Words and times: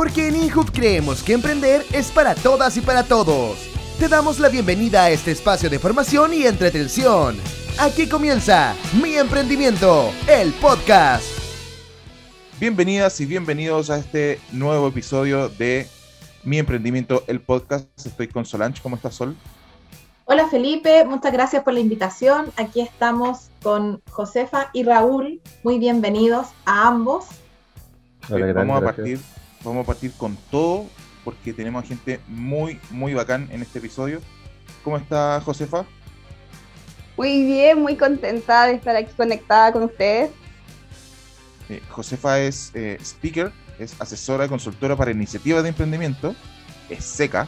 Porque 0.00 0.28
en 0.28 0.36
Inhub 0.36 0.72
creemos 0.72 1.22
que 1.22 1.34
emprender 1.34 1.84
es 1.92 2.10
para 2.10 2.34
todas 2.34 2.74
y 2.78 2.80
para 2.80 3.02
todos. 3.02 3.58
Te 3.98 4.08
damos 4.08 4.40
la 4.40 4.48
bienvenida 4.48 5.04
a 5.04 5.10
este 5.10 5.30
espacio 5.30 5.68
de 5.68 5.78
formación 5.78 6.32
y 6.32 6.46
entretención. 6.46 7.36
Aquí 7.78 8.08
comienza 8.08 8.74
Mi 9.02 9.16
Emprendimiento, 9.16 10.10
el 10.26 10.54
podcast. 10.54 11.26
Bienvenidas 12.58 13.20
y 13.20 13.26
bienvenidos 13.26 13.90
a 13.90 13.98
este 13.98 14.40
nuevo 14.52 14.88
episodio 14.88 15.50
de 15.50 15.86
Mi 16.44 16.58
Emprendimiento, 16.58 17.22
el 17.26 17.42
podcast. 17.42 17.86
Estoy 17.98 18.28
con 18.28 18.46
Solange. 18.46 18.80
¿Cómo 18.82 18.96
estás, 18.96 19.16
Sol? 19.16 19.36
Hola 20.24 20.48
Felipe, 20.48 21.04
muchas 21.04 21.30
gracias 21.30 21.62
por 21.62 21.74
la 21.74 21.80
invitación. 21.80 22.46
Aquí 22.56 22.80
estamos 22.80 23.50
con 23.62 24.00
Josefa 24.08 24.70
y 24.72 24.82
Raúl. 24.82 25.42
Muy 25.62 25.78
bienvenidos 25.78 26.46
a 26.64 26.88
ambos. 26.88 27.26
Hola, 28.30 28.50
vamos, 28.54 28.78
a 28.78 28.84
partir, 28.84 29.20
vamos 29.64 29.84
a 29.84 29.86
partir 29.86 30.12
con 30.12 30.36
todo 30.50 30.86
porque 31.24 31.52
tenemos 31.52 31.86
gente 31.86 32.20
muy, 32.28 32.80
muy 32.90 33.14
bacán 33.14 33.48
en 33.52 33.62
este 33.62 33.78
episodio. 33.78 34.20
¿Cómo 34.82 34.96
está 34.96 35.40
Josefa? 35.44 35.84
Muy 37.16 37.44
bien, 37.44 37.82
muy 37.82 37.96
contenta 37.96 38.66
de 38.66 38.74
estar 38.74 38.96
aquí 38.96 39.12
conectada 39.14 39.72
con 39.72 39.82
ustedes. 39.82 40.30
Eh, 41.68 41.82
Josefa 41.90 42.40
es 42.40 42.72
eh, 42.74 42.98
speaker, 43.00 43.52
es 43.78 43.94
asesora 44.00 44.46
y 44.46 44.48
consultora 44.48 44.96
para 44.96 45.10
iniciativas 45.10 45.62
de 45.62 45.68
emprendimiento, 45.68 46.34
es 46.88 47.04
seca, 47.04 47.46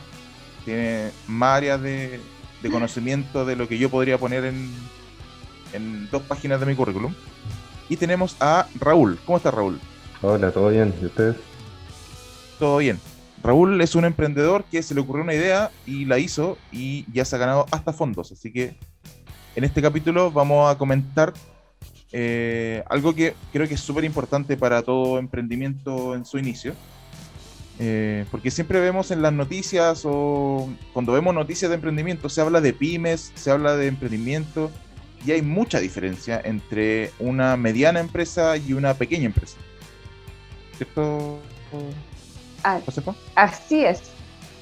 tiene 0.64 1.10
más 1.26 1.56
áreas 1.56 1.80
de, 1.80 2.20
de 2.62 2.70
conocimiento 2.70 3.44
de 3.44 3.56
lo 3.56 3.66
que 3.66 3.78
yo 3.78 3.90
podría 3.90 4.18
poner 4.18 4.44
en, 4.44 4.70
en 5.72 6.08
dos 6.10 6.22
páginas 6.22 6.60
de 6.60 6.66
mi 6.66 6.74
currículum. 6.74 7.14
Y 7.88 7.96
tenemos 7.96 8.36
a 8.40 8.68
Raúl. 8.78 9.18
¿Cómo 9.24 9.38
está 9.38 9.50
Raúl? 9.50 9.80
Hola, 10.20 10.50
¿todo 10.52 10.68
bien? 10.68 10.94
¿Y 11.02 11.06
ustedes? 11.06 11.36
Todo 12.62 12.76
bien. 12.76 13.00
Raúl 13.42 13.80
es 13.80 13.96
un 13.96 14.04
emprendedor 14.04 14.62
que 14.62 14.84
se 14.84 14.94
le 14.94 15.00
ocurrió 15.00 15.24
una 15.24 15.34
idea 15.34 15.72
y 15.84 16.04
la 16.04 16.20
hizo 16.20 16.58
y 16.70 17.04
ya 17.12 17.24
se 17.24 17.34
ha 17.34 17.40
ganado 17.40 17.66
hasta 17.72 17.92
fondos. 17.92 18.30
Así 18.30 18.52
que 18.52 18.76
en 19.56 19.64
este 19.64 19.82
capítulo 19.82 20.30
vamos 20.30 20.72
a 20.72 20.78
comentar 20.78 21.32
eh, 22.12 22.84
algo 22.88 23.16
que 23.16 23.34
creo 23.52 23.66
que 23.66 23.74
es 23.74 23.80
súper 23.80 24.04
importante 24.04 24.56
para 24.56 24.80
todo 24.82 25.18
emprendimiento 25.18 26.14
en 26.14 26.24
su 26.24 26.38
inicio, 26.38 26.74
eh, 27.80 28.26
porque 28.30 28.52
siempre 28.52 28.78
vemos 28.78 29.10
en 29.10 29.22
las 29.22 29.32
noticias 29.32 30.02
o 30.04 30.72
cuando 30.92 31.14
vemos 31.14 31.34
noticias 31.34 31.68
de 31.68 31.74
emprendimiento 31.74 32.28
se 32.28 32.42
habla 32.42 32.60
de 32.60 32.72
pymes, 32.72 33.32
se 33.34 33.50
habla 33.50 33.74
de 33.74 33.88
emprendimiento 33.88 34.70
y 35.26 35.32
hay 35.32 35.42
mucha 35.42 35.80
diferencia 35.80 36.40
entre 36.44 37.10
una 37.18 37.56
mediana 37.56 37.98
empresa 37.98 38.56
y 38.56 38.72
una 38.72 38.94
pequeña 38.94 39.26
empresa. 39.26 39.56
¿Cierto, 40.76 41.40
ah, 42.64 42.80
Así 43.34 43.84
es, 43.84 44.00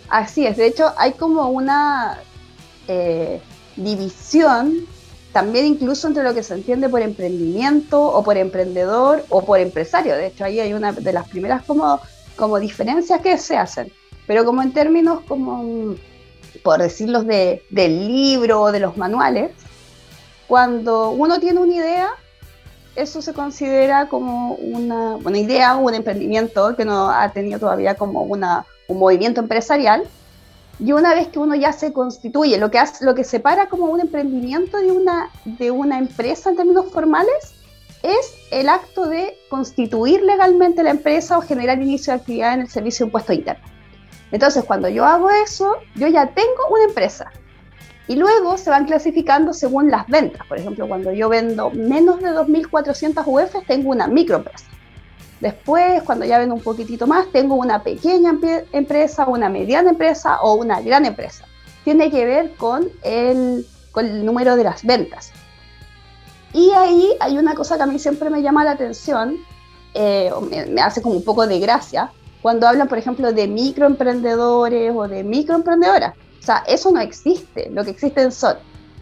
así 0.09 0.47
es. 0.47 0.57
De 0.57 0.67
hecho, 0.67 0.93
hay 0.97 1.13
como 1.13 1.49
una 1.49 2.19
eh, 2.89 3.41
división 3.77 4.87
también 5.33 5.65
incluso 5.65 6.09
entre 6.09 6.25
lo 6.25 6.35
que 6.35 6.43
se 6.43 6.55
entiende 6.55 6.89
por 6.89 7.03
emprendimiento 7.03 8.03
o 8.03 8.23
por 8.25 8.37
emprendedor 8.37 9.25
o 9.29 9.45
por 9.45 9.61
empresario. 9.61 10.17
De 10.17 10.27
hecho, 10.27 10.45
ahí 10.45 10.59
hay 10.59 10.73
una 10.73 10.93
de 10.93 11.13
las 11.13 11.29
primeras 11.29 11.63
como 11.65 12.01
como 12.41 12.59
diferencias 12.59 13.21
que 13.21 13.37
se 13.37 13.57
hacen, 13.57 13.93
pero 14.27 14.47
como 14.47 14.63
en 14.63 14.73
términos 14.73 15.21
como, 15.29 15.95
por 16.65 16.81
decirlos 16.81 17.27
de, 17.27 17.63
del 17.69 18.09
libro 18.09 18.63
o 18.63 18.73
de 18.73 18.81
los 18.81 18.97
manuales, 18.97 19.53
cuando 20.49 21.11
uno 21.11 21.39
tiene 21.39 21.61
una 21.61 21.75
idea, 21.75 22.09
eso 22.97 23.23
se 23.23 23.33
considera 23.33 24.09
como 24.09 24.55
una, 24.55 25.17
una 25.17 25.39
idea 25.39 25.77
o 25.77 25.81
un 25.81 25.95
emprendimiento 25.95 26.77
que 26.77 26.85
no 26.85 27.11
ha 27.11 27.31
tenido 27.33 27.59
todavía 27.59 27.95
como 27.95 28.23
una, 28.23 28.67
un 28.89 28.99
movimiento 28.99 29.41
empresarial. 29.41 30.05
Y 30.79 30.93
una 30.93 31.15
vez 31.15 31.29
que 31.29 31.39
uno 31.39 31.55
ya 31.55 31.73
se 31.73 31.93
constituye, 31.93 32.57
lo 32.57 32.71
que, 32.71 32.79
hace, 32.79 33.05
lo 33.05 33.15
que 33.15 33.23
separa 33.23 33.69
como 33.69 33.87
un 33.87 34.01
emprendimiento 34.01 34.79
de 34.79 34.91
una, 34.91 35.31
de 35.45 35.71
una 35.71 35.99
empresa 35.99 36.51
en 36.51 36.57
términos 36.57 36.91
formales 36.91 37.55
es 38.03 38.35
el 38.51 38.69
acto 38.69 39.07
de 39.07 39.37
constituir 39.51 40.23
legalmente 40.23 40.83
la 40.83 40.91
empresa 40.91 41.37
o 41.37 41.43
generar 41.43 41.83
inicio 41.83 42.15
de 42.15 42.21
actividad 42.21 42.55
en 42.55 42.61
el 42.61 42.69
servicio 42.69 43.05
de 43.05 43.09
impuesto 43.09 43.33
interno. 43.35 43.65
Entonces, 44.33 44.65
cuando 44.65 44.89
yo 44.89 45.05
hago 45.05 45.29
eso, 45.31 45.77
yo 45.97 46.07
ya 46.09 46.27
tengo 46.29 46.69
una 46.71 46.85
empresa. 46.85 47.31
Y 48.11 48.17
luego 48.17 48.59
se 48.59 48.71
van 48.71 48.87
clasificando 48.87 49.53
según 49.53 49.89
las 49.89 50.05
ventas. 50.09 50.45
Por 50.49 50.59
ejemplo, 50.59 50.89
cuando 50.89 51.13
yo 51.13 51.29
vendo 51.29 51.71
menos 51.71 52.21
de 52.21 52.31
2.400 52.31 53.23
UF, 53.25 53.65
tengo 53.69 53.91
una 53.91 54.09
microempresa. 54.09 54.65
Después, 55.39 56.03
cuando 56.03 56.25
ya 56.25 56.41
vendo 56.41 56.57
un 56.57 56.61
poquitito 56.61 57.07
más, 57.07 57.31
tengo 57.31 57.55
una 57.55 57.85
pequeña 57.85 58.37
empresa, 58.73 59.29
una 59.29 59.49
mediana 59.49 59.91
empresa 59.91 60.41
o 60.43 60.55
una 60.55 60.81
gran 60.81 61.07
empresa. 61.07 61.45
Tiene 61.85 62.11
que 62.11 62.25
ver 62.25 62.57
con 62.57 62.89
el, 63.05 63.65
con 63.93 64.07
el 64.07 64.27
número 64.27 64.57
de 64.57 64.65
las 64.65 64.83
ventas. 64.83 65.31
Y 66.53 66.73
ahí 66.73 67.15
hay 67.21 67.39
una 67.39 67.55
cosa 67.55 67.77
que 67.77 67.85
a 67.85 67.87
mí 67.87 68.01
siempre 68.01 68.29
me 68.29 68.43
llama 68.43 68.65
la 68.65 68.73
atención, 68.73 69.37
eh, 69.95 70.33
me, 70.69 70.83
hace 70.83 71.01
como 71.01 71.15
un 71.15 71.25
poco 71.25 71.47
de 71.47 71.61
gracia, 71.61 72.11
cuando 72.43 72.67
hablan, 72.67 72.89
por 72.89 72.99
ejemplo, 72.99 73.33
de 73.33 73.47
microemprendedores 73.47 74.93
o 74.97 75.07
de 75.07 75.23
microemprendedoras. 75.23 76.15
O 76.41 76.43
sea, 76.43 76.65
eso 76.67 76.91
no 76.91 77.01
existe. 77.01 77.71
Lo 77.71 77.85
que 77.85 77.91
existen 77.91 78.33
son 78.33 78.57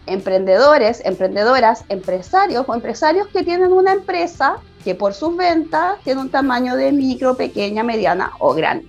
emprendedores, 0.05 1.01
emprendedoras, 1.05 1.85
empresarios 1.89 2.65
o 2.67 2.75
empresarios 2.75 3.27
que 3.27 3.43
tienen 3.43 3.71
una 3.71 3.93
empresa 3.93 4.57
que 4.83 4.95
por 4.95 5.13
sus 5.13 5.35
ventas 5.35 5.99
tiene 6.03 6.21
un 6.21 6.29
tamaño 6.29 6.75
de 6.75 6.91
micro, 6.91 7.35
pequeña, 7.35 7.83
mediana 7.83 8.31
o 8.39 8.53
grande. 8.53 8.87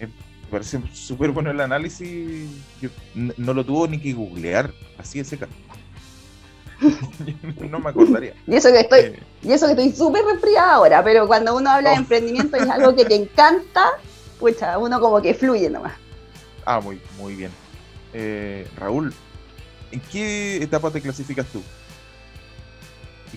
Eh, 0.00 0.06
me 0.06 0.50
parece 0.50 0.80
súper 0.92 1.30
bueno 1.30 1.50
el 1.50 1.60
análisis. 1.60 2.48
no 3.14 3.54
lo 3.54 3.64
tuvo 3.64 3.86
ni 3.86 4.00
que 4.00 4.12
googlear, 4.12 4.72
así 4.98 5.18
de 5.18 5.24
seca. 5.24 5.48
no 7.70 7.78
me 7.78 7.90
acordaría. 7.90 8.34
Y 8.46 8.56
eso 8.56 8.70
que 8.70 8.80
estoy, 8.80 9.00
eh. 9.00 9.22
y 9.42 9.52
eso 9.52 9.66
que 9.66 9.72
estoy 9.72 9.92
súper 9.92 10.24
resfriada 10.24 10.74
ahora, 10.74 11.04
pero 11.04 11.26
cuando 11.26 11.56
uno 11.56 11.70
habla 11.70 11.90
de 11.90 11.96
oh. 11.96 12.00
emprendimiento 12.00 12.56
es 12.56 12.68
algo 12.68 12.94
que 12.94 13.04
te 13.04 13.14
encanta, 13.22 13.92
pucha, 14.38 14.78
uno 14.78 15.00
como 15.00 15.20
que 15.20 15.34
fluye 15.34 15.70
nomás. 15.70 15.94
Ah, 16.64 16.80
muy, 16.80 17.00
muy 17.18 17.34
bien. 17.34 17.50
Eh, 18.12 18.66
Raúl, 18.76 19.12
¿en 19.92 20.00
qué 20.12 20.56
etapa 20.62 20.90
te 20.90 21.00
clasificas 21.00 21.46
tú? 21.46 21.62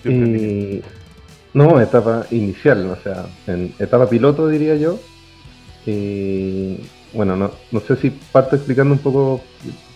Eh, 0.04 0.82
no, 1.52 1.80
etapa 1.80 2.26
inicial, 2.30 2.86
o 2.90 2.96
sea, 3.02 3.26
en 3.46 3.74
etapa 3.78 4.08
piloto 4.08 4.48
diría 4.48 4.76
yo. 4.76 4.98
bueno, 7.12 7.36
no, 7.36 7.50
no 7.70 7.80
sé 7.80 7.96
si 7.96 8.10
parto 8.10 8.56
explicando 8.56 8.94
un 8.94 9.00
poco 9.00 9.42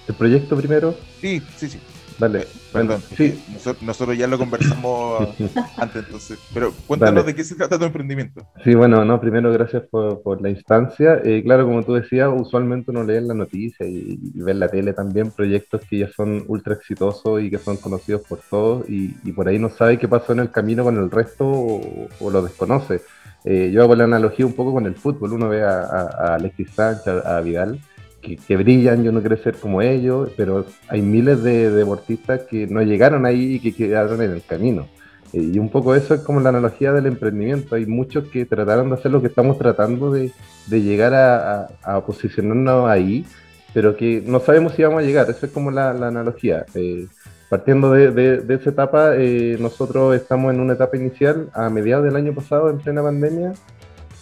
el 0.08 0.14
proyecto 0.14 0.56
primero. 0.56 0.94
Sí, 1.20 1.42
sí, 1.56 1.68
sí. 1.68 1.78
Dale. 2.18 2.46
Perdón, 2.72 3.00
sí. 3.16 3.40
nosotros, 3.82 4.16
ya 4.16 4.26
lo 4.26 4.38
conversamos 4.38 5.28
antes, 5.76 6.04
entonces. 6.04 6.38
Pero 6.52 6.72
cuéntanos 6.86 7.26
de 7.26 7.34
qué 7.34 7.44
se 7.44 7.54
trata 7.54 7.78
tu 7.78 7.84
emprendimiento. 7.84 8.46
Sí, 8.62 8.74
bueno, 8.74 9.04
no, 9.04 9.20
primero 9.20 9.52
gracias 9.52 9.84
por, 9.90 10.40
la 10.40 10.50
instancia. 10.50 11.20
Eh, 11.24 11.42
claro, 11.44 11.64
como 11.64 11.82
tú 11.82 11.94
decías, 11.94 12.28
usualmente 12.32 12.90
uno 12.90 13.04
lee 13.04 13.16
en 13.16 13.28
la 13.28 13.34
noticia 13.34 13.86
y, 13.86 14.18
ve 14.34 14.52
en 14.52 14.60
la 14.60 14.68
tele 14.68 14.92
también 14.92 15.30
proyectos 15.30 15.82
que 15.88 15.98
ya 15.98 16.08
son 16.10 16.44
ultra 16.48 16.74
exitosos 16.74 17.42
y 17.42 17.50
que 17.50 17.58
son 17.58 17.76
conocidos 17.76 18.22
por 18.22 18.38
todos 18.38 18.88
y, 18.88 19.08
por 19.32 19.48
ahí 19.48 19.58
no 19.58 19.68
sabe 19.68 19.98
qué 19.98 20.06
pasó 20.06 20.32
en 20.32 20.40
el 20.40 20.50
camino 20.50 20.84
con 20.84 20.96
el 20.96 21.10
resto 21.10 21.44
o, 21.46 22.30
lo 22.30 22.42
desconoce. 22.42 23.02
Eh, 23.44 23.70
yo 23.72 23.82
hago 23.82 23.94
la 23.94 24.04
analogía 24.04 24.46
un 24.46 24.54
poco 24.54 24.72
con 24.72 24.86
el 24.86 24.94
fútbol. 24.94 25.32
Uno 25.32 25.48
ve 25.48 25.62
a, 25.62 25.80
a 25.80 26.34
Alexis 26.36 26.70
Sánchez, 26.70 27.24
a 27.26 27.40
Vidal 27.40 27.78
que, 28.24 28.56
brillan, 28.56 29.04
yo 29.04 29.12
no 29.12 29.20
quiero 29.20 29.36
ser 29.36 29.56
como 29.56 29.82
ellos, 29.82 30.30
pero 30.36 30.64
hay 30.88 31.02
miles 31.02 31.42
de 31.42 31.70
deportistas 31.70 32.42
que 32.42 32.66
no 32.66 32.82
llegaron 32.82 33.26
ahí 33.26 33.54
y 33.54 33.60
que 33.60 33.74
quedaron 33.74 34.22
en 34.22 34.32
el 34.32 34.42
camino. 34.42 34.86
Eh, 35.32 35.50
y 35.54 35.58
un 35.58 35.68
poco 35.68 35.94
eso 35.94 36.14
es 36.14 36.20
como 36.20 36.40
la 36.40 36.48
analogía 36.48 36.92
del 36.92 37.06
emprendimiento. 37.06 37.74
Hay 37.74 37.86
muchos 37.86 38.28
que 38.28 38.46
trataron 38.46 38.88
de 38.88 38.94
hacer 38.94 39.10
lo 39.10 39.20
que 39.20 39.28
estamos 39.28 39.58
tratando 39.58 40.10
de, 40.10 40.32
llegar 40.68 41.12
a, 41.14 42.00
posicionarnos 42.06 42.88
ahí, 42.88 43.24
pero 43.72 43.96
que 43.96 44.22
no 44.26 44.40
sabemos 44.40 44.74
si 44.74 44.82
vamos 44.82 45.02
a 45.02 45.06
llegar. 45.06 45.28
Esa 45.28 45.46
es 45.46 45.52
como 45.52 45.70
la, 45.70 45.90
analogía. 45.90 46.64
Eh, 46.74 47.06
partiendo 47.48 47.92
de, 47.92 48.10
de, 48.10 48.54
esa 48.54 48.70
etapa, 48.70 49.14
eh, 49.16 49.56
nosotros 49.60 50.16
estamos 50.16 50.54
en 50.54 50.60
una 50.60 50.74
etapa 50.74 50.96
inicial 50.96 51.50
a 51.52 51.68
mediados 51.68 52.04
del 52.04 52.16
año 52.16 52.34
pasado, 52.34 52.70
en 52.70 52.78
plena 52.78 53.02
pandemia, 53.02 53.52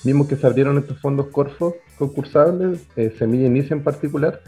Vimos 0.05 0.27
que 0.27 0.37
se 0.37 0.47
abrieron 0.47 0.79
estos 0.79 0.99
fondos 1.01 1.29
Corfo 1.29 1.77
concursables, 1.99 2.81
eh, 2.97 3.15
Semilla 3.19 3.47
Inicia 3.47 3.75
en 3.75 3.83
particular, 3.83 4.41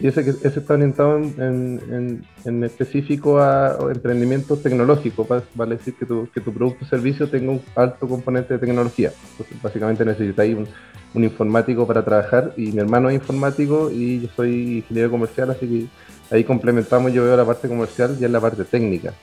y 0.00 0.06
ese, 0.06 0.20
ese 0.20 0.60
está 0.60 0.74
orientado 0.74 1.16
en, 1.16 2.22
en, 2.44 2.64
específico 2.64 3.40
a 3.40 3.76
emprendimientos 3.92 4.62
tecnológicos, 4.62 5.26
vale 5.54 5.76
decir 5.76 5.94
que 5.94 6.06
tu, 6.06 6.28
que 6.32 6.40
tu 6.40 6.52
producto 6.52 6.84
o 6.84 6.88
servicio 6.88 7.28
tenga 7.28 7.50
un 7.50 7.62
alto 7.74 8.06
componente 8.06 8.54
de 8.54 8.60
tecnología. 8.60 9.12
básicamente 9.60 10.04
necesitáis 10.04 10.56
un, 10.56 10.68
un, 11.14 11.24
informático 11.24 11.84
para 11.84 12.04
trabajar, 12.04 12.52
y 12.56 12.70
mi 12.70 12.78
hermano 12.78 13.08
es 13.08 13.16
informático 13.16 13.90
y 13.90 14.20
yo 14.20 14.28
soy 14.36 14.78
ingeniero 14.78 15.10
comercial, 15.10 15.50
así 15.50 15.66
que 15.66 16.34
ahí 16.34 16.44
complementamos, 16.44 17.12
yo 17.12 17.24
veo 17.24 17.36
la 17.36 17.44
parte 17.44 17.66
comercial 17.66 18.16
y 18.20 18.24
en 18.24 18.32
la 18.32 18.40
parte 18.40 18.64
técnica. 18.64 19.14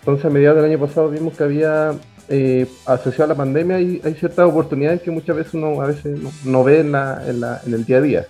Entonces 0.00 0.24
a 0.24 0.30
mediados 0.30 0.56
del 0.56 0.70
año 0.70 0.78
pasado 0.78 1.10
vimos 1.10 1.36
que 1.36 1.44
había 1.44 1.92
eh, 2.32 2.66
asociado 2.86 3.24
a 3.24 3.28
la 3.28 3.34
pandemia, 3.34 3.76
hay, 3.76 4.14
ciertas 4.18 4.48
oportunidades 4.48 5.02
que 5.02 5.10
muchas 5.10 5.34
veces 5.34 5.54
uno 5.54 5.82
a 5.82 5.86
veces 5.86 6.16
no, 6.44 6.62
ve 6.62 6.78
en, 6.78 6.92
la, 6.92 7.22
en, 7.26 7.40
la, 7.40 7.60
el 7.66 7.84
día 7.84 7.98
a 7.98 8.00
día. 8.00 8.26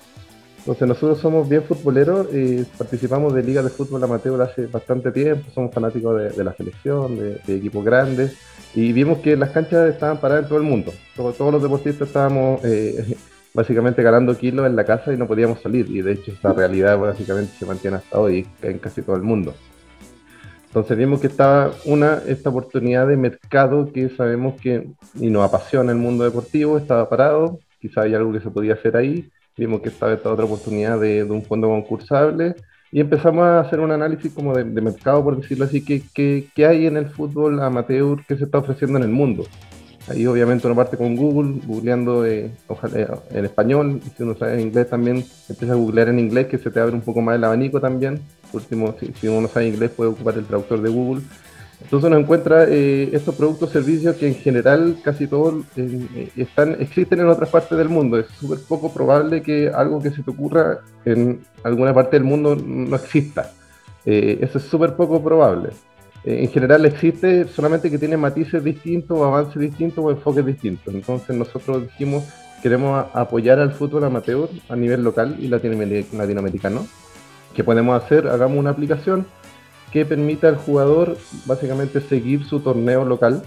Entonces 0.60 0.88
nosotros 0.88 1.18
somos 1.18 1.46
bien 1.46 1.62
futboleros, 1.62 2.28
eh, 2.32 2.64
participamos 2.78 3.34
de 3.34 3.42
ligas 3.42 3.62
de 3.62 3.70
fútbol 3.70 4.02
amateur 4.02 4.40
hace 4.40 4.66
bastante 4.66 5.10
tiempo, 5.12 5.50
somos 5.54 5.74
fanáticos 5.74 6.34
de, 6.34 6.44
la 6.44 6.54
selección, 6.54 7.18
de, 7.18 7.56
equipos 7.56 7.84
grandes, 7.84 8.36
y 8.74 8.90
vimos 8.92 9.18
que 9.18 9.36
las 9.36 9.50
canchas 9.50 9.90
estaban 9.90 10.18
paradas 10.18 10.44
en 10.44 10.48
todo 10.48 10.58
el 10.58 10.64
mundo. 10.64 10.92
todos 11.14 11.52
los 11.52 11.62
deportistas 11.62 12.08
estábamos 12.08 12.64
eh, 12.64 13.16
básicamente 13.54 14.02
ganando 14.02 14.36
kilos 14.36 14.66
en 14.66 14.76
la 14.76 14.84
casa 14.84 15.12
y 15.12 15.18
no 15.18 15.26
podíamos 15.26 15.60
salir, 15.60 15.90
y 15.90 16.00
de 16.00 16.12
hecho 16.12 16.32
esta 16.32 16.54
realidad 16.54 16.98
básicamente 16.98 17.52
se 17.58 17.66
mantiene 17.66 17.98
hasta 17.98 18.18
hoy 18.18 18.46
en 18.62 18.78
casi 18.78 19.02
todo 19.02 19.16
el 19.16 19.22
mundo. 19.22 19.54
Entonces 20.70 20.96
vimos 20.96 21.20
que 21.20 21.26
estaba 21.26 21.72
una, 21.84 22.22
esta 22.28 22.50
oportunidad 22.50 23.08
de 23.08 23.16
mercado 23.16 23.90
que 23.92 24.08
sabemos 24.10 24.54
que 24.60 24.86
y 25.16 25.28
nos 25.28 25.44
apasiona 25.44 25.90
el 25.90 25.98
mundo 25.98 26.22
deportivo, 26.22 26.78
estaba 26.78 27.08
parado, 27.08 27.58
quizá 27.80 28.02
hay 28.02 28.14
algo 28.14 28.32
que 28.32 28.38
se 28.38 28.50
podía 28.50 28.74
hacer 28.74 28.96
ahí, 28.96 29.28
vimos 29.56 29.80
que 29.80 29.88
estaba 29.88 30.12
esta 30.12 30.30
otra 30.30 30.44
oportunidad 30.44 31.00
de, 31.00 31.24
un 31.24 31.42
fondo 31.42 31.66
concursable 31.66 32.54
y 32.92 33.00
empezamos 33.00 33.42
a 33.42 33.58
hacer 33.58 33.80
un 33.80 33.90
análisis 33.90 34.32
como 34.32 34.54
de, 34.54 34.64
mercado, 34.64 35.24
por 35.24 35.40
decirlo 35.40 35.64
así, 35.64 35.84
que, 35.84 36.04
que, 36.14 36.66
hay 36.66 36.86
en 36.86 36.96
el 36.96 37.06
fútbol 37.06 37.60
amateur 37.60 38.24
que 38.28 38.36
se 38.36 38.44
está 38.44 38.58
ofreciendo 38.58 38.96
en 38.96 39.04
el 39.04 39.10
mundo. 39.10 39.46
Ahí 40.08 40.24
obviamente 40.26 40.68
uno 40.68 40.76
parte 40.76 40.96
con 40.96 41.16
Google, 41.16 41.60
googleando 41.66 42.24
eh, 42.24 42.52
eh, 42.94 43.06
en 43.30 43.44
español, 43.44 44.00
si 44.16 44.22
uno 44.22 44.36
sabe 44.36 44.62
inglés 44.62 44.88
también, 44.88 45.24
empieza 45.48 45.72
a 45.72 45.76
googlear 45.76 46.10
en 46.10 46.20
inglés 46.20 46.46
que 46.46 46.58
se 46.58 46.70
te 46.70 46.78
abre 46.78 46.94
un 46.94 47.02
poco 47.02 47.20
más 47.22 47.34
el 47.34 47.42
abanico 47.42 47.80
también. 47.80 48.20
Último, 48.52 48.94
si, 48.98 49.12
si 49.20 49.28
uno 49.28 49.48
sabe 49.48 49.68
inglés 49.68 49.90
puede 49.90 50.10
ocupar 50.10 50.36
el 50.36 50.46
traductor 50.46 50.80
de 50.80 50.88
Google 50.88 51.22
entonces 51.82 52.08
uno 52.08 52.18
encuentra 52.18 52.64
eh, 52.68 53.08
estos 53.12 53.34
productos, 53.34 53.70
servicios 53.70 54.16
que 54.16 54.28
en 54.28 54.34
general 54.34 54.98
casi 55.02 55.26
todos 55.26 55.64
eh, 55.76 56.30
están, 56.36 56.76
existen 56.78 57.20
en 57.20 57.28
otras 57.28 57.48
partes 57.48 57.76
del 57.76 57.88
mundo. 57.88 58.18
Es 58.18 58.26
súper 58.38 58.58
poco 58.68 58.92
probable 58.92 59.42
que 59.42 59.68
algo 59.68 60.00
que 60.00 60.10
se 60.10 60.22
te 60.22 60.30
ocurra 60.30 60.80
en 61.04 61.40
alguna 61.64 61.94
parte 61.94 62.16
del 62.16 62.24
mundo 62.24 62.54
no 62.54 62.94
exista. 62.96 63.52
Eh, 64.04 64.38
eso 64.42 64.58
es 64.58 64.64
súper 64.64 64.94
poco 64.94 65.22
probable. 65.22 65.70
en 66.24 66.48
general 66.50 66.84
existe, 66.84 67.46
solamente 67.48 67.90
que 67.90 67.98
tiene 67.98 68.16
matices 68.16 68.62
distintos, 68.62 69.18
avances 69.22 69.60
distintos 69.60 70.04
o 70.04 70.10
enfoques 70.10 70.44
distintos. 70.44 70.94
Entonces 70.94 71.34
nosotros 71.34 71.82
dijimos, 71.84 72.24
queremos 72.62 73.06
apoyar 73.14 73.58
al 73.58 73.72
fútbol 73.72 74.04
amateur 74.04 74.50
a 74.68 74.76
nivel 74.76 75.02
local 75.02 75.36
y 75.38 75.48
latinoamericano. 75.48 76.86
¿Qué 77.54 77.64
podemos 77.64 78.00
hacer? 78.00 78.28
Hagamos 78.28 78.58
una 78.58 78.70
aplicación 78.70 79.26
que 79.92 80.04
permita 80.04 80.48
al 80.48 80.56
jugador 80.56 81.16
básicamente 81.46 82.00
seguir 82.00 82.44
su 82.44 82.60
torneo 82.60 83.04
local. 83.04 83.42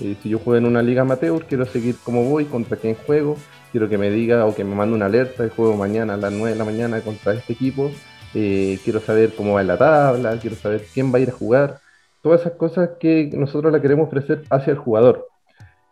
Eh, 0.00 0.16
si 0.22 0.28
yo 0.28 0.38
juego 0.38 0.58
en 0.58 0.66
una 0.66 0.82
liga 0.82 1.02
amateur, 1.02 1.44
quiero 1.46 1.66
seguir 1.66 1.96
cómo 2.04 2.24
voy, 2.24 2.44
contra 2.44 2.76
quién 2.76 2.94
juego, 2.94 3.36
quiero 3.72 3.88
que 3.88 3.98
me 3.98 4.10
diga 4.10 4.46
o 4.46 4.54
que 4.54 4.64
me 4.64 4.74
mande 4.74 4.94
una 4.94 5.06
alerta 5.06 5.48
juego 5.48 5.76
mañana 5.76 6.14
a 6.14 6.16
las 6.16 6.32
9 6.32 6.50
de 6.50 6.56
la 6.56 6.64
mañana 6.64 7.00
contra 7.00 7.34
este 7.34 7.52
equipo, 7.52 7.90
eh, 8.34 8.78
quiero 8.84 9.00
saber 9.00 9.34
cómo 9.34 9.54
va 9.54 9.62
la 9.62 9.76
tabla, 9.76 10.38
quiero 10.38 10.56
saber 10.56 10.86
quién 10.94 11.12
va 11.12 11.18
a 11.18 11.20
ir 11.20 11.30
a 11.30 11.32
jugar, 11.32 11.80
todas 12.22 12.42
esas 12.42 12.52
cosas 12.52 12.90
que 13.00 13.30
nosotros 13.34 13.72
la 13.72 13.82
queremos 13.82 14.06
ofrecer 14.06 14.44
hacia 14.50 14.70
el 14.70 14.78
jugador. 14.78 15.26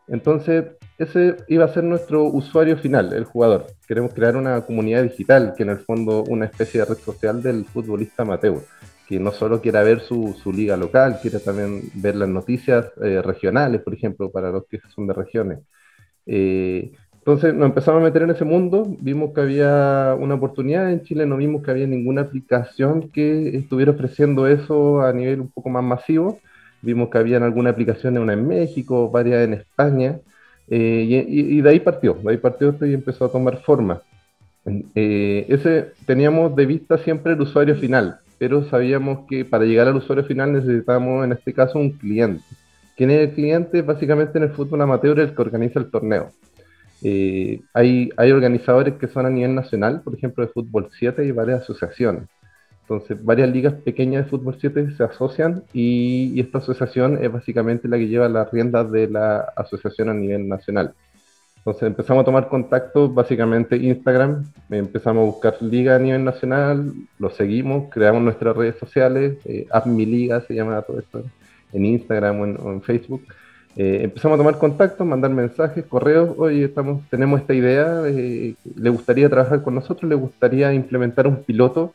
Entonces, 0.09 0.65
ese 1.05 1.37
iba 1.49 1.65
a 1.65 1.73
ser 1.73 1.85
nuestro 1.85 2.25
usuario 2.25 2.77
final, 2.77 3.13
el 3.13 3.25
jugador. 3.25 3.67
Queremos 3.87 4.13
crear 4.13 4.37
una 4.37 4.61
comunidad 4.63 5.03
digital, 5.03 5.55
que 5.57 5.63
en 5.63 5.71
el 5.71 5.79
fondo 5.79 6.25
una 6.25 6.47
especie 6.47 6.81
de 6.81 6.87
red 6.87 6.99
social 6.99 7.43
del 7.43 7.65
futbolista 7.65 8.23
amateur 8.23 8.61
que 9.11 9.19
no 9.19 9.33
solo 9.33 9.61
quiera 9.61 9.83
ver 9.83 10.03
su, 10.03 10.37
su 10.41 10.53
liga 10.53 10.77
local, 10.77 11.19
quiere 11.21 11.41
también 11.41 11.83
ver 11.95 12.15
las 12.15 12.29
noticias 12.29 12.93
eh, 13.03 13.21
regionales, 13.21 13.81
por 13.81 13.93
ejemplo, 13.93 14.31
para 14.31 14.53
los 14.53 14.67
que 14.69 14.79
son 14.95 15.09
de 15.09 15.13
regiones. 15.13 15.59
Eh, 16.27 16.93
entonces 17.19 17.53
nos 17.53 17.67
empezamos 17.67 18.01
a 18.01 18.05
meter 18.05 18.23
en 18.23 18.31
ese 18.31 18.45
mundo, 18.45 18.87
vimos 19.01 19.35
que 19.35 19.41
había 19.41 20.17
una 20.17 20.37
oportunidad 20.37 20.93
en 20.93 21.03
Chile, 21.03 21.27
no 21.27 21.39
vimos 21.39 21.65
que 21.65 21.73
había 21.73 21.89
ninguna 21.89 22.21
aplicación 22.21 23.11
que 23.11 23.57
estuviera 23.57 23.91
ofreciendo 23.91 24.47
eso 24.47 25.03
a 25.03 25.13
nivel 25.13 25.41
un 25.41 25.51
poco 25.51 25.71
más 25.71 25.83
masivo, 25.83 26.39
vimos 26.81 27.11
que 27.11 27.19
había 27.19 27.39
alguna 27.39 27.71
aplicación 27.71 28.17
una 28.17 28.35
en 28.35 28.47
México, 28.47 29.11
varias 29.11 29.43
en 29.43 29.55
España, 29.55 30.21
eh, 30.71 31.27
y, 31.29 31.59
y, 31.59 31.61
de 31.61 31.71
ahí 31.71 31.81
partió, 31.81 32.15
de 32.15 32.31
ahí 32.31 32.37
partió 32.37 32.71
esto 32.71 32.87
y 32.87 32.95
empezó 32.95 33.25
a 33.25 33.33
tomar 33.33 33.59
forma. 33.63 34.01
ese 34.65 35.93
teníamos 36.07 36.55
de 36.55 36.67
vista 36.67 36.97
siempre 36.99 37.33
el 37.33 37.41
usuario 37.41 37.75
final, 37.77 38.21
pero 38.39 38.65
sabíamos 38.65 39.27
que 39.29 39.45
para 39.45 39.65
llegar 39.65 39.89
al 39.89 39.97
usuario 39.97 40.25
final 40.25 40.53
necesitábamos 40.53 41.25
en 41.25 41.33
este 41.33 41.53
caso 41.53 41.79
un 41.79 41.91
cliente. 41.91 42.45
¿Quién 42.97 43.11
es 43.11 43.29
el 43.29 43.35
cliente? 43.35 43.83
Básicamente 43.83 44.39
en 44.39 44.45
el 44.45 44.51
fútbol 44.51 44.83
amateur 44.83 45.19
el 45.19 45.35
que 45.35 45.43
organiza 45.43 45.81
el 45.81 45.91
torneo. 45.91 46.31
Eh, 47.03 47.61
hay, 47.73 48.11
hay 48.17 48.31
organizadores 48.31 48.95
que 48.95 49.09
son 49.09 49.27
a 49.27 49.31
nivel 49.31 49.55
nacional, 49.55 50.03
por 50.03 50.15
ejemplo 50.15 50.45
de 50.45 50.53
Fútbol 50.53 50.89
7 50.99 51.25
y 51.25 51.31
varias 51.31 51.63
asociaciones. 51.63 52.25
Entonces, 52.91 53.25
varias 53.25 53.49
ligas 53.49 53.75
pequeñas 53.75 54.25
de 54.25 54.31
Fútbol 54.31 54.57
7 54.61 54.97
se 54.97 55.05
asocian 55.05 55.63
y, 55.73 56.41
esta 56.41 56.59
asociación 56.59 57.23
es 57.23 57.31
básicamente 57.31 57.87
la 57.87 57.97
que 57.97 58.09
lleva 58.09 58.29
las 58.29 58.51
riendas 58.51 58.91
de 58.91 59.07
la 59.07 59.39
asociación 59.55 60.09
a 60.09 60.15
nivel 60.15 60.49
nacional. 60.49 60.93
Entonces 61.59 61.85
empezamos 61.85 62.23
a 62.23 62.25
tomar 62.25 62.49
contacto, 62.49 63.09
básicamente 63.09 63.77
Instagram, 63.77 64.45
empezamos 64.71 65.23
a 65.23 65.27
buscar 65.27 65.63
liga 65.63 65.95
a 65.95 65.99
nivel 66.01 66.25
nacional, 66.25 66.93
lo 67.21 67.31
seguimos, 67.31 67.91
creamos 67.93 68.23
nuestras 68.23 68.57
redes 68.57 68.75
sociales, 68.81 69.39
eh, 69.45 69.69
se 70.49 70.55
llama 70.55 70.83
todo 70.83 70.99
esto, 70.99 71.23
en 71.73 71.85
Instagram 71.85 72.41
o 72.41 72.73
en, 72.73 72.83
Facebook. 72.83 73.23
Eh, 73.77 74.01
empezamos 74.03 74.35
a 74.35 74.39
tomar 74.39 74.59
contacto, 74.59 75.05
mandar 75.05 75.31
mensajes, 75.31 75.85
correos, 75.85 76.35
oye, 76.39 76.65
estamos, 76.65 77.09
tenemos 77.09 77.41
esta 77.41 77.55
idea, 77.55 78.03
eh, 78.07 78.57
le 78.75 78.91
gustaría 78.91 79.29
trabajar 79.29 79.63
con 79.63 79.77
nosotros, 79.77 80.09
le 80.09 80.17
gustaría 80.17 80.73
implementar 80.73 81.29
un 81.29 81.45
piloto. 81.45 81.95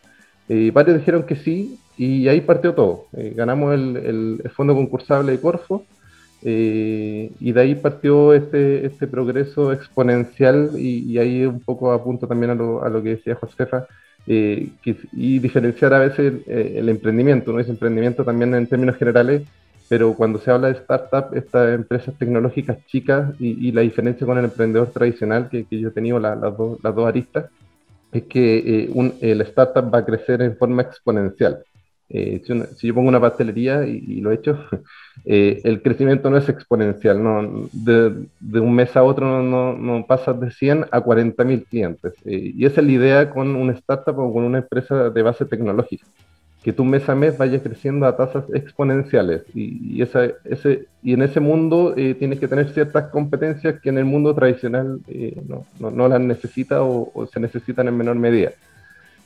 Eh, 0.49 0.71
varios 0.73 0.97
dijeron 0.97 1.23
que 1.23 1.35
sí 1.35 1.79
y 1.97 2.27
ahí 2.27 2.41
partió 2.41 2.73
todo. 2.73 3.07
ganamos 3.35 3.73
el, 3.73 4.41
el 4.43 4.49
fondo 4.51 4.73
concursable 4.73 5.31
de 5.31 5.39
Corfo 5.39 5.85
eh, 6.47 7.31
y 7.39 7.51
de 7.53 7.59
ahí 7.59 7.73
partió 7.73 8.31
este, 8.31 8.85
este 8.85 9.07
progreso 9.07 9.73
exponencial 9.73 10.69
y, 10.77 11.17
ahí 11.17 11.43
un 11.43 11.59
poco 11.59 11.91
apunto 11.91 12.27
también 12.27 12.51
a 12.51 12.55
lo, 12.55 12.83
a 12.83 12.89
lo 12.89 13.01
que 13.01 13.15
decía 13.15 13.33
Josefa, 13.33 13.87
eh, 14.27 14.69
y 15.13 15.39
diferenciar 15.39 15.95
a 15.95 15.99
veces 15.99 16.43
el, 16.45 16.87
emprendimiento, 16.87 17.51
¿no? 17.51 17.59
Es 17.59 17.67
emprendimiento 17.67 18.23
también 18.23 18.53
en 18.53 18.67
términos 18.67 18.95
generales, 18.97 19.41
pero 19.89 20.13
cuando 20.13 20.37
se 20.37 20.51
habla 20.51 20.67
de 20.67 20.73
startup, 20.73 21.35
estas 21.35 21.73
empresas 21.73 22.13
tecnológicas 22.15 22.77
chicas 22.85 23.33
y, 23.39 23.71
la 23.71 23.81
diferencia 23.81 24.27
con 24.27 24.37
el 24.37 24.45
emprendedor 24.45 24.91
tradicional 24.91 25.49
que, 25.49 25.65
que 25.65 25.79
yo 25.79 25.89
he 25.89 25.91
tenido 25.91 26.19
las, 26.19 26.39
dos, 26.39 26.77
las 26.83 26.93
dos 26.93 27.07
aristas, 27.07 27.45
es 28.11 28.23
que 28.23 28.57
eh, 28.57 28.89
un, 28.93 29.13
el 29.21 29.41
startup 29.41 29.93
va 29.93 29.99
a 29.99 30.05
crecer 30.05 30.41
en 30.41 30.57
forma 30.57 30.81
exponencial. 30.81 31.63
Eh, 32.07 32.43
si, 32.77 32.87
yo 32.87 32.93
pongo 32.93 33.09
una 33.09 33.19
pastelería 33.19 33.85
y, 33.85 34.21
lo 34.21 34.31
he 34.31 34.35
hecho, 34.35 34.59
eh, 35.25 35.61
el 35.63 35.81
crecimiento 35.81 36.29
no 36.29 36.37
es 36.37 36.47
exponencial, 36.49 37.21
no, 37.21 37.67
de, 37.71 38.27
de 38.39 38.59
un 38.59 38.75
mes 38.75 38.95
a 38.95 39.03
otro 39.03 39.41
no, 39.41 39.73
no, 39.73 40.05
pasas 40.05 40.39
de 40.39 40.51
100 40.51 40.85
a 40.91 41.01
40 41.01 41.43
mil 41.43 41.63
clientes. 41.63 42.13
Eh, 42.25 42.51
y 42.55 42.65
esa 42.65 42.81
es 42.81 42.87
la 42.87 42.93
idea 42.93 43.29
con 43.31 43.55
una 43.55 43.73
startup 43.73 44.19
o 44.19 44.31
con 44.31 44.43
una 44.43 44.59
empresa 44.59 45.09
de 45.09 45.21
base 45.23 45.45
tecnológica, 45.45 46.05
que 46.65 46.73
tú 46.73 46.83
mes 46.83 47.07
a 47.07 47.13
mes 47.13 47.37
vayas 47.37 47.61
creciendo 47.61 48.07
a 48.07 48.17
tasas 48.17 48.43
exponenciales. 48.51 49.43
Y, 49.53 49.97
y, 49.97 50.01
esa, 50.01 50.25
ese, 50.43 50.87
y 51.03 51.13
en 51.13 51.21
ese 51.21 51.39
mundo 51.39 51.93
tienes 51.93 52.39
que 52.39 52.47
tener 52.47 52.69
ciertas 52.71 53.11
competencias 53.11 53.79
que 53.79 53.89
en 53.89 53.99
el 53.99 54.05
mundo 54.05 54.33
tradicional 54.33 54.99
no, 55.47 55.91
no, 55.91 56.07
las 56.07 56.19
necesita 56.19 56.81
o, 56.81 57.11
o 57.13 57.27
se 57.27 57.39
necesitan 57.39 57.87
en 57.87 57.95
menor 57.95 58.15
medida. 58.15 58.51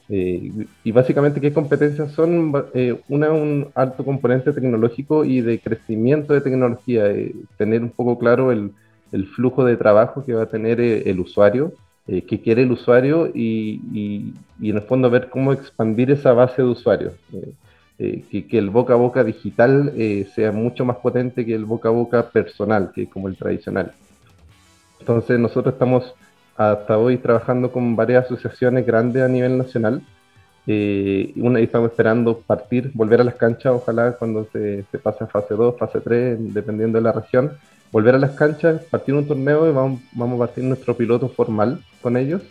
Eh, 0.09 0.51
y 0.83 0.91
básicamente, 0.91 1.39
¿qué 1.39 1.53
competencias 1.53 2.11
son? 2.13 2.51
Eh, 2.73 2.99
una, 3.07 3.31
un 3.31 3.69
alto 3.75 4.03
componente 4.03 4.51
tecnológico 4.51 5.23
y 5.23 5.41
de 5.41 5.59
crecimiento 5.59 6.33
de 6.33 6.41
tecnología, 6.41 7.07
eh, 7.07 7.35
tener 7.57 7.83
un 7.83 7.91
poco 7.91 8.17
claro 8.17 8.51
el, 8.51 8.71
el, 9.11 9.27
flujo 9.27 9.63
de 9.63 9.77
trabajo 9.77 10.25
que 10.25 10.33
va 10.33 10.43
a 10.43 10.49
tener 10.49 10.81
el 10.81 11.19
usuario, 11.19 11.73
qué 12.27 12.41
quiere 12.41 12.63
el 12.63 12.71
usuario 12.71 13.27
y, 13.27 13.81
y, 13.93 14.33
y, 14.59 14.69
en 14.69 14.77
el 14.77 14.81
fondo 14.83 15.09
ver 15.09 15.29
cómo 15.29 15.53
expandir 15.53 16.11
esa 16.11 16.33
base 16.33 16.61
de 16.61 16.67
usuarios. 16.67 17.13
Que, 17.97 18.45
que, 18.47 18.57
el 18.57 18.69
boca 18.69 18.93
a 18.93 18.97
boca 18.97 19.23
digital 19.23 19.93
sea 20.33 20.51
mucho 20.51 20.85
más 20.85 20.97
potente 20.97 21.45
que 21.45 21.53
el 21.53 21.65
boca 21.65 21.89
a 21.89 21.91
boca 21.91 22.29
personal, 22.29 22.91
que 22.93 23.07
como 23.07 23.27
el 23.27 23.35
tradicional. 23.35 23.91
Entonces 24.99 25.39
nosotros 25.39 25.73
estamos 25.73 26.13
hasta 26.59 26.97
hoy 26.97 27.17
trabajando 27.17 27.71
con 27.71 27.95
varias 27.95 28.25
asociaciones 28.25 28.85
grandes 28.85 29.23
a 29.23 29.29
nivel 29.29 29.57
nacional. 29.57 30.01
Eh, 30.67 31.31
una, 31.37 31.61
y 31.61 31.63
estamos 31.63 31.89
esperando 31.89 32.37
partir, 32.37 32.91
volver 32.93 33.21
a 33.21 33.23
las 33.23 33.35
canchas, 33.35 33.73
ojalá 33.73 34.11
cuando 34.11 34.45
se, 34.51 34.83
se 34.91 34.99
pase 34.99 35.23
a 35.23 35.27
fase 35.27 35.55
2, 35.55 35.77
fase 35.79 36.01
3, 36.01 36.53
dependiendo 36.53 36.97
de 36.97 37.03
la 37.03 37.13
región, 37.13 37.53
volver 37.91 38.15
a 38.15 38.19
las 38.19 38.31
canchas, 38.31 38.83
partir 38.85 39.15
un 39.15 39.27
torneo 39.27 39.69
y 39.69 39.73
vamos, 39.73 40.01
a 40.17 40.37
partir 40.37 40.63
nuestro 40.63 40.95
piloto 40.95 41.29
formal 41.29 41.81
con 42.01 42.17
ellos. 42.17 42.41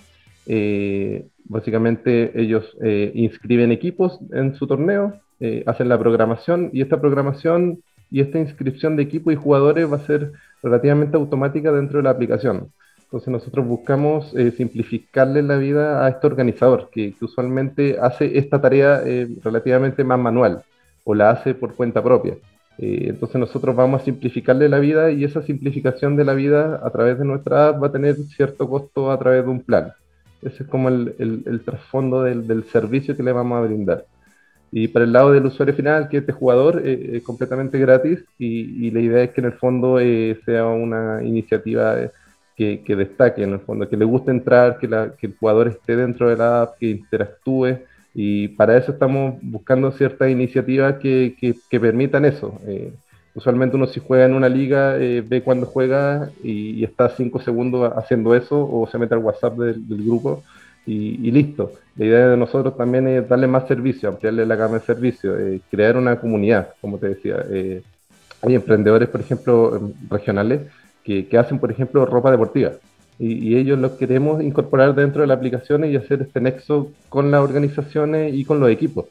Eh, 0.46 1.26
básicamente 1.44 2.40
ellos 2.40 2.76
eh, 2.82 3.12
inscriben 3.14 3.72
equipos 3.72 4.18
en 4.32 4.54
su 4.54 4.66
torneo, 4.66 5.20
hacen 5.66 5.88
la 5.88 5.96
programación 5.96 6.68
y 6.72 6.82
esta 6.82 7.00
programación 7.00 7.80
y 8.10 8.20
esta 8.20 8.38
inscripción 8.38 8.96
de 8.96 9.04
equipo 9.04 9.30
y 9.30 9.36
jugadores 9.36 9.90
va 9.90 9.96
a 9.96 10.06
ser 10.06 10.32
relativamente 10.62 11.16
automática 11.16 11.70
dentro 11.72 11.98
de 11.98 12.04
la 12.04 12.10
aplicación. 12.10 12.72
Entonces 13.08 13.28
nosotros 13.28 13.66
buscamos 13.66 14.34
eh, 14.36 14.50
simplificarle 14.50 15.42
la 15.42 15.56
vida 15.56 16.04
a 16.04 16.10
este 16.10 16.26
organizador, 16.26 16.90
que, 16.92 17.14
usualmente 17.22 17.96
hace 17.98 18.36
esta 18.36 18.60
tarea 18.60 19.02
eh, 19.04 19.28
relativamente 19.42 20.04
más 20.04 20.18
manual 20.18 20.62
o 21.04 21.14
la 21.14 21.30
hace 21.30 21.54
por 21.54 21.74
cuenta 21.74 22.02
propia. 22.02 22.36
Eh, 22.78 23.06
entonces 23.08 23.40
nosotros 23.40 23.74
vamos 23.74 24.02
a 24.02 24.04
simplificarle 24.04 24.68
la 24.68 24.78
vida 24.78 25.10
y 25.10 25.24
esa 25.24 25.42
simplificación 25.42 26.16
de 26.16 26.24
la 26.24 26.34
vida 26.34 26.80
a 26.82 26.90
través 26.90 27.18
de 27.18 27.24
nuestra 27.24 27.68
app 27.68 27.82
va 27.82 27.88
a 27.88 27.92
tener 27.92 28.14
cierto 28.36 28.68
costo 28.68 29.10
a 29.10 29.18
través 29.18 29.44
de 29.44 29.50
un 29.50 29.60
plan. 29.62 29.92
Ese 30.42 30.62
es 30.62 30.68
como 30.68 30.88
el, 30.88 31.62
trasfondo 31.64 32.22
del, 32.22 32.64
servicio 32.70 33.16
que 33.16 33.24
le 33.24 33.32
vamos 33.32 33.58
a 33.58 33.66
brindar. 33.66 34.06
Y 34.70 34.88
para 34.88 35.04
el 35.04 35.12
lado 35.12 35.32
del 35.32 35.46
usuario 35.46 35.74
final, 35.74 36.08
que 36.08 36.18
este 36.18 36.32
jugador, 36.32 36.82
eh, 36.84 37.16
es 37.16 37.22
completamente 37.22 37.78
gratis 37.78 38.20
y, 38.38 38.86
y, 38.86 38.90
la 38.90 39.00
idea 39.00 39.22
es 39.24 39.30
que 39.30 39.40
en 39.40 39.46
el 39.46 39.54
fondo 39.54 39.98
eh, 39.98 40.38
sea 40.44 40.66
una 40.66 41.22
iniciativa 41.24 41.96
que, 42.54 42.82
que, 42.84 42.96
destaque, 42.96 43.42
en 43.42 43.54
el 43.54 43.60
fondo, 43.60 43.88
que 43.88 43.96
le 43.96 44.04
guste 44.04 44.30
entrar, 44.30 44.78
que, 44.78 44.88
que 45.18 45.26
el 45.28 45.36
jugador 45.38 45.68
esté 45.68 45.96
dentro 45.96 46.28
de 46.28 46.36
la 46.36 46.62
app, 46.62 46.78
que 46.78 46.90
interactúe 46.90 47.78
y 48.20 48.48
para 48.48 48.76
eso 48.76 48.90
estamos 48.90 49.36
buscando 49.42 49.92
ciertas 49.92 50.28
iniciativas 50.28 50.96
que, 50.96 51.36
que, 51.70 51.78
permitan 51.78 52.24
eso. 52.24 52.60
Eh, 52.66 52.92
usualmente 53.32 53.76
uno 53.76 53.86
si 53.86 54.00
juega 54.00 54.24
en 54.24 54.34
una 54.34 54.48
liga 54.48 54.96
eh, 54.96 55.22
ve 55.24 55.40
cuando 55.40 55.66
juega 55.66 56.28
y, 56.42 56.82
está 56.82 57.10
cinco 57.10 57.40
segundos 57.40 57.92
haciendo 57.96 58.34
eso 58.34 58.58
o 58.58 58.88
se 58.90 58.98
mete 58.98 59.14
al 59.14 59.20
WhatsApp 59.20 59.56
del, 59.58 60.04
grupo 60.04 60.42
y, 60.84 61.30
listo. 61.30 61.74
La 61.94 62.06
idea 62.06 62.28
de 62.30 62.36
nosotros 62.36 62.76
también 62.76 63.06
es 63.06 63.28
darle 63.28 63.46
más 63.46 63.68
servicio, 63.68 64.08
ampliarle 64.08 64.44
la 64.46 64.56
gama 64.56 64.80
de 64.80 64.84
servicios, 64.84 65.38
eh, 65.38 65.60
crear 65.70 65.96
una 65.96 66.16
comunidad, 66.18 66.70
como 66.80 66.98
te 66.98 67.10
decía. 67.10 67.36
hay 68.42 68.54
emprendedores, 68.56 69.08
por 69.10 69.20
ejemplo, 69.20 69.92
regionales 70.10 70.62
que, 71.04 71.28
que 71.28 71.38
hacen, 71.38 71.60
por 71.60 71.70
ejemplo, 71.70 72.04
ropa 72.04 72.32
deportiva 72.32 72.72
y, 73.18 73.56
ellos 73.56 73.78
los 73.78 73.92
queremos 73.92 74.42
incorporar 74.42 74.94
dentro 74.94 75.22
de 75.22 75.26
las 75.26 75.38
aplicaciones 75.38 75.90
y 75.90 75.96
hacer 75.96 76.22
este 76.22 76.40
nexo 76.40 76.92
con 77.08 77.30
las 77.30 77.40
organizaciones 77.40 78.32
y 78.32 78.44
con 78.44 78.60
los 78.60 78.70
equipos. 78.70 79.06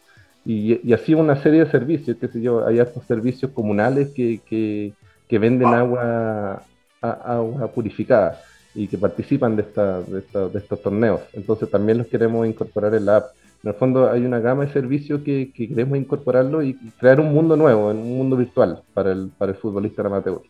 Y, 0.46 0.80
y 0.88 0.94
así 0.94 1.14
una 1.14 1.36
serie 1.42 1.66
de 1.66 1.72
servicios, 1.72 2.16
qué 2.20 2.30
sé 2.30 2.42
yo, 2.42 2.66
hay 2.66 2.80
estos 2.80 3.04
servicios 3.04 3.52
comunales 3.52 4.10
que, 4.16 4.40
que, 4.48 4.94
que 5.28 5.40
venden 5.40 5.68
agua, 5.68 6.64
agua 7.02 7.68
purificada 7.74 8.40
y 8.74 8.88
que 8.88 8.98
participan 8.98 9.58
de, 9.58 9.64
esta, 9.64 10.02
de, 10.02 10.22
de, 10.22 10.60
estos 10.60 10.82
torneos. 10.82 11.20
Entonces 11.34 11.70
también 11.70 11.98
los 11.98 12.08
queremos 12.08 12.48
incorporar 12.48 12.96
en 12.96 13.06
la 13.06 13.18
app. 13.18 13.26
En 13.62 13.70
el 13.70 13.76
fondo 13.76 14.10
hay 14.10 14.24
una 14.24 14.40
gama 14.40 14.66
de 14.66 14.72
servicios 14.72 15.22
que, 15.22 15.52
que 15.54 15.68
queremos 15.68 15.98
incorporarlo 15.98 16.64
y 16.64 16.76
crear 16.98 17.20
un 17.20 17.34
mundo 17.34 17.58
nuevo, 17.58 17.90
un 17.90 18.18
mundo 18.18 18.38
virtual 18.38 18.84
para 18.94 19.12
el, 19.12 19.32
para 19.38 19.52
el 19.52 19.58
futbolista 19.58 20.04
amateur. 20.04 20.42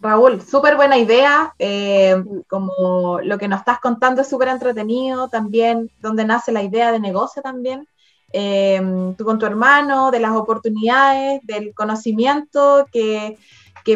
Raúl, 0.00 0.40
súper 0.40 0.76
buena 0.76 0.96
idea. 0.96 1.54
Eh, 1.58 2.22
como 2.48 3.20
lo 3.20 3.38
que 3.38 3.48
nos 3.48 3.60
estás 3.60 3.80
contando 3.80 4.22
es 4.22 4.28
súper 4.28 4.48
entretenido, 4.48 5.28
también 5.28 5.90
donde 6.00 6.24
nace 6.24 6.52
la 6.52 6.62
idea 6.62 6.90
de 6.90 7.00
negocio 7.00 7.42
también. 7.42 7.86
Eh, 8.32 8.80
tú 9.18 9.24
con 9.24 9.38
tu 9.38 9.46
hermano, 9.46 10.10
de 10.10 10.20
las 10.20 10.32
oportunidades, 10.32 11.40
del 11.44 11.74
conocimiento 11.74 12.86
que, 12.92 13.36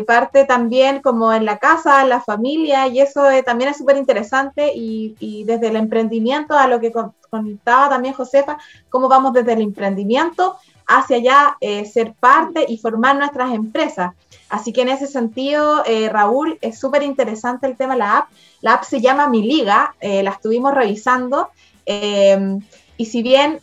parte 0.09 0.45
también 0.45 1.01
como 1.03 1.33
en 1.33 1.45
la 1.45 1.59
casa, 1.59 2.03
en 2.03 2.09
la 2.09 2.21
familia, 2.21 2.89
y 2.89 2.99
eso 2.99 3.31
eh, 3.31 3.45
también 3.45 3.71
es 3.71 3.77
súper 3.77 3.97
interesante. 3.97 4.73
Y, 4.75 5.45
desde 5.45 5.69
el 5.69 5.77
emprendimiento, 5.77 6.59
a 6.59 6.67
lo 6.67 6.81
que 6.81 6.93
contaba 7.31 7.89
también 7.89 8.13
Josefa, 8.13 8.59
cómo 8.91 9.09
vamos 9.09 9.33
desde 9.33 9.53
el 9.53 9.63
emprendimiento 9.63 10.57
hacia 10.87 11.17
allá 11.17 11.57
ser 11.91 12.13
parte 12.15 12.67
y 12.69 12.77
formar 12.77 13.17
nuestras 13.17 13.55
empresas. 13.55 14.13
Así 14.49 14.73
que 14.73 14.83
en 14.83 14.89
ese 14.89 15.07
sentido, 15.07 15.83
eh, 15.87 16.09
Raúl, 16.09 16.59
es 16.61 16.79
súper 16.79 17.03
interesante 17.03 17.67
el 17.67 17.77
tema 17.77 17.95
de 17.95 18.01
la 18.01 18.19
app. 18.19 18.29
La 18.61 18.75
app 18.75 18.85
se 18.85 19.01
llama 19.01 19.29
Mi 19.29 19.43
Liga, 19.43 19.95
eh, 20.01 20.23
la 20.23 20.31
estuvimos 20.31 20.75
revisando. 20.75 21.49
Eh, 21.87 22.59
y 22.97 23.07
si 23.07 23.25
bien 23.25 23.59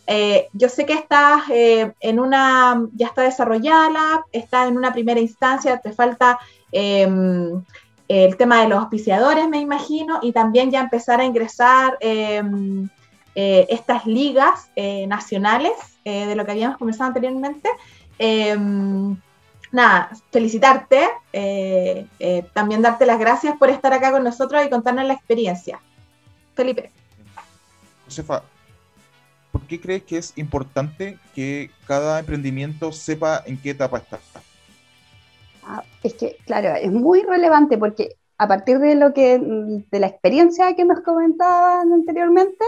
yo 0.52 0.68
sé 0.68 0.86
que 0.86 0.92
estás 0.92 1.44
en 1.50 2.20
una, 2.20 2.86
ya 2.94 3.08
está 3.08 3.22
desarrollada 3.22 3.90
la 3.90 4.16
app, 4.16 4.26
está 4.34 4.68
en 4.68 4.76
una 4.78 4.92
primera 4.92 5.22
instancia, 5.22 5.78
te 5.78 5.94
falta 5.94 6.38
em, 6.74 7.64
el 8.10 8.36
tema 8.36 8.62
de 8.62 8.68
los 8.68 8.80
auspiciadores, 8.80 9.48
me 9.48 9.62
imagino, 9.62 10.20
y 10.22 10.34
también 10.34 10.70
ya 10.70 10.82
empezar 10.82 11.22
a 11.22 11.24
ingresar 11.24 11.98
em, 12.02 12.90
estas 13.34 14.06
ligas 14.06 14.70
nacionales 15.08 15.72
de 16.04 16.36
lo 16.36 16.44
que 16.44 16.52
habíamos 16.52 16.78
comenzado 16.78 17.08
anteriormente. 17.08 17.70
Nada, 19.72 20.10
felicitarte, 20.32 21.08
eh, 21.32 22.06
eh, 22.20 22.46
también 22.54 22.82
darte 22.82 23.06
las 23.06 23.20
gracias 23.20 23.58
por 23.58 23.70
estar 23.70 23.94
acá 23.94 24.12
con 24.12 24.24
nosotros 24.24 24.66
y 24.66 24.70
contarnos 24.70 25.06
la 25.06 25.14
experiencia. 25.14 25.80
Felipe. 26.56 26.92
Josefa, 28.06 28.44
¿por 29.52 29.62
qué 29.62 29.80
crees 29.80 30.04
que 30.04 30.18
es 30.18 30.34
importante 30.38 31.18
que 31.34 31.72
cada 31.88 32.20
emprendimiento 32.20 32.92
sepa 32.92 33.44
en 33.46 33.58
qué 33.58 33.70
etapa 33.70 34.00
está? 34.00 34.20
Ah, 35.64 35.84
es 36.04 36.16
que, 36.16 36.38
claro, 36.46 36.76
es 36.76 36.92
muy 36.92 37.22
relevante 37.24 37.78
porque 37.78 38.18
a 38.38 38.48
partir 38.48 38.80
de 38.80 38.96
lo 38.96 39.14
que, 39.14 39.40
de 39.40 40.00
la 40.00 40.08
experiencia 40.08 40.76
que 40.76 40.84
nos 40.84 41.02
comentaban 41.02 41.94
anteriormente, 41.94 42.66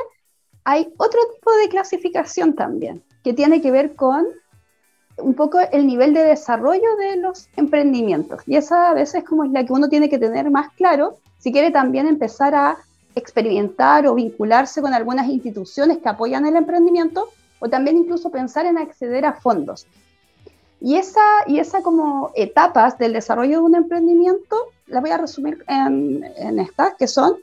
hay 0.64 0.94
otro 0.98 1.20
tipo 1.36 1.52
de 1.58 1.68
clasificación 1.68 2.54
también, 2.54 3.04
que 3.24 3.34
tiene 3.34 3.62
que 3.62 3.72
ver 3.72 3.96
con 3.96 4.26
un 5.18 5.34
poco 5.34 5.60
el 5.72 5.86
nivel 5.86 6.14
de 6.14 6.24
desarrollo 6.24 6.96
de 6.98 7.18
los 7.18 7.48
emprendimientos. 7.56 8.42
Y 8.48 8.56
esa 8.56 8.90
a 8.90 8.94
veces 8.94 9.24
como 9.24 9.44
es 9.44 9.52
la 9.52 9.66
que 9.66 9.74
uno 9.74 9.90
tiene 9.90 10.10
que 10.10 10.20
tener 10.20 10.50
más 10.50 10.72
claro 10.74 11.18
si 11.40 11.52
quiere 11.52 11.72
también 11.72 12.08
empezar 12.08 12.56
a 12.56 12.78
experimentar 13.16 14.08
o 14.08 14.16
vincularse 14.16 14.82
con 14.82 14.94
algunas 14.94 15.28
instituciones 15.28 16.00
que 16.00 16.10
apoyan 16.10 16.46
el 16.46 16.56
emprendimiento 16.56 17.30
o 17.60 17.70
también 17.70 17.98
incluso 17.98 18.30
pensar 18.30 18.66
en 18.66 18.78
acceder 18.78 19.26
a 19.26 19.34
fondos. 19.34 19.88
Y 20.82 20.96
esa, 20.96 21.22
y 21.48 21.60
esa 21.60 21.82
como 21.82 22.32
etapas 22.36 22.98
del 22.98 23.14
desarrollo 23.14 23.60
de 23.60 23.64
un 23.64 23.76
emprendimiento, 23.76 24.58
las 24.88 25.02
voy 25.02 25.12
a 25.12 25.18
resumir 25.18 25.64
en, 25.68 26.60
estas, 26.60 26.96
que 26.96 27.08
son 27.08 27.38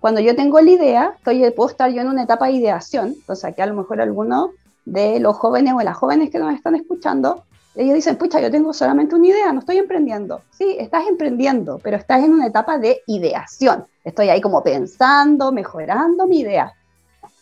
cuando 0.00 0.20
yo 0.20 0.36
tengo 0.36 0.60
la 0.60 0.70
idea, 0.70 1.14
estoy, 1.16 1.50
puedo 1.50 1.70
estar 1.70 1.90
yo 1.90 2.00
en 2.00 2.08
una 2.08 2.22
etapa 2.22 2.46
de 2.46 2.52
ideación, 2.52 3.16
sea 3.34 3.52
que 3.52 3.62
a 3.62 3.66
lo 3.66 3.74
mejor 3.74 4.00
alguno 4.00 4.50
de 4.86 5.20
los 5.20 5.36
jóvenes 5.36 5.74
o 5.74 5.82
las 5.82 5.96
jóvenes 5.96 6.30
que 6.30 6.38
nos 6.38 6.54
están 6.54 6.74
escuchando, 6.76 7.44
ellos 7.74 7.94
dicen, 7.94 8.16
pucha, 8.16 8.40
yo 8.40 8.50
tengo 8.50 8.72
solamente 8.72 9.14
una 9.14 9.26
idea, 9.26 9.52
no 9.52 9.60
estoy 9.60 9.76
emprendiendo. 9.76 10.40
Sí, 10.50 10.76
estás 10.78 11.06
emprendiendo, 11.06 11.78
pero 11.82 11.98
estás 11.98 12.24
en 12.24 12.32
una 12.32 12.46
etapa 12.46 12.78
de 12.78 13.02
ideación. 13.06 13.84
Estoy 14.02 14.30
ahí 14.30 14.40
como 14.40 14.62
pensando, 14.62 15.52
mejorando 15.52 16.26
mi 16.26 16.40
idea. 16.40 16.72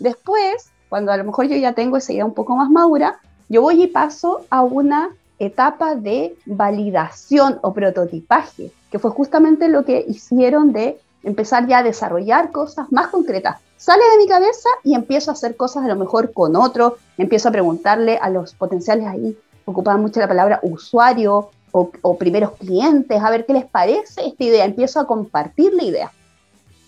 Después, 0.01 0.71
cuando 0.89 1.13
a 1.13 1.17
lo 1.17 1.25
mejor 1.25 1.47
yo 1.47 1.57
ya 1.57 1.73
tengo 1.73 1.97
esa 1.97 2.13
idea 2.13 2.25
un 2.25 2.35
poco 2.35 2.57
más 2.57 2.69
madura, 2.69 3.21
yo 3.49 3.63
voy 3.63 3.85
y 3.85 3.87
paso 3.87 4.45
a 4.51 4.63
una 4.63 5.11
etapa 5.39 5.95
de 5.95 6.37
validación 6.47 7.61
o 7.63 7.73
prototipaje, 7.73 8.73
que 8.91 8.99
fue 8.99 9.13
justamente 9.13 9.69
lo 9.69 9.85
que 9.85 10.05
hicieron 10.09 10.73
de 10.73 10.99
empezar 11.23 11.67
ya 11.69 11.79
a 11.79 11.83
desarrollar 11.83 12.51
cosas 12.51 12.91
más 12.91 13.09
concretas. 13.09 13.61
Sale 13.85 14.03
de 14.13 14.17
mi 14.17 14.27
cabeza 14.27 14.71
y 14.83 14.95
empiezo 14.95 15.31
a 15.31 15.35
hacer 15.35 15.59
cosas 15.59 15.85
a 15.85 15.89
lo 15.89 15.97
mejor 15.97 16.33
con 16.33 16.57
otro, 16.57 16.97
empiezo 17.19 17.51
a 17.51 17.53
preguntarle 17.53 18.17
a 18.17 18.31
los 18.31 18.55
potenciales 18.55 19.07
ahí, 19.07 19.37
ocupaban 19.67 20.01
mucho 20.01 20.21
la 20.21 20.27
palabra 20.27 20.59
usuario 20.63 21.51
o, 21.71 22.17
primeros 22.17 22.53
clientes, 22.53 23.23
a 23.23 23.29
ver 23.29 23.45
qué 23.45 23.53
les 23.53 23.67
parece 23.67 24.27
esta 24.27 24.43
idea, 24.43 24.65
empiezo 24.65 25.01
a 25.01 25.07
compartir 25.07 25.75
la 25.75 25.83
idea. 25.83 26.13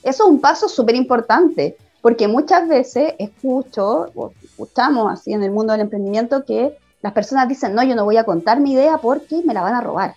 Eso 0.02 0.24
es 0.24 0.30
un 0.30 0.40
paso 0.40 0.70
súper 0.70 0.94
importante, 0.94 1.76
porque 2.00 2.28
muchas 2.28 2.66
veces 2.66 3.12
escucho, 3.18 4.06
o 4.14 4.32
escuchamos 4.42 5.12
así 5.12 5.34
en 5.34 5.42
el 5.42 5.50
mundo 5.50 5.72
del 5.72 5.82
emprendimiento, 5.82 6.46
que 6.46 6.78
las 7.02 7.12
personas 7.12 7.46
dicen, 7.46 7.74
no, 7.74 7.82
yo 7.82 7.94
no 7.94 8.06
voy 8.06 8.16
a 8.16 8.24
contar 8.24 8.58
mi 8.58 8.72
idea 8.72 8.96
porque 8.96 9.42
me 9.44 9.52
la 9.52 9.60
van 9.60 9.74
a 9.74 9.82
robar. 9.82 10.14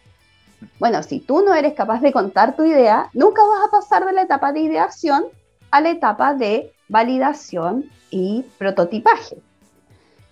Bueno, 0.80 1.04
si 1.04 1.20
tú 1.20 1.42
no 1.42 1.54
eres 1.54 1.74
capaz 1.74 2.00
de 2.00 2.14
contar 2.14 2.56
tu 2.56 2.64
idea, 2.64 3.10
nunca 3.14 3.42
vas 3.44 3.68
a 3.68 3.72
pasar 3.72 4.06
de 4.06 4.14
la 4.14 4.22
etapa 4.22 4.54
de 4.54 4.62
ideación 4.62 5.26
a 5.72 5.82
la 5.82 5.90
etapa 5.90 6.34
de 6.34 6.74
validación 6.88 7.90
y 8.10 8.44
prototipaje. 8.58 9.38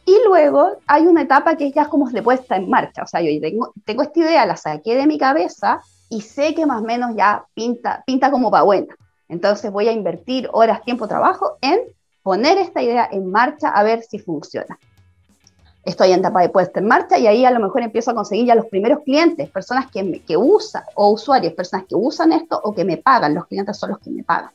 Y 0.05 0.17
luego 0.25 0.77
hay 0.87 1.05
una 1.05 1.23
etapa 1.23 1.57
que 1.57 1.67
es 1.67 1.73
ya 1.73 1.85
como 1.85 2.09
de 2.09 2.23
puesta 2.23 2.55
en 2.55 2.69
marcha. 2.69 3.03
O 3.03 3.07
sea, 3.07 3.21
yo 3.21 3.41
tengo, 3.41 3.73
tengo 3.85 4.03
esta 4.03 4.19
idea, 4.19 4.45
la 4.45 4.55
saqué 4.55 4.95
de 4.95 5.05
mi 5.05 5.17
cabeza 5.17 5.81
y 6.09 6.21
sé 6.21 6.55
que 6.55 6.65
más 6.65 6.81
o 6.81 6.85
menos 6.85 7.15
ya 7.15 7.45
pinta, 7.53 8.03
pinta 8.05 8.31
como 8.31 8.49
para 8.49 8.63
buena. 8.63 8.95
Entonces 9.27 9.71
voy 9.71 9.89
a 9.89 9.91
invertir 9.91 10.49
horas, 10.53 10.81
tiempo, 10.83 11.07
trabajo 11.07 11.57
en 11.61 11.79
poner 12.23 12.57
esta 12.57 12.81
idea 12.81 13.07
en 13.11 13.29
marcha 13.29 13.69
a 13.69 13.83
ver 13.83 14.01
si 14.01 14.19
funciona 14.19 14.77
estoy 15.87 16.11
en 16.11 16.19
etapa 16.19 16.41
de 16.41 16.49
puesta 16.49 16.81
en 16.81 16.87
marcha 16.87 17.17
y 17.17 17.27
ahí 17.27 17.45
a 17.45 17.51
lo 17.51 17.61
mejor 17.61 17.81
empiezo 17.81 18.11
a 18.11 18.13
conseguir 18.13 18.45
ya 18.45 18.55
los 18.55 18.65
primeros 18.65 18.99
clientes, 19.05 19.49
personas 19.49 19.89
que, 19.89 20.21
que 20.27 20.35
usan, 20.35 20.83
o 20.95 21.11
usuarios, 21.11 21.53
personas 21.53 21.85
que 21.87 21.95
usan 21.95 22.33
esto 22.33 22.59
o 22.61 22.75
que 22.75 22.83
me 22.83 22.97
pagan, 22.97 23.33
los 23.33 23.47
clientes 23.47 23.77
son 23.77 23.91
los 23.91 23.99
que 23.99 24.09
me 24.09 24.23
pagan. 24.23 24.51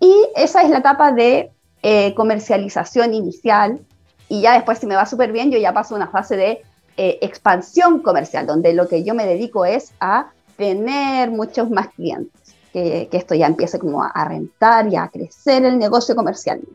Y 0.00 0.28
esa 0.36 0.62
es 0.62 0.70
la 0.70 0.78
etapa 0.78 1.12
de 1.12 1.50
eh, 1.82 2.14
comercialización 2.14 3.14
inicial 3.14 3.80
y 4.28 4.42
ya 4.42 4.54
después 4.54 4.78
si 4.78 4.86
me 4.86 4.96
va 4.96 5.06
súper 5.06 5.32
bien 5.32 5.50
yo 5.50 5.58
ya 5.58 5.72
paso 5.72 5.94
a 5.94 5.96
una 5.96 6.08
fase 6.08 6.36
de 6.36 6.62
eh, 6.96 7.18
expansión 7.22 8.00
comercial, 8.00 8.46
donde 8.46 8.72
lo 8.72 8.88
que 8.88 9.04
yo 9.04 9.14
me 9.14 9.24
dedico 9.24 9.64
es 9.64 9.92
a 10.00 10.30
tener 10.56 11.30
muchos 11.30 11.70
más 11.70 11.88
clientes, 11.90 12.56
que, 12.72 13.08
esto 13.12 13.36
ya 13.36 13.46
empiece 13.46 13.78
como 13.78 14.02
a, 14.02 14.24
rentar 14.24 14.88
y 14.88 14.96
a 14.96 15.06
crecer 15.06 15.64
el 15.64 15.78
negocio 15.78 16.16
comercialmente. 16.16 16.74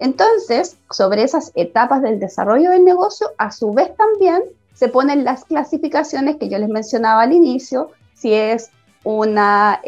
Entonces, 0.00 0.76
sobre 0.90 1.22
esas 1.22 1.52
etapas 1.54 2.02
del 2.02 2.18
desarrollo 2.18 2.70
del 2.70 2.84
negocio, 2.84 3.30
a 3.38 3.52
su 3.52 3.72
vez 3.72 3.96
también 3.96 4.42
se 4.74 4.88
ponen 4.88 5.22
las 5.22 5.44
clasificaciones 5.44 6.36
que 6.38 6.48
yo 6.48 6.58
les 6.58 6.68
mencionaba 6.68 7.22
al 7.22 7.32
inicio, 7.32 7.92
si 8.14 8.34
es 8.34 8.70
una 9.04 9.80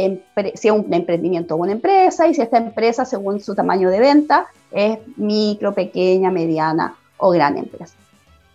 si 0.55 0.69
es 0.69 0.75
un 0.75 0.93
emprendimiento 0.93 1.55
o 1.55 1.59
una 1.59 1.73
empresa 1.73 2.27
y 2.27 2.35
si 2.35 2.41
esta 2.41 2.59
empresa, 2.59 3.05
según 3.05 3.41
su 3.41 3.55
tamaño 3.55 3.91
de 3.91 4.01
venta, 4.01 4.47
es 4.71 4.99
micro, 5.17 5.73
pequeña, 5.73 6.31
mediana 6.31 6.97
o 7.17 7.31
gran 7.31 7.57
empresa. 7.57 7.95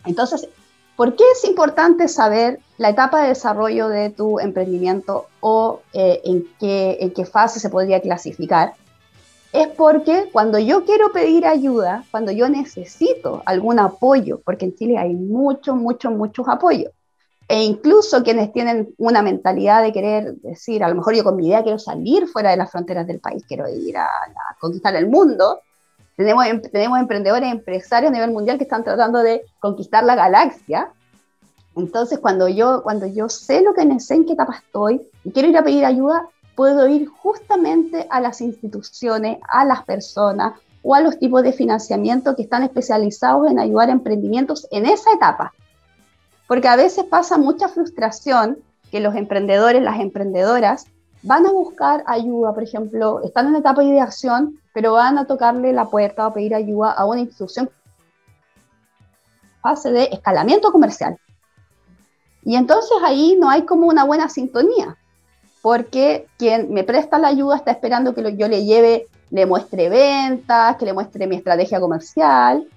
Entonces, 0.06 0.48
¿por 0.96 1.16
qué 1.16 1.24
es 1.34 1.46
importante 1.46 2.08
saber 2.08 2.60
la 2.78 2.90
etapa 2.90 3.22
de 3.22 3.30
desarrollo 3.30 3.88
de 3.88 4.10
tu 4.10 4.40
emprendimiento 4.40 5.28
o 5.40 5.82
eh, 5.94 6.22
en, 6.26 6.48
qué, 6.60 6.98
en 7.00 7.12
qué 7.12 7.26
fase 7.26 7.60
se 7.60 7.70
podría 7.70 8.02
clasificar? 8.02 8.74
Es 9.52 9.68
porque 9.70 10.30
cuando 10.32 10.60
yo 10.60 10.86
quiero 10.86 11.12
pedir 11.12 11.48
ayuda, 11.48 12.04
cuando 12.12 12.32
yo 12.32 12.50
necesito 12.50 13.42
algún 13.46 13.80
apoyo, 13.80 14.42
porque 14.46 14.66
en 14.66 14.76
Chile 14.76 14.98
hay 14.98 15.16
muchos, 15.16 15.76
muchos, 15.76 16.14
muchos 16.14 16.48
apoyos, 16.48 16.92
e 17.50 17.64
incluso 17.64 18.22
quienes 18.22 18.54
tienen 18.54 18.94
una 19.00 19.24
mentalidad 19.24 19.82
de 19.82 19.92
querer 19.92 20.36
decir, 20.36 20.84
a 20.84 20.88
lo 20.88 20.94
mejor 20.94 21.16
yo 21.16 21.24
con 21.24 21.36
mi 21.36 21.48
idea 21.48 21.64
quiero 21.64 21.80
salir 21.80 22.28
fuera 22.28 22.52
de 22.52 22.58
las 22.58 22.70
fronteras 22.70 23.08
del 23.08 23.20
país, 23.20 23.44
quiero 23.48 23.68
ir 23.68 23.98
a, 23.98 24.08
conquistar 24.60 24.96
el 24.96 25.10
mundo. 25.10 25.62
Tenemos, 26.16 26.46
em, 26.46 26.62
tenemos 26.62 27.00
emprendedores, 27.00 27.52
empresarios 27.52 28.12
a 28.12 28.14
nivel 28.14 28.30
mundial 28.30 28.60
que 28.60 28.66
están 28.66 28.84
tratando 28.84 29.24
de 29.24 29.42
conquistar 29.60 30.04
la 30.04 30.14
galaxia. 30.14 30.92
Entonces, 31.76 32.20
cuando 32.20 32.48
yo, 32.48 32.84
cuando 32.84 33.08
yo 33.08 33.30
sé 33.30 33.62
lo 33.62 33.74
que 33.74 33.84
necesito, 33.84 34.14
en 34.14 34.26
qué 34.28 34.34
etapa 34.34 34.62
estoy 34.64 35.02
y 35.24 35.32
quiero 35.32 35.50
ir 35.50 35.58
a 35.58 35.64
pedir 35.64 35.86
ayuda, 35.86 36.30
puedo 36.56 36.88
ir 36.88 37.08
justamente 37.08 38.06
a 38.12 38.22
las 38.22 38.42
instituciones, 38.42 39.40
a 39.52 39.66
las 39.66 39.84
personas 39.86 40.54
o 40.84 40.94
a 40.94 41.02
los 41.02 41.18
tipos 41.18 41.42
de 41.42 41.54
financiamiento 41.54 42.36
que 42.36 42.44
están 42.44 42.62
especializados 42.62 43.50
en 43.50 43.58
ayudar 43.58 43.90
a 43.90 43.94
emprendimientos 43.94 44.68
en 44.70 44.86
esa 44.86 45.12
etapa 45.14 45.52
porque 46.50 46.68
a 46.68 46.76
veces 46.76 47.06
pasa 47.06 47.38
mucha 47.38 47.70
frustración 47.70 48.58
que 48.92 49.00
los 49.00 49.14
emprendedores, 49.16 49.84
las 49.84 50.00
emprendedoras, 50.00 50.88
van 51.22 51.46
a 51.46 51.52
buscar 51.52 52.04
ayuda, 52.08 52.56
por 52.56 52.64
ejemplo, 52.64 53.22
están 53.24 53.50
en 53.50 53.58
etapa 53.58 53.82
de 53.82 53.90
ideación, 53.90 54.60
pero 54.74 54.94
van 54.94 55.20
a 55.20 55.26
tocarle 55.26 55.74
la 55.74 55.86
puerta 55.86 56.26
o 56.26 56.34
pedir 56.34 56.56
ayuda 56.56 56.92
a 56.94 57.06
una 57.06 57.20
institución 57.20 57.70
fase 59.62 59.92
de 59.92 60.06
escalamiento 60.06 60.72
comercial. 60.72 61.20
Y 62.44 62.56
entonces 62.56 62.98
ahí 63.06 63.38
no 63.40 63.52
hay 63.52 63.62
como 63.62 63.86
una 63.86 64.04
buena 64.04 64.28
sintonía, 64.28 64.98
porque 65.62 66.26
quien 66.40 66.74
me 66.74 66.84
presta 66.84 67.20
la 67.20 67.28
ayuda 67.28 67.58
está 67.58 67.70
esperando 67.70 68.16
que 68.16 68.36
yo 68.36 68.48
le 68.48 68.66
lleve, 68.66 69.06
le 69.30 69.46
muestre 69.46 69.88
ventas, 69.88 70.78
que 70.78 70.86
le 70.86 70.94
muestre 70.94 71.28
mi 71.28 71.36
estrategia 71.36 71.80
comercial, 71.80 72.68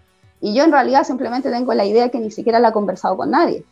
y 0.43 0.55
yo 0.55 0.65
en 0.65 0.73
realidad 0.73 1.05
simplemente 1.05 1.51
tengo 1.51 1.73
la 1.73 1.87
idea 1.87 2.09
que 2.09 2.19
ni 2.19 2.33
siquiera 2.33 2.59
la 2.59 2.71
he 2.71 2.73
conversado 2.73 3.17
con 3.17 3.31
nadie. 3.31 3.65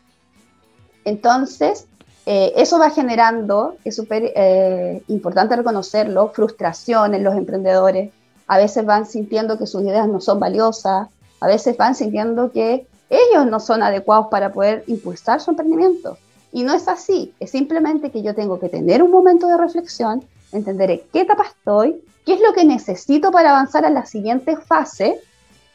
Entonces, 1.04 1.86
eh, 2.26 2.52
eso 2.54 2.78
va 2.78 2.90
generando, 2.90 3.74
es 3.84 3.96
súper 3.96 4.32
eh, 4.36 5.02
importante 5.08 5.56
reconocerlo, 5.56 6.28
frustración 6.28 7.16
en 7.16 7.24
los 7.24 7.34
emprendedores. 7.34 8.12
A 8.46 8.56
veces 8.56 8.86
van 8.86 9.04
sintiendo 9.04 9.58
que 9.58 9.66
sus 9.66 9.82
ideas 9.82 10.06
no 10.06 10.20
son 10.20 10.38
valiosas, 10.38 11.08
a 11.40 11.46
veces 11.48 11.76
van 11.76 11.96
sintiendo 11.96 12.52
que 12.52 12.86
ellos 13.10 13.46
no 13.46 13.58
son 13.58 13.82
adecuados 13.82 14.28
para 14.28 14.52
poder 14.52 14.84
impulsar 14.86 15.40
su 15.40 15.50
emprendimiento. 15.50 16.18
Y 16.52 16.62
no 16.62 16.72
es 16.72 16.86
así, 16.86 17.34
es 17.40 17.50
simplemente 17.50 18.12
que 18.12 18.22
yo 18.22 18.36
tengo 18.36 18.60
que 18.60 18.68
tener 18.68 19.02
un 19.02 19.10
momento 19.10 19.48
de 19.48 19.56
reflexión, 19.56 20.22
entender 20.52 20.92
en 20.92 21.02
qué 21.12 21.22
etapa 21.22 21.46
estoy, 21.48 22.00
qué 22.24 22.34
es 22.34 22.40
lo 22.40 22.52
que 22.52 22.64
necesito 22.64 23.32
para 23.32 23.50
avanzar 23.50 23.84
a 23.84 23.90
la 23.90 24.06
siguiente 24.06 24.56
fase 24.56 25.20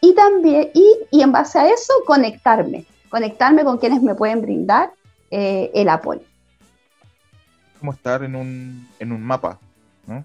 y 0.05 0.13
también, 0.13 0.69
y, 0.73 0.97
y 1.09 1.21
en 1.21 1.31
base 1.31 1.57
a 1.57 1.67
eso, 1.67 1.93
conectarme, 2.05 2.85
conectarme 3.09 3.63
con 3.63 3.79
quienes 3.79 4.03
me 4.03 4.13
pueden 4.13 4.41
brindar 4.41 4.91
eh, 5.31 5.71
el 5.73 5.89
apoyo. 5.89 6.21
Como 7.79 7.91
estar 7.91 8.23
en 8.23 8.35
un, 8.35 8.87
en 8.99 9.11
un 9.11 9.23
mapa, 9.23 9.59
¿no? 10.05 10.23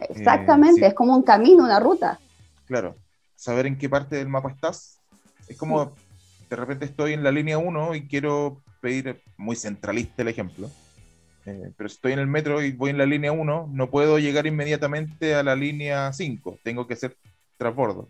Exactamente, 0.00 0.84
eh, 0.84 0.88
es 0.88 0.94
como 0.94 1.14
un 1.14 1.22
camino, 1.22 1.62
una 1.62 1.78
ruta. 1.78 2.18
Claro, 2.66 2.96
saber 3.36 3.66
en 3.66 3.78
qué 3.78 3.88
parte 3.88 4.16
del 4.16 4.28
mapa 4.28 4.50
estás. 4.50 4.98
Es 5.46 5.56
como, 5.56 5.92
de 6.50 6.56
repente 6.56 6.84
estoy 6.84 7.12
en 7.12 7.22
la 7.22 7.30
línea 7.30 7.58
1 7.58 7.94
y 7.94 8.08
quiero 8.08 8.62
pedir, 8.80 9.22
muy 9.36 9.54
centralista 9.54 10.22
el 10.22 10.28
ejemplo, 10.28 10.70
eh, 11.46 11.72
pero 11.76 11.86
estoy 11.86 12.12
en 12.12 12.18
el 12.18 12.26
metro 12.26 12.62
y 12.62 12.72
voy 12.72 12.90
en 12.90 12.98
la 12.98 13.06
línea 13.06 13.30
1, 13.30 13.70
no 13.72 13.90
puedo 13.90 14.18
llegar 14.18 14.46
inmediatamente 14.46 15.36
a 15.36 15.44
la 15.44 15.54
línea 15.54 16.12
5, 16.12 16.58
tengo 16.64 16.86
que 16.88 16.94
hacer 16.94 17.16
transbordo 17.56 18.08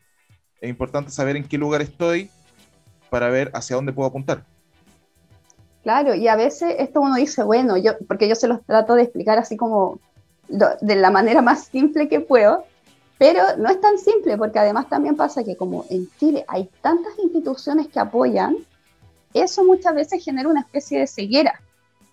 es 0.60 0.68
importante 0.68 1.10
saber 1.10 1.36
en 1.36 1.46
qué 1.46 1.58
lugar 1.58 1.82
estoy 1.82 2.30
para 3.10 3.28
ver 3.28 3.50
hacia 3.54 3.76
dónde 3.76 3.92
puedo 3.92 4.08
apuntar. 4.08 4.44
Claro, 5.82 6.14
y 6.14 6.28
a 6.28 6.36
veces 6.36 6.74
esto 6.78 7.00
uno 7.00 7.14
dice, 7.16 7.42
bueno, 7.42 7.76
yo, 7.76 7.92
porque 8.06 8.28
yo 8.28 8.34
se 8.34 8.48
los 8.48 8.64
trato 8.66 8.94
de 8.94 9.04
explicar 9.04 9.38
así 9.38 9.56
como 9.56 10.00
de 10.48 10.96
la 10.96 11.10
manera 11.10 11.42
más 11.42 11.64
simple 11.66 12.08
que 12.08 12.20
puedo, 12.20 12.64
pero 13.18 13.56
no 13.56 13.68
es 13.68 13.80
tan 13.80 13.98
simple, 13.98 14.36
porque 14.36 14.58
además 14.58 14.88
también 14.88 15.16
pasa 15.16 15.44
que 15.44 15.56
como 15.56 15.84
en 15.90 16.08
Chile 16.18 16.44
hay 16.48 16.68
tantas 16.82 17.18
instituciones 17.18 17.88
que 17.88 18.00
apoyan, 18.00 18.56
eso 19.34 19.64
muchas 19.64 19.94
veces 19.94 20.24
genera 20.24 20.48
una 20.48 20.60
especie 20.60 21.00
de 21.00 21.06
ceguera, 21.06 21.60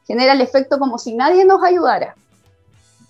genera 0.05 0.33
el 0.33 0.41
efecto 0.41 0.79
como 0.79 0.97
si 0.97 1.13
nadie 1.13 1.45
nos 1.45 1.63
ayudara, 1.63 2.15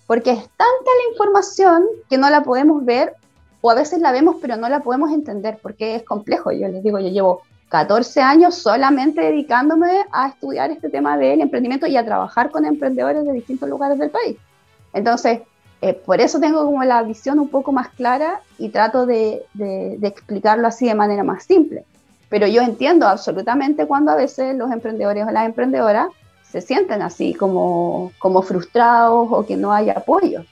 porque 0.06 0.30
es 0.30 0.38
tanta 0.38 0.58
la 0.58 1.12
información 1.12 1.84
que 2.08 2.18
no 2.18 2.30
la 2.30 2.42
podemos 2.42 2.84
ver 2.84 3.14
o 3.60 3.70
a 3.70 3.74
veces 3.74 4.00
la 4.00 4.12
vemos 4.12 4.36
pero 4.40 4.56
no 4.56 4.68
la 4.68 4.80
podemos 4.80 5.10
entender 5.12 5.58
porque 5.62 5.96
es 5.96 6.02
complejo. 6.02 6.52
Yo 6.52 6.68
les 6.68 6.82
digo, 6.82 6.98
yo 6.98 7.08
llevo 7.08 7.42
14 7.68 8.20
años 8.20 8.54
solamente 8.54 9.20
dedicándome 9.20 10.04
a 10.12 10.28
estudiar 10.28 10.70
este 10.70 10.88
tema 10.88 11.18
del 11.18 11.40
emprendimiento 11.40 11.86
y 11.86 11.96
a 11.96 12.04
trabajar 12.04 12.50
con 12.50 12.64
emprendedores 12.64 13.24
de 13.24 13.32
distintos 13.32 13.68
lugares 13.68 13.98
del 13.98 14.10
país. 14.10 14.36
Entonces, 14.92 15.40
eh, 15.82 15.92
por 15.92 16.20
eso 16.20 16.40
tengo 16.40 16.64
como 16.64 16.82
la 16.84 17.02
visión 17.02 17.38
un 17.38 17.48
poco 17.48 17.72
más 17.72 17.88
clara 17.88 18.40
y 18.58 18.70
trato 18.70 19.04
de, 19.04 19.42
de, 19.54 19.98
explicarlo 20.02 20.66
así 20.66 20.86
de 20.86 20.94
manera 20.94 21.22
más 21.22 21.44
simple. 21.44 21.84
Pero 22.28 22.46
yo 22.46 22.62
entiendo 22.62 23.06
absolutamente 23.06 23.86
cuando 23.86 24.12
a 24.12 24.16
veces 24.16 24.56
los 24.56 24.70
emprendedores 24.70 25.26
o 25.26 25.30
las 25.30 25.46
emprendedoras 25.46 26.08
se 26.50 26.60
sienten 26.60 27.02
así 27.02 27.34
como, 27.34 28.12
como 28.18 28.42
frustrados 28.42 29.28
o 29.30 29.44
que 29.44 29.56
no 29.56 29.72
hay 29.72 29.90
apoyo. 29.90 30.44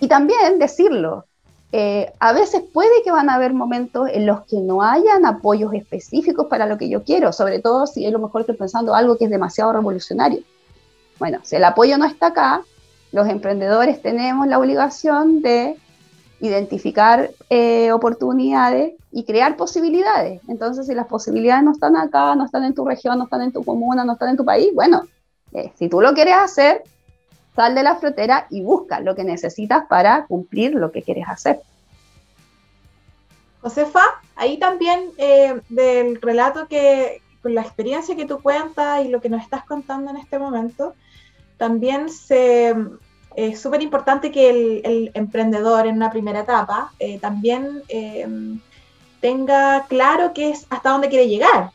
Y 0.00 0.06
también 0.06 0.58
decirlo, 0.58 1.24
eh, 1.70 2.12
a 2.18 2.32
veces 2.32 2.62
puede 2.72 3.02
que 3.04 3.10
van 3.10 3.28
a 3.28 3.34
haber 3.34 3.52
momentos 3.52 4.08
en 4.10 4.26
los 4.26 4.42
que 4.46 4.56
no 4.58 4.82
hayan 4.82 5.26
apoyos 5.26 5.74
específicos 5.74 6.46
para 6.46 6.66
lo 6.66 6.78
que 6.78 6.88
yo 6.88 7.04
quiero, 7.04 7.32
sobre 7.32 7.58
todo 7.58 7.86
si 7.86 8.06
a 8.06 8.10
lo 8.10 8.18
mejor 8.18 8.40
estoy 8.40 8.56
pensando 8.56 8.94
algo 8.94 9.18
que 9.18 9.26
es 9.26 9.30
demasiado 9.30 9.72
revolucionario. 9.72 10.40
Bueno, 11.18 11.40
si 11.42 11.56
el 11.56 11.64
apoyo 11.64 11.98
no 11.98 12.06
está 12.06 12.28
acá, 12.28 12.62
los 13.12 13.28
emprendedores 13.28 14.00
tenemos 14.00 14.46
la 14.46 14.58
obligación 14.58 15.42
de 15.42 15.76
identificar 16.40 17.30
eh, 17.50 17.92
oportunidades 17.92 18.94
y 19.10 19.24
crear 19.24 19.56
posibilidades. 19.56 20.40
Entonces, 20.48 20.86
si 20.86 20.94
las 20.94 21.06
posibilidades 21.06 21.64
no 21.64 21.72
están 21.72 21.96
acá, 21.96 22.34
no 22.34 22.44
están 22.44 22.64
en 22.64 22.74
tu 22.74 22.86
región, 22.86 23.18
no 23.18 23.24
están 23.24 23.42
en 23.42 23.52
tu 23.52 23.64
comuna, 23.64 24.04
no 24.04 24.12
están 24.12 24.30
en 24.30 24.36
tu 24.36 24.44
país, 24.44 24.70
bueno, 24.74 25.02
eh, 25.52 25.72
si 25.76 25.88
tú 25.88 26.00
lo 26.00 26.14
quieres 26.14 26.34
hacer, 26.34 26.82
sal 27.58 27.74
de 27.74 27.82
la 27.82 27.96
frontera 27.96 28.46
y 28.50 28.62
busca 28.62 29.00
lo 29.00 29.16
que 29.16 29.24
necesitas 29.24 29.84
para 29.88 30.26
cumplir 30.26 30.74
lo 30.74 30.92
que 30.92 31.02
quieres 31.02 31.24
hacer. 31.26 31.60
Josefa, 33.60 34.04
ahí 34.36 34.58
también 34.58 35.10
eh, 35.16 35.60
del 35.68 36.22
relato 36.22 36.68
que, 36.68 37.20
con 37.42 37.56
la 37.56 37.62
experiencia 37.62 38.14
que 38.14 38.26
tú 38.26 38.40
cuentas 38.40 39.04
y 39.04 39.08
lo 39.08 39.20
que 39.20 39.28
nos 39.28 39.42
estás 39.42 39.64
contando 39.64 40.12
en 40.12 40.18
este 40.18 40.38
momento, 40.38 40.94
también 41.56 42.10
se, 42.10 42.76
es 43.34 43.60
súper 43.60 43.82
importante 43.82 44.30
que 44.30 44.50
el, 44.84 45.10
emprendedor 45.14 45.88
en 45.88 45.96
una 45.96 46.12
primera 46.12 46.42
etapa 46.42 46.92
eh, 47.00 47.18
también 47.18 47.82
eh, 47.88 48.24
tenga 49.20 49.84
claro 49.88 50.32
qué 50.32 50.50
es 50.50 50.64
hasta 50.70 50.90
dónde 50.90 51.08
quiere 51.08 51.26
llegar 51.26 51.72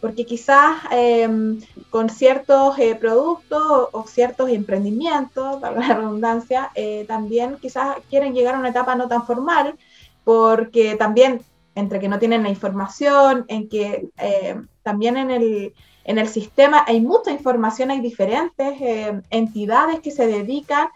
porque 0.00 0.24
quizás 0.24 0.78
em, 0.90 1.60
con 1.90 2.08
ciertos 2.08 2.78
eh, 2.78 2.94
productos 2.94 3.88
o, 3.92 4.04
ciertos 4.06 4.50
emprendimientos, 4.50 5.56
para 5.60 5.80
la 5.80 5.94
redundancia, 5.94 6.70
eh, 6.74 7.04
también 7.06 7.56
quizás 7.60 7.96
quieren 8.08 8.34
llegar 8.34 8.54
a 8.54 8.58
una 8.58 8.70
etapa 8.70 8.94
no 8.94 9.08
tan 9.08 9.26
formal, 9.26 9.76
porque 10.24 10.96
también 10.96 11.42
entre 11.74 12.00
que 12.00 12.08
no 12.08 12.18
tienen 12.18 12.42
la 12.42 12.50
información, 12.50 13.44
en 13.48 13.68
que 13.68 14.08
eh, 14.18 14.60
también 14.82 15.16
en 15.16 15.30
el, 15.30 15.72
en 16.04 16.18
el 16.18 16.28
sistema 16.28 16.84
hay 16.86 17.00
mucha 17.00 17.30
información, 17.30 17.90
hay 17.90 18.00
diferentes 18.00 18.74
entidades 19.30 20.00
que 20.00 20.10
se 20.10 20.26
dedican 20.26 20.88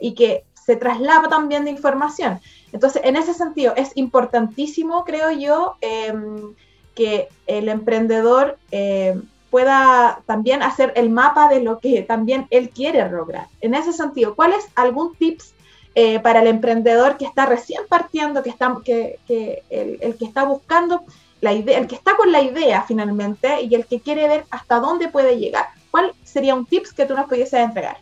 y 0.00 0.14
que 0.14 0.44
se 0.66 0.76
traslada 0.76 1.28
también 1.28 1.64
de 1.64 1.70
información. 1.70 2.40
Entonces, 2.72 3.02
en 3.04 3.16
ese 3.16 3.34
sentido, 3.34 3.74
es 3.76 3.92
importantísimo, 3.94 5.04
creo 5.04 5.30
yo, 5.30 5.76
em, 5.80 6.54
que 6.96 7.28
el 7.46 7.68
emprendedor 7.68 8.58
eh, 8.72 9.20
pueda 9.50 10.22
también 10.26 10.62
hacer 10.62 10.92
el 10.96 11.10
mapa 11.10 11.48
de 11.48 11.60
lo 11.60 11.78
que 11.78 12.02
también 12.02 12.48
él 12.50 12.70
quiere 12.70 13.08
lograr. 13.08 13.46
En 13.60 13.74
ese 13.74 13.92
sentido, 13.92 14.34
¿cuál 14.34 14.52
es 14.52 14.66
algún 14.74 15.14
tips 15.14 15.54
eh, 15.94 16.18
para 16.20 16.40
el 16.40 16.48
emprendedor 16.48 17.16
que 17.16 17.26
está 17.26 17.46
recién 17.46 17.82
partiendo, 17.88 18.42
que 18.42 18.50
está, 18.50 18.76
que, 18.84 19.18
el, 19.70 20.16
que 20.16 20.24
está 20.24 20.44
buscando 20.44 21.04
la 21.40 21.52
idea, 21.52 21.78
el 21.78 21.86
que 21.86 21.94
está 21.94 22.16
con 22.16 22.32
la 22.32 22.42
idea 22.42 22.82
finalmente 22.82 23.62
y 23.62 23.74
el 23.74 23.86
que 23.86 24.00
quiere 24.00 24.26
ver 24.26 24.44
hasta 24.50 24.80
dónde 24.80 25.08
puede 25.08 25.38
llegar? 25.38 25.66
¿Cuál 25.90 26.12
sería 26.24 26.54
un 26.54 26.66
tips 26.66 26.92
que 26.92 27.06
tú 27.06 27.14
nos 27.14 27.26
pudieses 27.26 27.60
entregar? 27.60 27.98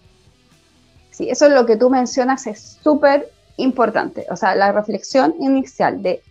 Sí, 1.11 1.28
eso 1.30 1.46
es 1.46 1.52
lo 1.52 1.66
que 1.66 1.76
tú 1.76 1.90
mencionas, 1.90 2.46
es 2.46 2.78
súper 2.83 3.30
importante. 3.57 4.26
O 4.30 4.37
sea, 4.37 4.54
la 4.54 4.72
reflexión 4.72 5.35
inicial 5.38 6.02
de 6.02 6.22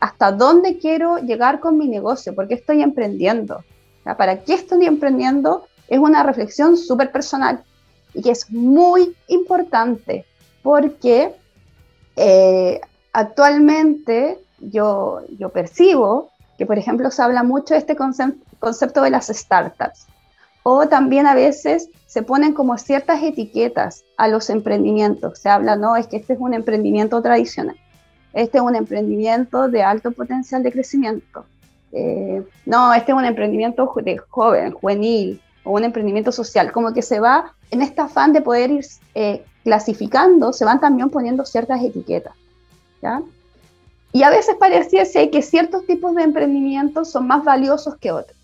hasta 0.00 0.32
dónde 0.32 0.78
quiero 0.78 1.18
llegar 1.18 1.60
con 1.60 1.78
mi 1.78 1.88
negocio, 1.88 2.34
por 2.34 2.48
qué 2.48 2.54
estoy 2.54 2.82
emprendiendo, 2.82 3.64
¿para 4.16 4.42
qué 4.42 4.54
estoy 4.54 4.86
emprendiendo? 4.86 5.66
Es 5.88 5.98
una 5.98 6.22
reflexión 6.22 6.76
súper 6.76 7.10
personal 7.12 7.62
y 8.14 8.22
que 8.22 8.30
es 8.30 8.50
muy 8.50 9.16
importante 9.28 10.24
porque 10.62 11.34
eh, 12.16 12.80
actualmente 13.12 14.38
yo, 14.60 15.20
yo 15.38 15.48
percibo 15.48 16.30
que, 16.56 16.66
por 16.66 16.78
ejemplo, 16.78 17.10
se 17.10 17.22
habla 17.22 17.42
mucho 17.42 17.74
de 17.74 17.80
este 17.80 17.96
concepto 17.96 19.02
de 19.02 19.10
las 19.10 19.28
startups 19.28 20.06
o 20.62 20.86
también 20.88 21.26
a 21.26 21.34
veces 21.34 21.88
se 22.06 22.22
ponen 22.22 22.52
como 22.52 22.78
ciertas 22.78 23.22
etiquetas 23.22 24.04
a 24.16 24.28
los 24.28 24.50
emprendimientos. 24.50 25.38
Se 25.38 25.48
habla, 25.48 25.76
no, 25.76 25.96
es 25.96 26.06
que 26.06 26.16
este 26.16 26.34
es 26.34 26.40
un 26.40 26.54
emprendimiento 26.54 27.20
tradicional, 27.22 27.76
este 28.32 28.58
es 28.58 28.64
un 28.64 28.76
emprendimiento 28.76 29.68
de 29.68 29.82
alto 29.82 30.12
potencial 30.12 30.62
de 30.62 30.72
crecimiento, 30.72 31.44
eh, 31.92 32.42
no, 32.64 32.92
este 32.94 33.12
es 33.12 33.18
un 33.18 33.24
emprendimiento 33.24 33.92
de 34.02 34.18
joven, 34.18 34.72
juvenil, 34.72 35.40
o 35.64 35.72
un 35.72 35.84
emprendimiento 35.84 36.32
social, 36.32 36.72
como 36.72 36.92
que 36.92 37.02
se 37.02 37.20
va 37.20 37.54
en 37.70 37.82
este 37.82 38.00
afán 38.00 38.32
de 38.32 38.40
poder 38.40 38.70
ir 38.70 38.84
eh, 39.14 39.44
clasificando, 39.62 40.52
se 40.52 40.64
van 40.64 40.80
también 40.80 41.10
poniendo 41.10 41.44
ciertas 41.44 41.82
etiquetas. 41.82 42.34
¿ya? 43.00 43.22
Y 44.12 44.24
a 44.24 44.30
veces 44.30 44.56
pareciese 44.56 45.30
que 45.30 45.42
ciertos 45.42 45.86
tipos 45.86 46.14
de 46.14 46.22
emprendimientos 46.22 47.10
son 47.10 47.26
más 47.26 47.44
valiosos 47.44 47.96
que 47.96 48.10
otros. 48.10 48.36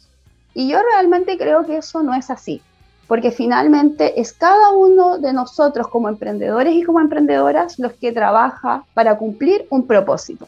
Y 0.55 0.69
yo 0.69 0.79
realmente 0.83 1.37
creo 1.37 1.67
que 1.67 1.79
eso 1.79 2.03
no 2.03 2.15
es 2.15 2.31
así, 2.31 2.63
porque 3.09 3.31
finalmente 3.33 4.21
es 4.21 4.35
cada 4.35 4.71
uno 4.71 5.19
de 5.19 5.33
nosotros 5.33 5.89
como 5.89 6.11
emprendedores 6.11 6.75
y 6.75 6.85
como 6.85 7.01
emprendedoras 7.01 7.79
los 7.79 7.95
que 7.95 8.13
trabaja 8.13 8.85
para 8.93 9.17
cumplir 9.17 9.67
un 9.71 9.87
propósito. 9.87 10.47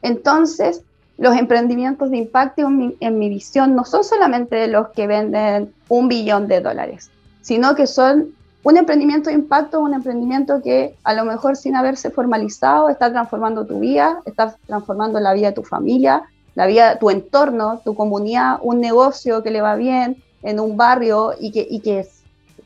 Entonces, 0.00 0.82
los 1.18 1.36
emprendimientos 1.36 2.10
de 2.10 2.16
impacto 2.16 2.62
en 2.66 3.18
mi, 3.18 3.28
visión 3.28 3.76
no 3.76 3.84
son 3.84 4.04
solamente 4.04 4.66
los 4.68 4.88
que 4.88 5.06
venden 5.06 5.74
un 5.90 6.08
billón 6.08 6.48
de 6.48 6.62
dólares, 6.62 7.10
sino 7.42 7.74
que 7.74 7.86
son 7.86 8.28
un 8.62 8.76
emprendimiento 8.78 9.28
de 9.28 9.36
impacto, 9.36 9.80
un 9.80 9.92
emprendimiento 9.92 10.62
que 10.62 10.96
a 11.04 11.12
lo 11.12 11.26
mejor 11.26 11.56
sin 11.56 11.76
haberse 11.76 12.10
formalizado 12.10 12.88
está 12.88 13.10
transformando 13.10 13.66
tu 13.66 13.80
vida, 13.80 14.20
está 14.24 14.56
transformando 14.66 15.20
la 15.20 15.34
vida 15.34 15.48
de 15.48 15.54
tu 15.54 15.62
familia, 15.62 16.22
la 16.54 16.66
vida, 16.66 16.98
tu 16.98 17.10
entorno, 17.10 17.82
tu 17.84 17.94
comunidad, 17.94 18.58
un 18.62 18.80
negocio 18.80 19.42
que 19.42 19.50
le 19.50 19.60
va 19.60 19.76
bien 19.76 20.22
en 20.42 20.60
un 20.60 20.76
barrio 20.76 21.34
y 21.38 21.50
que, 21.52 21.66
y 21.68 21.80
que 21.80 22.00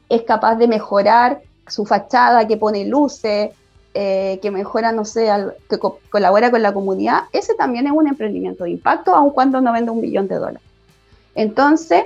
es, 0.08 0.22
capaz 0.22 0.56
de 0.56 0.68
mejorar 0.68 1.42
su 1.66 1.84
fachada, 1.84 2.46
que 2.46 2.56
pone 2.56 2.84
luces, 2.84 3.50
eh, 3.94 4.38
que 4.40 4.50
mejora, 4.50 4.92
no 4.92 5.04
sé, 5.04 5.28
que 5.68 5.78
colabora 6.10 6.50
con 6.50 6.62
la 6.62 6.72
comunidad, 6.72 7.24
ese 7.32 7.54
también 7.54 7.86
es 7.86 7.92
un 7.92 8.06
emprendimiento 8.06 8.64
de 8.64 8.70
impacto, 8.70 9.14
aun 9.14 9.30
cuando 9.30 9.60
no 9.60 9.72
vende 9.72 9.90
un 9.90 10.00
billón 10.00 10.28
de 10.28 10.36
dólares. 10.36 10.62
Entonces, 11.34 12.04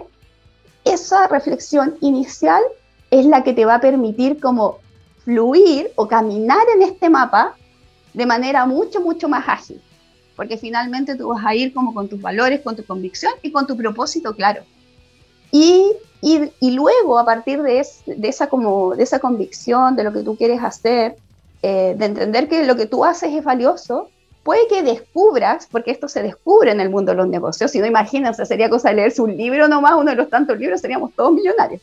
esa 0.85 1.27
reflexión 1.29 1.97
inicial 2.01 2.63
es 3.11 3.27
la 3.27 3.43
que 3.43 3.53
te 3.53 3.65
va 3.65 3.77
a 3.77 3.81
permitir 3.81 4.41
como 4.41 4.79
fluir 5.25 5.91
o 5.97 6.09
caminar 6.09 6.63
en 6.75 6.83
este 6.83 7.11
mapa 7.11 7.55
de 8.15 8.27
manera 8.27 8.65
mucho, 8.65 9.01
mucho 9.01 9.29
más 9.29 9.47
ágil, 9.49 9.83
porque 10.37 10.57
finalmente 10.57 11.17
tú 11.17 11.29
vas 11.29 11.45
a 11.45 11.55
ir 11.55 11.75
como 11.75 11.93
con 11.93 12.09
tus 12.09 12.21
valores, 12.21 12.61
con 12.63 12.77
tu 12.77 12.85
convicción 12.85 13.33
y 13.43 13.53
con 13.53 13.67
tu 13.67 13.77
propósito 13.77 14.35
claro. 14.35 14.63
Y, 15.51 15.93
y, 16.21 16.71
luego, 16.73 17.19
a 17.19 17.25
partir 17.25 17.63
de, 17.63 17.81
esa 17.81 18.49
como, 18.49 18.95
de 18.95 19.03
esa 19.03 19.19
convicción, 19.19 19.97
de 19.97 20.05
lo 20.05 20.13
que 20.13 20.23
tú 20.23 20.37
quieres 20.37 20.63
hacer, 20.63 21.17
eh, 21.63 21.95
de 21.97 22.05
entender 22.05 22.49
que 22.49 22.65
lo 22.65 22.77
que 22.77 22.87
tú 22.87 23.05
haces 23.05 23.33
es 23.33 23.45
valioso, 23.45 24.09
puede 24.43 24.67
que 24.69 24.83
descubras, 24.83 25.69
porque 25.71 25.91
esto 25.91 26.09
se 26.09 26.23
descubre 26.23 26.71
en 26.71 26.81
el 26.81 26.91
mundo 26.91 27.13
de 27.13 27.17
los 27.17 27.29
negocios, 27.29 27.71
si 27.71 27.81
no 27.81 27.87
imagínense, 27.87 28.47
sería 28.47 28.71
cosa 28.71 28.91
de 28.91 28.97
leerse 28.97 29.23
un 29.23 29.37
libro 29.37 29.69
nomás, 29.69 29.95
uno 29.95 30.11
de 30.11 30.17
los 30.17 30.31
tantos 30.31 30.59
libros, 30.59 30.81
seríamos 30.81 31.13
todos 31.15 31.33
millonarios. 31.33 31.83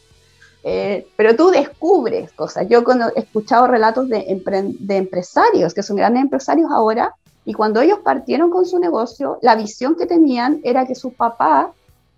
Eh, 0.63 1.05
pero 1.15 1.35
tú 1.35 1.51
descubres 1.51 2.31
cosas. 2.31 2.67
Yo 2.67 2.83
he 3.15 3.19
escuchado 3.19 3.67
relatos 3.67 4.09
de, 4.09 4.41
de 4.79 4.97
empresarios, 4.97 5.75
que 5.75 5.83
son 5.83 5.95
grandes 5.95 6.23
empresarios 6.23 6.71
ahora, 6.71 7.13
y 7.45 7.53
cuando 7.53 7.81
ellos 7.81 7.99
partieron 7.99 8.49
con 8.49 8.65
su 8.65 8.79
negocio, 8.79 9.37
la 9.43 9.55
visión 9.55 9.95
que 9.95 10.07
tenían 10.07 10.61
era 10.63 10.87
que 10.87 10.95
sus 10.95 11.13
papás, 11.13 11.67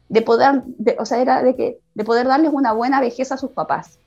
de 0.10 0.22
poder, 0.22 0.64
o 1.00 1.06
sea, 1.06 1.20
era 1.20 1.44
de, 1.44 1.56
que, 1.56 1.80
de 1.94 2.04
poder 2.04 2.28
darles 2.28 2.52
una 2.54 2.74
buena 2.74 3.02
vejez 3.02 3.32
a 3.32 3.38
sus 3.38 3.52
papás. 3.52 4.00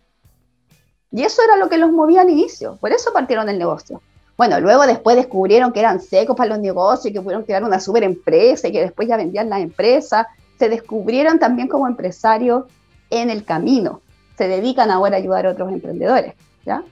Y 1.13 1.23
eso 1.23 1.43
era 1.43 1.57
lo 1.57 1.69
que 1.69 1.79
los 1.79 1.91
movía 1.91 2.23
al 2.23 2.31
inicio, 2.31 2.77
por 2.81 2.93
eso 2.93 3.13
partieron 3.13 3.47
del 3.47 3.59
negocio. 3.59 4.01
Bueno, 4.37 4.59
luego 4.59 4.87
después 4.87 5.17
descubrieron 5.17 5.73
que 5.73 5.81
eran 5.81 6.01
secos 6.01 6.35
para 6.35 6.49
los 6.49 6.61
negocios 6.61 7.11
y 7.11 7.13
que 7.13 7.21
pudieron 7.21 7.45
crear 7.45 7.63
una 7.63 7.79
super 7.79 8.03
empresa 8.05 8.69
y 8.69 8.73
que 8.73 8.81
después 8.81 9.07
ya 9.07 9.19
vendían 9.19 9.51
la 9.51 9.61
empresa. 9.61 10.29
Se 10.59 10.71
descubrieron 10.71 11.39
también 11.39 11.69
como 11.69 11.87
empresarios 11.87 12.65
en 13.11 13.29
el 13.29 13.45
camino. 13.45 14.01
Se 14.39 14.49
dedican 14.49 14.91
ahora 14.91 15.17
a 15.17 15.19
ayudar 15.19 15.45
a 15.45 15.51
otros 15.51 15.71
emprendedores, 15.71 16.35
¿ya? 16.65 16.83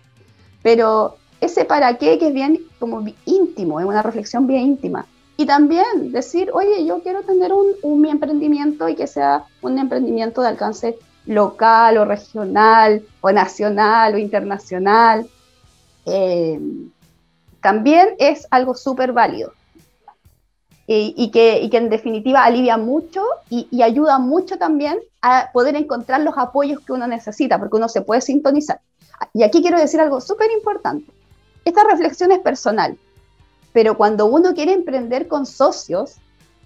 Pero 0.62 1.16
ese 1.40 1.64
para 1.64 1.96
qué 1.96 2.18
que 2.18 2.28
es 2.28 2.34
bien 2.34 2.60
como 2.78 3.02
íntimo, 3.24 3.80
es 3.80 3.86
una 3.86 4.02
reflexión 4.02 4.46
bien 4.46 4.62
íntima. 4.62 5.06
Y 5.38 5.46
también 5.46 6.12
decir, 6.12 6.50
oye, 6.52 6.84
yo 6.84 7.00
quiero 7.00 7.22
tener 7.22 7.52
un, 7.52 7.68
un 7.82 8.00
mi 8.02 8.10
emprendimiento 8.10 8.88
y 8.88 8.96
que 8.96 9.06
sea 9.06 9.44
un 9.62 9.78
emprendimiento 9.78 10.42
de 10.42 10.48
alcance 10.48 10.98
local 11.26 11.98
o 11.98 12.04
regional 12.04 13.02
o 13.20 13.30
nacional 13.30 14.14
o 14.14 14.18
internacional, 14.18 15.28
eh, 16.06 16.60
también 17.60 18.16
es 18.18 18.46
algo 18.50 18.74
súper 18.74 19.12
válido. 19.12 19.52
Y, 20.90 21.30
que, 21.30 21.68
en 21.70 21.90
definitiva 21.90 22.44
alivia 22.44 22.78
mucho 22.78 23.22
y, 23.50 23.82
ayuda 23.82 24.18
mucho 24.18 24.56
también 24.56 24.98
a 25.20 25.50
poder 25.52 25.76
encontrar 25.76 26.22
los 26.22 26.38
apoyos 26.38 26.80
que 26.80 26.94
uno 26.94 27.06
necesita, 27.06 27.58
porque 27.58 27.76
uno 27.76 27.90
se 27.90 28.00
puede 28.00 28.22
sintonizar. 28.22 28.80
Y 29.34 29.42
aquí 29.42 29.60
quiero 29.60 29.78
decir 29.78 30.00
algo 30.00 30.22
súper 30.22 30.50
importante. 30.50 31.12
Esta 31.66 31.84
reflexión 31.84 32.32
es 32.32 32.38
personal, 32.38 32.96
pero 33.72 33.96
cuando 33.96 34.26
uno 34.26 34.54
quiere 34.54 34.72
emprender 34.72 35.28
con 35.28 35.46
socios 35.46 36.16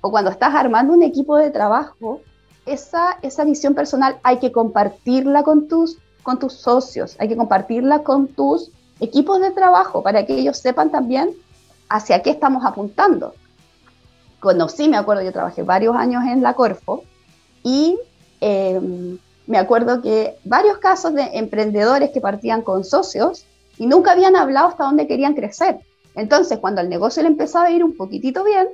o 0.01 0.11
cuando 0.11 0.31
estás 0.31 0.55
armando 0.55 0.93
un 0.93 1.03
equipo 1.03 1.37
de 1.37 1.51
trabajo, 1.51 2.21
esa, 2.67 3.19
esa 3.23 3.45
visión 3.45 3.75
personal 3.75 4.19
hay 4.23 4.39
que 4.39 4.53
compartirla 4.53 5.43
con 5.43 5.69
tus, 5.69 5.99
con 6.23 6.39
tus 6.39 6.55
socios, 6.55 7.17
hay 7.19 7.29
que 7.29 7.37
compartirla 7.37 8.03
con 8.03 8.29
tus 8.29 8.71
equipos 9.01 9.41
de 9.41 9.51
trabajo 9.51 10.03
para 10.03 10.25
que 10.25 10.35
ellos 10.35 10.59
sepan 10.59 10.91
también 10.91 11.31
hacia 11.89 12.23
qué 12.23 12.31
estamos 12.31 12.65
apuntando. 12.65 13.35
Conocí, 14.41 14.89
me 14.89 14.97
acuerdo, 14.97 15.23
yo 15.23 15.33
trabajé 15.33 15.63
varios 15.63 15.95
años 15.97 16.25
en 16.25 16.43
la 16.43 16.55
Corfo 16.55 17.05
y 17.63 17.99
em, 18.41 19.19
me 19.47 19.59
acuerdo 19.59 20.03
que 20.03 20.37
varios 20.45 20.79
casos 20.79 21.15
de 21.15 21.23
emprendedores 21.35 22.11
que 22.11 22.21
partían 22.21 22.63
con 22.63 22.85
socios 22.85 23.45
y 23.77 23.87
nunca 23.87 24.13
habían 24.13 24.37
hablado 24.37 24.69
hasta 24.69 24.85
dónde 24.85 25.07
querían 25.07 25.35
crecer. 25.35 25.81
Entonces, 26.15 26.59
cuando 26.59 26.81
el 26.81 26.89
negocio 26.89 27.23
le 27.23 27.29
empezaba 27.29 27.67
a 27.67 27.71
ir 27.71 27.83
un 27.85 27.97
poquitito 27.97 28.45
bien, 28.45 28.69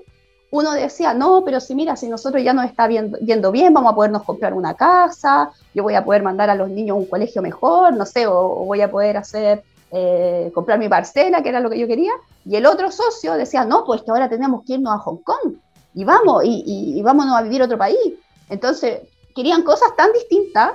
uno 0.51 0.72
decía, 0.72 1.12
no, 1.12 1.44
pero 1.44 1.61
si 1.61 1.74
mira, 1.74 1.96
si 1.96 2.09
nosotros 2.09 2.42
ya 2.42 2.55
nos 2.55 2.64
está 2.64 2.87
viendo, 2.87 3.53
bien, 3.53 3.74
vamos 3.74 3.92
a 3.92 3.94
podernos 3.94 4.22
comprar 4.22 4.55
una 4.55 4.74
casa, 4.74 5.51
yo 5.74 5.83
voy 5.83 5.94
a 5.94 6.05
poder 6.05 6.22
mandar 6.22 6.48
a 6.48 6.55
los 6.55 6.70
niños 6.70 6.94
a 6.94 6.98
un 6.98 7.07
colegio 7.07 7.42
mejor, 7.42 7.94
no 7.94 8.07
sé, 8.07 8.27
o, 8.27 8.64
voy 8.64 8.81
a 8.81 8.90
poder 8.90 9.18
hacer, 9.18 9.62
eh, 9.90 10.51
comprar 10.55 10.79
mi 10.79 10.88
parcela, 10.88 11.42
que 11.42 11.51
era 11.51 11.61
lo 11.61 11.68
que 11.68 11.79
yo 11.79 11.87
quería. 11.87 12.12
Y 12.46 12.57
el 12.57 12.64
otro 12.64 12.90
socio 12.90 13.35
decía, 13.35 13.64
no, 13.64 13.85
pues 13.85 14.03
que 14.03 14.11
ahora 14.11 14.29
tenemos 14.29 14.64
que 14.64 14.74
irnos 14.74 14.94
a 14.94 14.98
Hong 14.98 15.18
Kong 15.18 15.55
y 15.94 16.05
vamos, 16.05 16.44
y, 16.44 16.62
y, 16.96 17.03
vámonos 17.03 17.37
a 17.37 17.42
vivir 17.42 17.61
a 17.61 17.66
otro 17.66 17.77
país. 17.77 18.14
Entonces, 18.48 19.01
querían 19.35 19.62
cosas 19.62 19.94
tan 19.96 20.12
distintas 20.12 20.72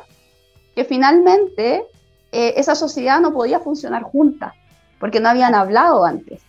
que 0.76 0.86
finalmente 0.86 1.88
eh, 2.32 2.54
esa 2.58 2.76
sociedad 2.76 3.20
no 3.20 3.34
podía 3.34 3.60
funcionar 3.60 4.04
junta, 4.04 4.54
porque 5.00 5.20
no 5.20 5.30
habían 5.30 5.56
hablado 5.56 6.06
antes. 6.06 6.42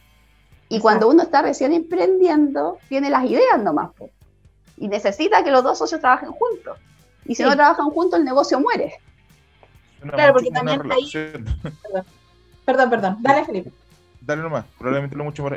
Y 0.75 0.81
cuando 0.81 1.09
uno 1.09 1.23
está 1.23 1.41
recién 1.41 1.73
emprendiendo, 1.73 2.79
tiene 2.89 3.09
las 3.09 3.25
ideas 3.25 3.63
nomás. 3.63 3.91
Y 4.77 4.89
necesita 4.89 5.45
que 5.45 5.53
los 5.53 5.63
dos 5.63 5.79
socios 5.79 6.01
trabajen 6.01 6.33
juntos. 6.33 6.77
Y 7.25 7.37
si 7.37 7.45
no 7.45 7.55
trabajan 7.55 7.91
juntos, 7.91 8.19
el 8.19 8.25
negocio 8.25 8.59
muere. 8.59 8.95
claro, 10.01 10.33
porque 10.33 10.51
también 10.51 10.81
ahí... 10.91 11.09
Perdón. 11.13 12.05
perdón, 12.65 12.91
perdón. 12.91 13.17
Dale, 13.21 13.45
Felipe. 13.45 13.71
Dale 14.21 14.43
nomás. 14.43 14.65
Probablemente 14.77 15.17
lo 15.17 15.23
mucho 15.23 15.45
más... 15.45 15.53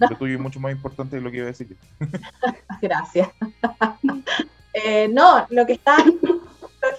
lo 0.00 0.16
tuyo 0.18 0.34
es 0.34 0.40
mucho 0.40 0.58
más 0.58 0.72
importante 0.72 1.14
de 1.14 1.22
lo 1.22 1.30
que 1.30 1.36
iba 1.36 1.44
a 1.44 1.54
decir. 1.54 1.76
Gracias. 2.82 3.28
Eh, 4.72 5.08
no, 5.08 5.46
lo 5.50 5.66
que 5.66 5.72
está 5.72 5.96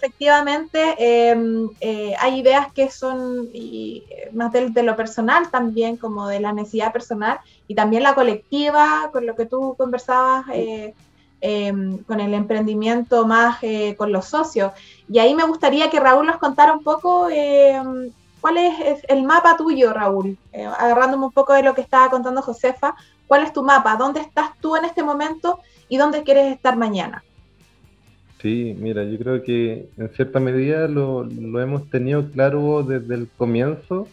efectivamente, 0.01 0.95
em, 0.97 1.69
eh, 1.79 2.15
hay 2.19 2.39
ideas 2.39 2.71
que 2.73 2.89
son 2.89 3.49
y, 3.53 4.03
más 4.33 4.51
de, 4.51 4.83
lo 4.83 4.95
personal 4.95 5.49
también, 5.51 5.95
como 5.95 6.27
de 6.27 6.39
la 6.39 6.53
necesidad 6.53 6.91
personal, 6.91 7.39
y 7.67 7.75
también 7.75 8.01
la 8.03 8.15
colectiva, 8.15 9.09
con 9.13 9.27
lo 9.27 9.35
que 9.35 9.45
tú 9.45 9.75
conversabas, 9.77 10.45
eh, 10.53 10.95
em, 11.41 11.99
con 12.03 12.19
el 12.19 12.33
emprendimiento 12.33 13.25
más 13.27 13.59
con 13.97 14.11
los 14.11 14.25
socios. 14.25 14.71
Y 15.09 15.19
ahí 15.19 15.35
me 15.35 15.45
gustaría 15.45 15.89
que 15.89 15.99
Raúl 15.99 16.25
nos 16.27 16.37
contara 16.37 16.73
un 16.73 16.83
poco 16.83 17.29
em, 17.29 18.11
cuál 18.41 18.57
es 18.57 19.03
el 19.07 19.23
mapa 19.23 19.57
tuyo, 19.57 19.93
Raúl, 19.93 20.37
agarrándome 20.77 21.25
un 21.25 21.31
poco 21.31 21.53
de 21.53 21.63
lo 21.63 21.73
que 21.75 21.81
estaba 21.81 22.09
contando 22.09 22.41
Josefa, 22.41 22.95
cuál 23.27 23.43
es 23.43 23.53
tu 23.53 23.63
mapa, 23.63 23.95
dónde 23.97 24.19
estás 24.21 24.49
tú 24.61 24.75
en 24.75 24.85
este 24.85 25.03
momento 25.03 25.59
y 25.89 25.97
dónde 25.97 26.23
quieres 26.23 26.53
estar 26.53 26.75
mañana. 26.75 27.23
Sí, 28.41 28.75
mira, 28.79 29.03
yo 29.03 29.19
creo 29.19 29.43
que 29.43 29.89
en 29.97 30.09
cierta 30.09 30.39
medida 30.39 30.87
lo, 30.87 31.29
hemos 31.61 31.89
tenido 31.91 32.31
claro 32.31 32.81
desde 32.81 33.13
el 33.13 33.27
comienzo 33.37 34.07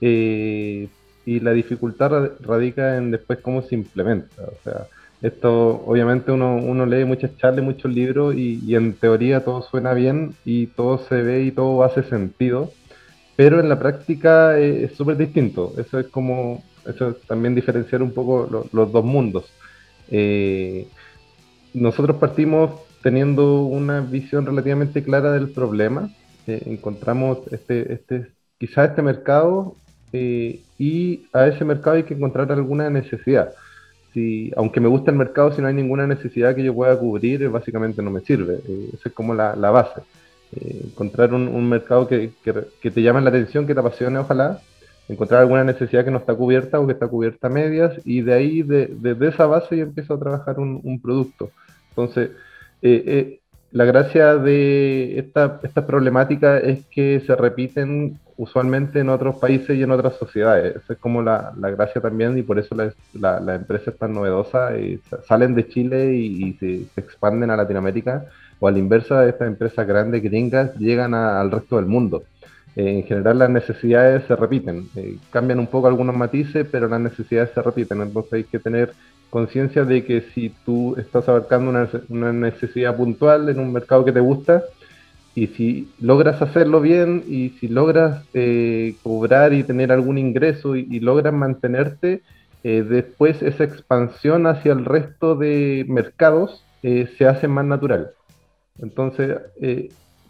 eh, 0.00 0.88
y 1.26 1.40
la 1.40 1.52
dificultad 1.52 2.32
radica 2.40 2.96
en 2.96 3.10
después 3.10 3.40
cómo 3.40 3.62
se 3.62 3.74
implementa. 3.74 4.42
O 4.44 4.62
sea, 4.62 4.86
esto 5.22 5.82
obviamente 5.84 6.30
uno, 6.30 6.86
lee 6.86 7.04
muchas 7.04 7.36
charlas, 7.36 7.64
muchos 7.64 7.92
libros 7.92 8.36
y, 8.36 8.76
en 8.76 8.94
teoría 8.94 9.44
todo 9.44 9.62
suena 9.62 9.92
bien 9.92 10.34
y 10.44 10.68
todo 10.68 10.98
se 10.98 11.20
ve 11.22 11.42
y 11.42 11.50
todo 11.50 11.82
hace 11.82 12.04
sentido, 12.04 12.70
pero 13.34 13.58
en 13.58 13.68
la 13.68 13.80
práctica 13.80 14.56
eh, 14.58 14.84
es 14.84 14.96
súper 14.96 15.16
distinto. 15.16 15.74
Eso 15.78 15.98
es 15.98 16.06
como, 16.06 16.62
eso 16.86 17.10
es 17.10 17.20
también 17.26 17.56
diferenciar 17.56 18.02
un 18.04 18.12
poco 18.12 18.68
los 18.72 18.92
dos 18.92 19.04
mundos. 19.04 19.52
Eh, 20.10 20.86
nosotros 21.74 22.16
partimos 22.18 22.87
teniendo 23.02 23.62
una 23.62 24.00
visión 24.00 24.46
relativamente 24.46 25.02
clara 25.02 25.32
del 25.32 25.50
problema. 25.50 26.10
Eh, 26.46 26.62
encontramos 26.66 27.40
este, 27.52 27.92
este, 27.92 28.32
quizá 28.58 28.86
este 28.86 29.02
mercado 29.02 29.76
eh, 30.12 30.60
y 30.78 31.26
a 31.32 31.46
ese 31.46 31.64
mercado 31.64 31.96
hay 31.96 32.04
que 32.04 32.14
encontrar 32.14 32.50
alguna 32.52 32.90
necesidad. 32.90 33.52
Si, 34.12 34.50
aunque 34.56 34.80
me 34.80 34.88
gusta 34.88 35.10
el 35.10 35.18
mercado, 35.18 35.52
si 35.52 35.60
no 35.60 35.68
hay 35.68 35.74
ninguna 35.74 36.06
necesidad 36.06 36.54
que 36.54 36.64
yo 36.64 36.74
pueda 36.74 36.98
cubrir, 36.98 37.42
eh, 37.42 37.48
básicamente 37.48 38.02
no 38.02 38.10
me 38.10 38.20
sirve. 38.20 38.60
esa 38.94 39.08
es 39.08 39.14
como 39.14 39.34
la, 39.34 39.54
la 39.54 39.70
base. 39.70 40.00
encontrar 40.52 41.34
un, 41.34 41.68
mercado 41.68 42.08
que, 42.08 42.32
que, 42.42 42.90
te 42.90 43.02
llame 43.02 43.20
la 43.20 43.28
atención, 43.28 43.66
que 43.66 43.74
te 43.74 43.80
apasione, 43.80 44.18
ojalá. 44.18 44.60
Encontrar 45.08 45.40
alguna 45.40 45.64
necesidad 45.64 46.04
que 46.04 46.10
no 46.10 46.18
está 46.18 46.34
cubierta 46.34 46.80
o 46.80 46.86
que 46.86 46.92
está 46.92 47.08
cubierta 47.08 47.46
a 47.46 47.50
medias 47.50 47.94
y 48.04 48.20
de 48.20 48.34
ahí, 48.34 48.62
de, 48.62 48.88
de, 48.88 49.28
esa 49.28 49.46
base, 49.46 49.76
yo 49.76 49.84
empiezo 49.84 50.14
a 50.14 50.18
trabajar 50.18 50.58
un, 50.58 50.80
un 50.82 51.00
producto. 51.00 51.50
Entonces, 51.90 52.30
eh, 52.82 53.02
eh, 53.06 53.40
la 53.70 53.84
gracia 53.84 54.36
de 54.36 55.18
esta, 55.18 55.60
esta, 55.62 55.86
problemática 55.86 56.58
es 56.58 56.86
que 56.86 57.20
se 57.26 57.36
repiten 57.36 58.18
usualmente 58.36 59.00
en 59.00 59.10
otros 59.10 59.36
países 59.36 59.76
y 59.76 59.82
en 59.82 59.90
otras 59.90 60.16
sociedades. 60.16 60.76
Esa 60.76 60.94
es 60.94 60.98
como 60.98 61.22
la, 61.22 61.52
la 61.58 61.70
gracia 61.70 62.00
también 62.00 62.38
y 62.38 62.42
por 62.42 62.58
eso 62.58 62.74
la, 62.74 63.40
la, 63.40 63.54
empresa 63.54 63.90
es 63.90 63.98
tan 63.98 64.14
novedosa. 64.14 64.78
Y 64.78 65.00
salen 65.26 65.54
de 65.54 65.68
Chile 65.68 66.14
y, 66.14 66.54
se, 66.54 66.86
expanden 66.96 67.50
a 67.50 67.56
Latinoamérica 67.56 68.24
o 68.58 68.68
a 68.68 68.70
la 68.70 68.78
inversa, 68.78 69.26
estas 69.28 69.48
empresas 69.48 69.86
grandes, 69.86 70.22
gringas, 70.22 70.74
llegan 70.76 71.14
al 71.14 71.50
resto 71.50 71.76
del 71.76 71.86
mundo. 71.86 72.22
Eh, 72.74 73.00
en 73.00 73.02
general 73.04 73.38
las 73.38 73.50
necesidades 73.50 74.24
se 74.26 74.36
repiten, 74.36 74.88
cambian 75.30 75.58
un 75.58 75.66
poco 75.66 75.88
algunos 75.88 76.16
matices, 76.16 76.66
pero 76.70 76.88
las 76.88 77.00
necesidades 77.00 77.50
se 77.54 77.60
repiten, 77.60 78.00
entonces 78.00 78.32
hay 78.32 78.44
que 78.44 78.58
tener 78.58 78.92
conciencia 79.30 79.84
de 79.84 80.04
que 80.04 80.22
si 80.34 80.50
tú 80.64 80.96
estás 80.96 81.28
abarcando 81.28 81.70
una, 82.08 82.32
necesidad 82.32 82.96
puntual 82.96 83.48
en 83.48 83.58
un 83.58 83.72
mercado 83.72 84.04
que 84.04 84.12
te 84.12 84.20
gusta, 84.20 84.64
y 85.34 85.48
si 85.48 85.88
logras 86.00 86.42
hacerlo 86.42 86.80
bien 86.80 87.22
y 87.28 87.50
si 87.60 87.68
logras 87.68 88.24
eh, 88.34 88.96
cobrar 89.04 89.52
y 89.52 89.62
tener 89.62 89.92
algún 89.92 90.18
ingreso 90.18 90.74
y, 90.74 90.98
logras 90.98 91.32
mantenerte, 91.32 92.22
eh, 92.64 92.82
después 92.82 93.40
esa 93.42 93.62
expansión 93.62 94.48
hacia 94.48 94.72
el 94.72 94.84
resto 94.84 95.36
de 95.36 95.84
mercados 95.88 96.64
eh, 96.82 97.08
se 97.16 97.26
hace 97.26 97.46
más 97.46 97.64
natural. 97.64 98.10
Entonces, 98.80 99.36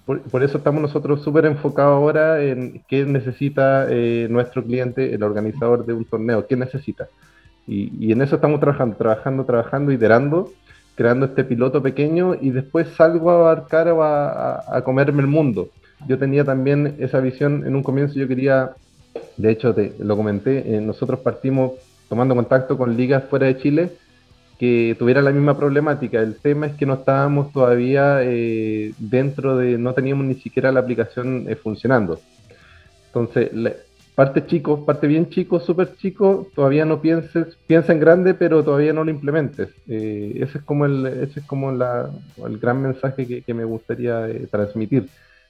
por, 0.05 0.21
por, 0.23 0.43
eso 0.43 0.59
estamos 0.59 0.83
nosotros 0.83 1.23
súper 1.23 1.47
enfocados 1.47 1.95
ahora 1.95 2.43
en 2.43 2.83
qué 2.89 3.05
necesita 3.05 3.87
nuestro 4.29 4.65
cliente, 4.65 5.15
el 5.15 5.23
organizador 5.23 5.85
de 5.85 5.93
un 5.93 6.05
torneo, 6.07 6.47
qué 6.47 6.57
necesita. 6.57 7.09
Y, 7.69 8.11
en 8.13 8.23
eso 8.23 8.37
estamos 8.37 8.61
trabajando, 8.61 8.97
trabajando, 8.97 9.45
trabajando, 9.45 9.93
iterando, 9.93 10.51
creando 10.95 11.27
este 11.27 11.45
piloto 11.45 11.83
pequeño 11.83 12.35
y 12.41 12.51
después 12.51 12.89
salgo 12.97 13.31
a 13.31 13.35
abarcar 13.35 13.89
o 13.89 14.03
a, 14.03 14.83
comerme 14.85 15.21
el 15.21 15.29
mundo. 15.29 15.69
Yo 16.07 16.19
tenía 16.19 16.45
también 16.45 16.97
esa 16.99 17.21
visión 17.21 17.67
en 17.67 17.77
un 17.77 17.83
comienzo, 17.83 18.15
yo 18.15 18.27
quería, 18.27 18.71
de 19.37 19.51
hecho 19.51 19.75
te 19.75 19.93
lo 19.99 20.17
comenté, 20.17 20.77
eh, 20.77 20.81
nosotros 20.81 21.21
partimos 21.21 21.73
tomando 22.09 22.35
contacto 22.35 22.79
con 22.79 22.97
ligas 22.97 23.25
fuera 23.25 23.47
de 23.47 23.59
Chile 23.59 23.91
que 24.59 24.97
tuvieran 24.99 25.25
la 25.25 25.31
misma 25.31 25.57
problemática. 25.57 26.21
El 26.21 26.37
tema 26.37 26.67
es 26.67 26.73
que 26.75 26.87
no 26.87 26.95
estábamos 26.95 27.53
todavía 27.53 28.23
eh, 28.23 28.93
dentro 28.99 29.57
de, 29.57 29.79
no 29.79 29.93
teníamos 29.93 30.25
ni 30.25 30.35
siquiera 30.35 30.73
la 30.73 30.81
aplicación 30.81 31.45
eh, 31.49 31.55
funcionando. 31.55 32.19
Entonces, 33.09 33.51
parte 34.19 34.45
chico, 34.47 34.85
parte 34.85 35.07
bien 35.07 35.31
chico, 35.31 35.61
súper 35.61 35.95
chico, 35.95 36.49
todavía 36.53 36.85
no 36.85 37.01
pienses, 37.01 37.57
piensa 37.69 37.93
en 37.93 38.01
grande, 38.01 38.35
pero 38.35 38.65
todavía 38.65 38.93
no 38.93 39.05
lo 39.05 39.13
implementes. 39.13 39.69
Eh, 39.87 40.33
ese 40.41 40.59
es 40.59 40.65
como 40.65 40.87
el, 40.87 41.07
ese 41.07 41.39
es 41.39 41.47
como 41.47 41.71
la, 41.71 42.11
el 42.45 42.59
gran 42.59 42.83
mensaje 42.83 43.45
que, 43.47 43.55
me 43.55 43.63
gustaría 43.63 44.29
eh, 44.29 44.49
transmitir. 44.51 45.07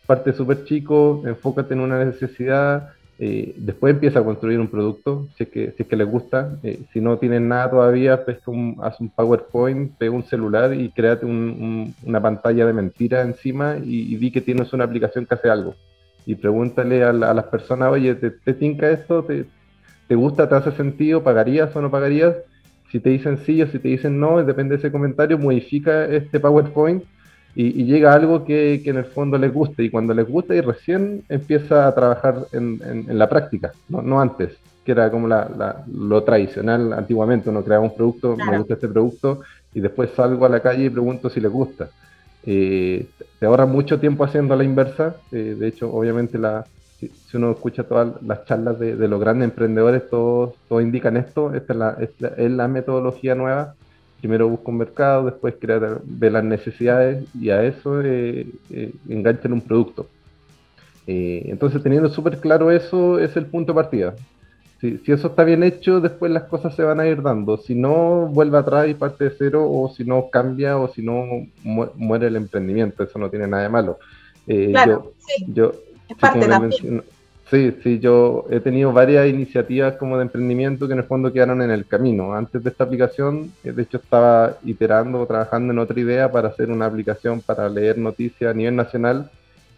Parte 0.07 0.35
súper 0.35 0.67
chico, 0.67 1.23
enfócate 1.25 1.73
en 1.73 1.81
una 1.81 2.05
necesidad, 2.05 2.91
eh, 3.19 3.55
después 3.57 3.95
empieza 3.95 4.19
a 4.19 4.25
construir 4.25 4.61
un 4.61 4.69
producto, 4.69 5.29
si 5.39 5.45
es 5.45 5.49
que, 5.49 5.73
si 5.75 5.85
es 5.85 5.89
que 5.89 5.97
les 5.97 6.07
gusta. 6.07 6.59
si 6.93 7.01
no 7.01 7.17
tienes 7.17 7.41
nada 7.41 7.71
todavía, 7.71 8.23
pues 8.23 8.47
un, 8.49 8.77
haz 8.83 9.01
un 9.01 9.09
PowerPoint, 9.09 9.97
pega 9.97 10.13
un 10.13 10.25
celular 10.25 10.75
y 10.75 10.91
créate 10.91 11.25
una 11.25 12.21
pantalla 12.21 12.67
de 12.67 12.75
mentira 12.75 13.23
encima 13.23 13.79
y, 13.83 14.13
y 14.13 14.17
di 14.17 14.31
que 14.31 14.43
tienes 14.43 14.75
una 14.75 14.85
aplicación 14.85 15.25
que 15.25 15.37
hace 15.37 15.49
algo 15.49 15.75
y 16.27 16.35
pregúntale 16.35 17.05
a, 17.05 17.13
las 17.13 17.45
personas, 17.47 17.91
oye, 17.91 18.15
¿te, 18.15 18.31
te 18.31 18.55
tinca 18.55 18.91
esto? 18.91 19.23
¿Te, 19.25 19.47
¿Te, 20.07 20.15
gusta? 20.15 20.49
¿Te 20.49 20.55
hace 20.55 20.73
sentido? 20.73 21.23
¿Pagarías 21.23 21.75
o 21.75 21.81
no 21.81 21.91
pagarías? 21.91 22.37
Si 22.91 23.01
te 23.01 23.11
dicen 23.11 23.39
sí 23.45 23.63
o 23.63 23.67
si 23.67 23.79
te 23.79 23.89
dicen 23.89 24.19
no, 24.19 24.43
depende 24.43 24.77
de 24.77 24.79
ese 24.79 24.93
comentario, 24.93 25.39
modifica 25.39 26.05
este 26.07 26.41
PowerPoint 26.41 27.05
y, 27.55 27.85
llega 27.85 28.13
algo 28.13 28.45
que, 28.45 28.81
que, 28.85 28.91
en 28.91 28.99
el 28.99 29.07
fondo 29.07 29.37
les 29.37 29.53
guste. 29.53 29.83
Y 29.83 29.91
cuando 29.91 30.15
les 30.15 30.29
gusta 30.29 30.55
y 30.55 30.61
recién 30.61 31.25
empieza 31.29 31.87
a 31.87 31.95
trabajar 31.95 32.47
en, 32.53 32.81
en, 33.09 33.19
la 33.19 33.29
práctica, 33.29 33.73
no, 33.89 34.01
no, 34.01 34.21
antes, 34.21 34.57
que 34.85 34.93
era 34.93 35.11
como 35.11 35.27
la, 35.27 35.85
lo 35.93 36.23
tradicional 36.23 36.93
antiguamente. 36.93 37.51
Uno 37.51 37.65
creaba 37.65 37.83
un 37.83 37.97
producto, 37.97 38.37
me 38.37 38.59
gusta 38.59 38.75
este 38.75 38.89
producto, 38.89 39.41
y 39.75 39.81
después 39.81 40.11
salgo 40.15 40.47
a 40.47 40.49
la 40.49 40.61
calle 40.61 40.85
y 40.85 40.91
pregunto 40.91 41.29
si 41.29 41.41
les 41.41 41.51
gusta. 41.51 41.89
Eh, 42.45 43.07
te 43.39 43.47
ahorra 43.47 43.67
mucho 43.67 44.01
tiempo 44.01 44.25
haciendo 44.25 44.57
la 44.57 44.65
inversa. 44.65 45.17
Eh, 45.33 45.57
de 45.59 45.69
hecho, 45.69 45.93
obviamente, 45.93 46.39
la, 46.39 46.67
si, 46.99 47.11
uno 47.35 47.53
escucha 47.53 47.85
todas 47.85 48.21
las 48.23 48.45
charlas 48.45 48.79
de, 48.79 48.97
los 49.09 49.21
grandes 49.21 49.49
emprendedores, 49.49 50.09
todos, 50.11 50.55
todos 50.69 50.83
indican 50.83 51.17
esto. 51.17 51.55
Esta 51.55 51.73
es 51.73 51.79
la, 51.79 52.35
es 52.37 52.51
la, 52.51 52.69
metodología 52.69 53.35
nueva. 53.35 53.75
Primero 54.21 54.49
busca 54.49 54.71
un 54.71 54.79
mercado, 54.79 55.27
después 55.27 55.55
crea, 55.61 55.99
ve 56.05 56.31
las 56.31 56.43
necesidades 56.43 57.25
y 57.35 57.51
a 57.51 57.63
eso 57.63 58.03
eh, 58.03 58.49
eh 58.71 58.93
un 59.09 59.61
producto. 59.61 60.09
entonces, 61.07 61.83
teniendo 61.83 62.09
súper 62.09 62.39
claro 62.39 62.71
eso, 62.73 63.19
es 63.21 63.37
el 63.37 63.47
punto 63.47 63.73
de 63.73 63.77
partida. 63.77 64.15
Si, 64.81 64.99
si, 64.99 65.13
eso 65.13 65.29
está 65.29 65.43
bien 65.43 65.65
hecho, 65.65 66.01
después 66.01 66.31
las 66.31 66.45
cosas 66.45 66.75
se 66.75 66.85
van 66.85 67.01
a 67.01 67.07
ir 67.07 67.21
dando. 67.21 67.57
Si 67.57 67.75
no, 67.75 68.27
vuelve 68.27 68.59
atrás 68.59 68.89
y 68.89 68.95
parte 68.95 69.25
de 69.25 69.35
cero, 69.37 69.69
o 69.69 69.89
si 69.89 70.05
no, 70.05 70.31
cambia, 70.31 70.79
o 70.79 70.89
si 70.89 71.03
no, 71.03 71.25
muere 71.65 72.29
el 72.29 72.37
emprendimiento. 72.37 73.03
Eso 73.03 73.19
no 73.19 73.29
tiene 73.29 73.49
nada 73.49 73.65
de 73.65 73.69
malo. 73.69 73.99
Eh, 74.47 74.71
claro, 74.71 75.13
sí. 75.19 75.47
Yo, 75.49 75.73
es 76.09 76.17
parte 76.17 76.47
también. 76.47 77.03
Sí, 77.51 77.75
sí, 77.83 77.99
yo 77.99 78.45
he 78.51 78.61
tenido 78.61 78.93
varias 78.93 79.27
iniciativas 79.27 79.95
como 79.95 80.19
de 80.19 80.25
emprendimiento 80.25 80.87
que 80.87 80.93
en 80.93 80.99
el 80.99 81.07
fondo 81.07 81.33
quedaron 81.33 81.63
en 81.63 81.71
el 81.71 81.87
camino. 81.87 82.35
Antes 82.35 82.63
de 82.63 82.69
esta 82.69 82.85
aplicación, 82.85 83.51
eh, 83.65 83.73
de 83.73 83.83
hecho 83.83 83.97
estaba 83.97 84.59
iterando, 84.65 85.25
trabajando 85.25 85.73
en 85.73 85.79
otra 85.79 85.99
idea 85.99 86.31
para 86.31 86.49
hacer 86.49 86.71
una 86.71 86.85
aplicación 86.85 87.41
para 87.41 87.71
leer 87.71 87.97
noticias 87.97 88.51
a 88.51 88.55
nivel 88.55 88.77
nacional 88.77 89.31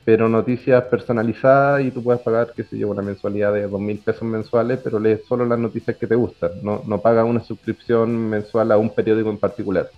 pero 0.05 0.29
noticias 0.29 0.83
personalizadas 0.85 1.83
y 1.83 1.91
tú 1.91 2.03
puedes 2.03 2.23
pagar, 2.23 2.53
qué 2.57 2.65
sé 2.65 2.79
yo, 2.79 2.89
una 2.89 3.03
mensualidad 3.03 3.53
de 3.53 3.69
dos 3.69 3.81
mil 3.81 3.99
pesos 3.99 4.23
mensuales, 4.23 4.81
pero 4.83 4.99
lees 4.99 5.25
solo 5.27 5.45
las 5.45 5.59
noticias 5.59 5.97
que 5.97 6.07
te 6.07 6.15
gustan, 6.15 6.53
no, 6.63 6.83
no 6.87 7.01
pagas 7.01 7.27
una 7.27 7.45
suscripción 7.45 8.29
mensual 8.29 8.73
a 8.73 8.79
un 8.79 8.91
periódico 8.95 9.31
en 9.31 9.39
particular. 9.39 9.91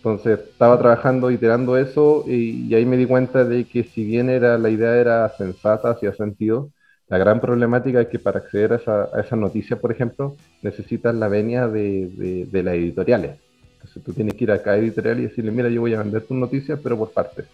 Entonces 0.00 0.38
estaba 0.38 0.78
trabajando, 0.78 1.30
iterando 1.30 1.76
eso 1.76 2.24
y, 2.26 2.74
ahí 2.74 2.86
me 2.86 2.96
di 2.96 3.04
cuenta 3.04 3.44
de 3.44 3.64
que 3.66 3.84
si 3.84 4.02
bien 4.02 4.30
era 4.30 4.56
la 4.56 4.70
idea 4.70 4.96
era 4.96 5.28
sensata, 5.36 5.90
hacía 5.90 6.14
sentido, 6.14 6.70
La 7.08 7.18
gran 7.18 7.40
problemática 7.40 8.00
es 8.00 8.08
que 8.08 8.18
para 8.18 8.38
acceder 8.38 8.72
a 8.72 8.76
esa, 8.76 9.08
a 9.12 9.20
esa 9.20 9.36
noticia, 9.36 9.76
por 9.80 9.90
ejemplo, 9.92 10.36
necesitas 10.62 11.14
la 11.14 11.28
venia 11.28 11.68
de, 11.68 12.46
de, 12.50 12.62
las 12.62 12.74
editoriales. 12.74 13.38
Entonces 13.74 14.02
tú 14.04 14.12
tienes 14.12 14.34
que 14.34 14.44
ir 14.44 14.52
a 14.52 14.62
cada 14.62 14.78
editorial 14.78 15.18
y 15.18 15.22
decirle, 15.24 15.50
mira, 15.50 15.68
yo 15.68 15.80
voy 15.82 15.94
a 15.94 16.02
vender 16.02 16.22
tus 16.22 16.36
noticias, 16.36 16.78
pero 16.82 16.96
por 16.96 17.10
partes. 17.10 17.46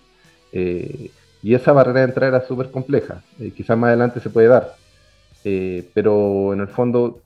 Eh, 0.52 1.10
y 1.42 1.54
esa 1.54 1.72
barrera 1.72 2.00
de 2.00 2.06
entrada 2.06 2.36
era 2.38 2.46
súper 2.46 2.70
compleja. 2.70 3.22
Eh, 3.38 3.52
quizás 3.56 3.76
más 3.76 3.88
adelante 3.88 4.20
se 4.20 4.30
puede 4.30 4.48
dar. 4.48 4.74
Eh, 5.44 5.88
pero 5.94 6.52
en 6.52 6.60
el 6.60 6.68
fondo 6.68 7.20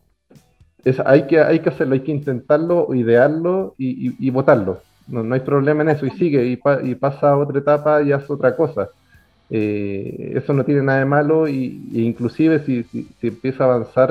es, 0.84 1.00
hay, 1.00 1.26
que, 1.26 1.40
hay 1.40 1.60
que 1.60 1.70
hacerlo, 1.70 1.94
hay 1.94 2.00
que 2.00 2.12
intentarlo, 2.12 2.94
idearlo 2.94 3.74
y, 3.78 4.14
y, 4.18 4.30
votarlo. 4.30 4.82
No, 5.08 5.22
no, 5.22 5.34
hay 5.34 5.40
problema 5.40 5.82
en 5.82 5.90
eso 5.90 6.06
y 6.06 6.10
sigue 6.10 6.44
y, 6.44 6.56
pasa 6.94 7.30
a 7.30 7.38
otra 7.38 7.58
etapa 7.58 8.02
y 8.02 8.12
hace 8.12 8.32
otra 8.32 8.56
cosa. 8.56 8.90
Eh, 9.48 10.34
eso 10.36 10.52
no 10.52 10.64
tiene 10.64 10.82
nada 10.82 11.00
de 11.00 11.04
malo 11.06 11.48
y, 11.48 11.82
e 11.94 12.00
inclusive 12.00 12.60
si, 12.64 12.84
si, 12.84 13.08
empieza 13.22 13.64
a 13.64 13.74
avanzar 13.74 14.10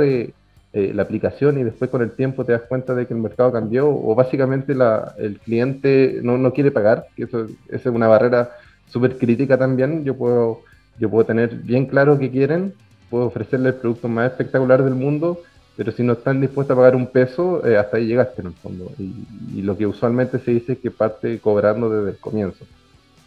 la 0.74 1.02
aplicación 1.02 1.58
y 1.58 1.64
después 1.64 1.90
con 1.90 2.02
el 2.02 2.12
tiempo 2.12 2.46
te 2.46 2.52
das 2.52 2.64
cuenta 2.64 2.94
de 2.94 3.08
que 3.08 3.14
el 3.14 3.20
mercado 3.20 3.52
cambió 3.52 3.90
o 3.90 4.16
básicamente 4.16 4.76
la, 4.76 5.14
el 5.18 5.40
cliente 5.40 6.20
no, 6.24 6.38
no, 6.38 6.54
quiere 6.54 6.72
pagar, 6.72 7.06
que 7.16 7.24
eso, 7.24 7.48
esa 7.70 7.90
es 7.90 7.96
una 7.96 8.08
barrera 8.08 8.52
súper 8.90 9.18
crítica 9.18 9.58
también, 9.58 10.04
yo 10.04 10.16
puedo, 10.16 10.62
yo 11.00 11.10
puedo 11.10 11.26
tener 11.26 11.56
bien 11.56 11.86
claro 11.86 12.20
qué 12.20 12.30
quieren, 12.30 12.74
puedo 13.10 13.26
ofrecerle 13.26 13.70
el 13.70 13.76
producto 13.76 14.08
más 14.08 14.32
espectacular 14.32 14.84
del 14.84 14.96
mundo, 14.96 15.42
pero 15.76 15.92
si 15.92 16.04
no 16.04 16.14
están 16.14 16.42
dispuestos 16.42 16.76
a 16.76 16.78
pagar 16.78 16.96
un 16.96 17.08
peso, 17.08 17.64
hasta 17.80 17.98
ahí 17.98 18.08
llegaste 18.08 18.42
en 18.42 18.48
el 18.48 18.54
fondo. 18.54 18.92
Y, 19.00 19.62
lo 19.62 19.78
que 19.78 19.88
usualmente 19.88 20.40
se 20.40 20.52
dice 20.52 20.74
es 20.74 20.80
que 20.80 20.92
parte 20.92 21.40
cobrando 21.40 21.90
desde 21.90 22.12
el 22.12 22.18
comienzo 22.18 22.66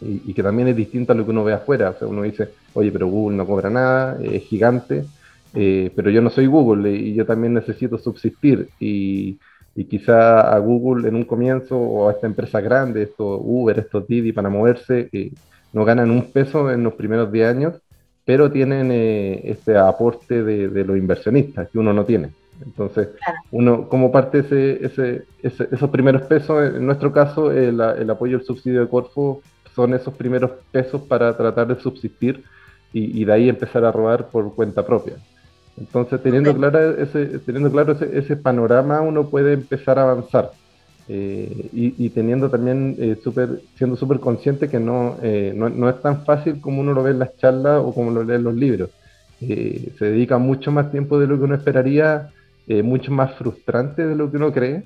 y, 0.02 0.34
que 0.34 0.42
también 0.42 0.68
es 0.68 0.76
distinto 0.76 1.12
a 1.12 1.16
lo 1.16 1.24
que 1.24 1.30
uno 1.30 1.44
ve 1.44 1.54
afuera. 1.54 1.90
O 1.90 1.98
sea, 1.98 2.08
uno 2.08 2.22
dice, 2.22 2.50
oye, 2.74 2.90
pero 2.90 3.06
Google 3.06 3.36
no 3.36 3.46
cobra 3.46 3.70
nada, 3.70 4.18
es 4.22 4.42
gigante, 4.42 5.04
eh, 5.54 5.90
pero 5.94 6.10
yo 6.10 6.20
no 6.20 6.30
soy 6.30 6.46
Google 6.46 6.92
y 6.92 7.14
yo 7.14 7.24
también 7.24 7.54
necesito 7.54 7.96
subsistir. 7.98 8.68
Y, 8.78 9.38
y, 9.74 9.84
quizá 9.84 10.54
a 10.54 10.58
Google 10.58 11.08
en 11.08 11.16
un 11.16 11.24
comienzo 11.24 11.76
o 11.78 12.08
a 12.08 12.12
esta 12.12 12.26
empresa 12.26 12.60
grande, 12.60 13.02
esto 13.04 13.38
Uber, 13.38 13.78
estos 13.78 14.06
Didi 14.06 14.32
para 14.32 14.48
moverse, 14.48 15.08
eh, 15.12 15.30
no 15.72 15.84
ganan 15.84 16.10
un 16.10 16.30
peso 16.30 16.70
en 16.70 16.84
los 16.84 16.94
primeros 16.94 17.32
10 17.32 17.48
años, 17.48 17.74
pero 18.24 18.50
tienen 18.50 18.90
eh, 18.92 19.40
este 19.44 19.76
aporte 19.76 20.42
de, 20.42 20.68
de, 20.68 20.84
los 20.84 20.96
inversionistas 20.96 21.68
que 21.70 21.78
uno 21.78 21.92
no 21.92 22.04
tiene. 22.04 22.30
Entonces, 22.64 23.08
uno, 23.50 23.88
como 23.88 24.12
parte 24.12 24.40
ese, 24.40 24.84
ese, 24.84 25.24
esos 25.42 25.90
primeros 25.90 26.22
pesos, 26.22 26.74
en 26.74 26.86
nuestro 26.86 27.12
caso, 27.12 27.50
el, 27.50 27.80
el 27.80 28.10
apoyo 28.10 28.38
del 28.38 28.46
subsidio 28.46 28.82
de 28.82 28.88
Corfo 28.88 29.42
son 29.74 29.94
esos 29.94 30.14
primeros 30.14 30.52
pesos 30.70 31.02
para 31.02 31.36
tratar 31.36 31.66
de 31.66 31.80
subsistir 31.80 32.44
y, 32.92 33.24
de 33.24 33.32
ahí 33.32 33.48
empezar 33.48 33.84
a 33.84 33.92
robar 33.92 34.28
por 34.28 34.54
cuenta 34.54 34.84
propia. 34.84 35.14
Entonces, 35.78 36.22
teniendo, 36.22 36.50
ese, 36.98 37.38
teniendo 37.40 37.70
claro 37.70 37.92
ese, 37.92 38.36
panorama, 38.36 39.00
uno 39.00 39.28
puede 39.28 39.54
empezar 39.54 39.98
a 39.98 40.02
avanzar. 40.02 40.50
Eh, 41.08 41.68
y, 41.72 42.08
teniendo 42.10 42.48
también, 42.48 42.96
eh, 42.98 43.16
super, 43.22 43.60
siendo 43.76 43.96
súper 43.96 44.20
consciente 44.20 44.68
que 44.68 44.76
eh, 44.76 45.52
no, 45.54 45.68
no, 45.68 45.88
es 45.88 46.00
tan 46.00 46.24
fácil 46.24 46.60
como 46.60 46.80
uno 46.80 46.92
lo 46.92 47.02
ve 47.02 47.10
en 47.10 47.18
las 47.18 47.36
charlas 47.36 47.82
o 47.84 47.92
como 47.92 48.10
lo 48.10 48.22
lee 48.22 48.34
en 48.34 48.44
los 48.44 48.54
libros. 48.54 48.90
se 49.40 50.04
dedica 50.04 50.38
mucho 50.38 50.70
más 50.70 50.90
tiempo 50.90 51.18
de 51.18 51.26
lo 51.26 51.38
que 51.38 51.44
uno 51.44 51.54
esperaría, 51.54 52.30
mucho 52.84 53.10
más 53.10 53.34
frustrante 53.34 54.06
de 54.06 54.14
lo 54.14 54.30
que 54.30 54.36
uno 54.36 54.52
cree. 54.52 54.84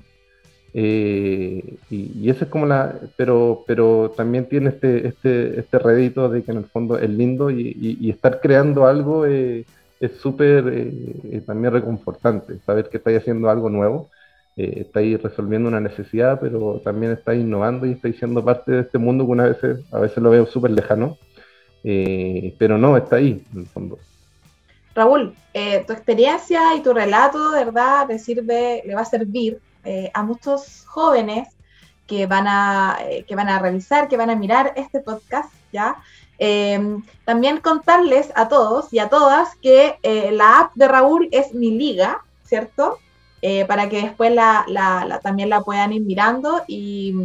Eh, 0.79 1.77
y, 1.89 2.29
eso 2.29 2.45
es 2.45 2.51
como 2.51 2.67
la, 2.67 2.99
pero, 3.15 3.63
pero 3.65 4.13
también 4.15 4.47
tiene 4.47 4.69
este, 4.69 5.07
este, 5.07 5.59
este 5.59 5.79
rédito 5.79 6.29
de 6.29 6.43
que 6.43 6.51
en 6.51 6.57
el 6.57 6.65
fondo 6.65 6.99
es 6.99 7.09
lindo 7.09 7.49
y, 7.49 8.09
estar 8.09 8.39
creando 8.41 8.85
algo 8.85 9.25
eh, 9.25 9.65
es 9.99 10.17
súper 10.17 10.65
eh, 10.67 11.41
también 11.45 11.73
reconfortante, 11.73 12.59
saber 12.65 12.89
que 12.89 12.97
estáis 12.97 13.19
haciendo 13.19 13.49
algo 13.49 13.69
nuevo, 13.69 14.09
estáis 14.55 15.21
resolviendo 15.21 15.69
una 15.69 15.79
necesidad, 15.79 16.39
pero 16.39 16.81
también 16.83 17.11
estáis 17.11 17.41
innovando 17.41 17.85
y 17.85 17.91
estáis 17.91 18.17
siendo 18.17 18.43
parte 18.43 18.71
de 18.71 18.81
este 18.81 18.97
mundo 18.97 19.23
que 19.23 19.31
una 19.31 19.43
vez, 19.43 19.57
a 19.91 19.99
veces 19.99 20.17
lo 20.17 20.31
veo 20.31 20.47
súper 20.47 20.71
lejano, 20.71 21.15
pero 21.83 22.79
no, 22.79 22.97
está 22.97 23.17
ahí 23.17 23.45
en 23.53 23.59
el 23.59 23.67
fondo. 23.67 23.99
Raúl, 24.95 25.35
tu 25.53 25.93
experiencia 25.93 26.75
y 26.75 26.81
tu 26.81 26.91
relato, 26.91 27.51
de 27.51 27.65
verdad, 27.65 28.07
te 28.07 28.17
sirve, 28.17 28.81
le 28.83 28.95
va 28.95 29.01
a 29.01 29.05
servir 29.05 29.59
eh, 29.89 30.11
a 30.13 30.21
muchos 30.21 30.83
jóvenes 30.85 31.47
que 32.07 32.27
van, 32.27 32.45
a, 32.45 32.97
eh, 33.05 33.23
que 33.23 33.37
van 33.37 33.47
a 33.47 33.57
revisar, 33.59 34.09
que 34.09 34.17
van 34.17 34.29
a 34.29 34.35
mirar 34.35 34.73
este 34.75 34.99
podcast, 34.99 35.53
¿ya? 35.71 35.95
Em, 36.39 37.03
también 37.25 37.57
contarles 37.57 38.31
a 38.35 38.47
todos 38.47 38.93
y 38.93 38.99
a 38.99 39.09
todas 39.09 39.55
que 39.55 39.97
eh, 40.03 40.31
la 40.31 40.59
app 40.59 40.75
de 40.75 40.87
Raúl 40.87 41.29
es 41.31 41.53
mi 41.53 41.71
liga, 41.71 42.21
¿cierto? 42.43 42.99
para 43.69 43.87
que 43.87 44.01
después 44.01 44.33
la, 44.33 44.65
la, 44.67 45.21
también 45.23 45.49
la 45.49 45.61
puedan 45.61 45.93
ir 45.93 46.01
mirando 46.01 46.63
y 46.67 47.15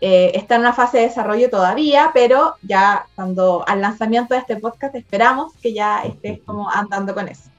está 0.00 0.54
en 0.54 0.60
una 0.60 0.72
fase 0.72 0.98
de 0.98 1.04
desarrollo 1.04 1.50
todavía, 1.50 2.12
pero 2.14 2.54
ya 2.62 3.06
cuando 3.16 3.64
al 3.66 3.80
lanzamiento 3.80 4.34
de 4.34 4.40
este 4.40 4.56
podcast 4.56 4.94
esperamos 4.94 5.52
que 5.60 5.72
ya 5.72 6.02
estés 6.02 6.38
como 6.44 6.70
andando 6.70 7.14
con 7.14 7.26
eso. 7.26 7.50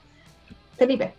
Felipe. 0.78 1.14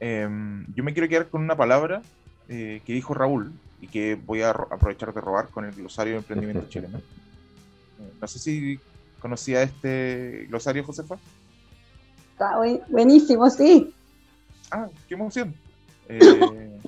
Em, 0.00 0.64
yo 0.74 0.84
me 0.84 0.92
quiero 0.92 1.08
quedar 1.08 1.28
con 1.28 1.42
una 1.42 1.56
palabra 1.56 2.02
eh, 2.48 2.80
que 2.84 2.92
dijo 2.92 3.14
Raúl 3.14 3.52
y 3.80 3.88
que 3.88 4.14
voy 4.14 4.42
a 4.42 4.50
aprovechar 4.50 5.12
de 5.12 5.20
robar 5.20 5.48
con 5.48 5.64
el 5.64 5.72
glosario 5.72 6.14
de 6.14 6.18
emprendimiento 6.20 6.68
chileno. 6.68 7.00
Eh, 7.98 8.12
no 8.20 8.26
sé 8.26 8.38
si 8.38 8.78
conocía 9.20 9.62
este 9.62 10.46
glosario, 10.48 10.84
Josefa. 10.84 11.16
Está 12.32 12.56
buenísimo, 12.88 13.48
sí. 13.50 13.92
Ah, 14.70 14.88
qué 15.08 15.14
emoción. 15.14 15.54
Eh, 16.08 16.78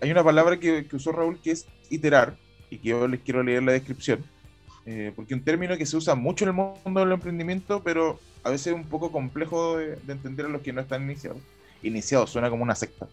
hay 0.00 0.10
una 0.10 0.24
palabra 0.24 0.58
que, 0.58 0.86
usó 0.92 1.12
Raúl 1.12 1.38
que 1.40 1.50
es 1.50 1.66
iterar 1.90 2.36
y 2.70 2.78
que 2.78 2.90
yo 2.90 3.06
les 3.08 3.20
quiero 3.20 3.42
leer 3.42 3.62
la 3.62 3.72
descripción. 3.72 4.24
porque 5.16 5.34
un 5.34 5.42
término 5.42 5.76
que 5.76 5.86
se 5.86 5.96
usa 5.96 6.14
mucho 6.14 6.44
en 6.44 6.50
el 6.50 6.54
mundo 6.54 7.00
del 7.00 7.12
emprendimiento, 7.12 7.82
pero 7.82 8.20
a 8.44 8.50
veces 8.50 8.68
es 8.68 8.74
un 8.74 8.84
poco 8.84 9.10
complejo 9.10 9.78
de, 9.78 9.98
entender 10.08 10.46
a 10.46 10.48
los 10.50 10.62
que 10.62 10.72
no 10.72 10.80
están 10.80 11.02
iniciados. 11.02 11.38
Iniciados 11.82 12.30
suena 12.30 12.50
como 12.50 12.62
una 12.62 12.74
secta. 12.74 13.08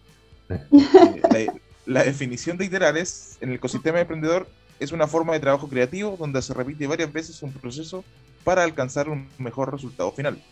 La 1.86 2.04
definición 2.04 2.56
de 2.58 2.66
iterar 2.66 2.96
es, 2.96 3.38
en 3.40 3.48
el 3.48 3.56
ecosistema 3.56 4.00
emprendedor, 4.00 4.46
es 4.82 4.90
una 4.92 5.06
forma 5.06 5.32
de 5.32 5.40
trabajo 5.40 5.68
creativo 5.68 6.16
donde 6.18 6.42
se 6.42 6.54
repite 6.54 6.86
varias 6.86 7.12
veces 7.12 7.42
un 7.42 7.52
proceso 7.52 8.04
para 8.42 8.64
alcanzar 8.64 9.08
un 9.08 9.28
mejor 9.38 9.70
resultado 9.70 10.10
final. 10.10 10.42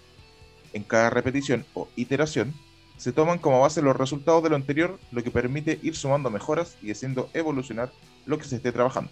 En 0.73 0.85
cada 0.85 1.11
repetición 1.11 1.67
o 1.75 1.89
iteración, 1.97 2.55
se 2.97 3.13
toman 3.13 3.39
como 3.39 3.61
base 3.61 3.83
los 3.83 3.97
resultados 3.97 4.43
de 4.43 4.51
lo 4.51 4.57
anterior, 4.57 5.01
lo 5.11 5.25
que 5.25 5.31
permite 5.31 5.81
ir 5.83 5.97
sumando 5.97 6.31
mejoras 6.31 6.77
y 6.81 6.93
haciendo 6.93 7.29
evolucionar 7.35 7.91
lo 8.27 8.39
que 8.39 8.45
se 8.45 8.57
esté 8.57 8.71
trabajando, 8.71 9.11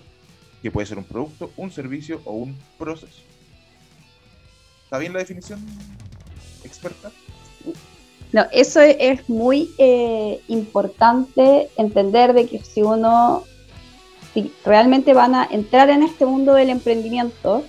que 0.62 0.70
puede 0.70 0.86
ser 0.86 0.98
un 0.98 1.04
producto, 1.04 1.50
un 1.56 1.72
servicio 1.72 2.20
o 2.24 2.34
un 2.34 2.56
proceso. 2.78 3.22
¿Está 4.84 4.98
bien 4.98 5.14
la 5.14 5.18
definición 5.18 5.58
experta? 6.62 7.10
No, 8.32 8.46
eso 8.52 8.80
es 8.80 9.28
muy 9.28 9.70
eh, 9.78 10.40
importante 10.48 11.70
entender 11.76 12.34
de 12.34 12.46
que 12.46 12.62
si 12.62 12.82
uno, 12.82 13.44
si 14.34 14.52
realmente 14.64 15.14
van 15.14 15.34
a 15.34 15.48
entrar 15.50 15.90
en 15.90 16.02
este 16.02 16.26
mundo 16.26 16.54
del 16.54 16.70
emprendimiento, 16.70 17.62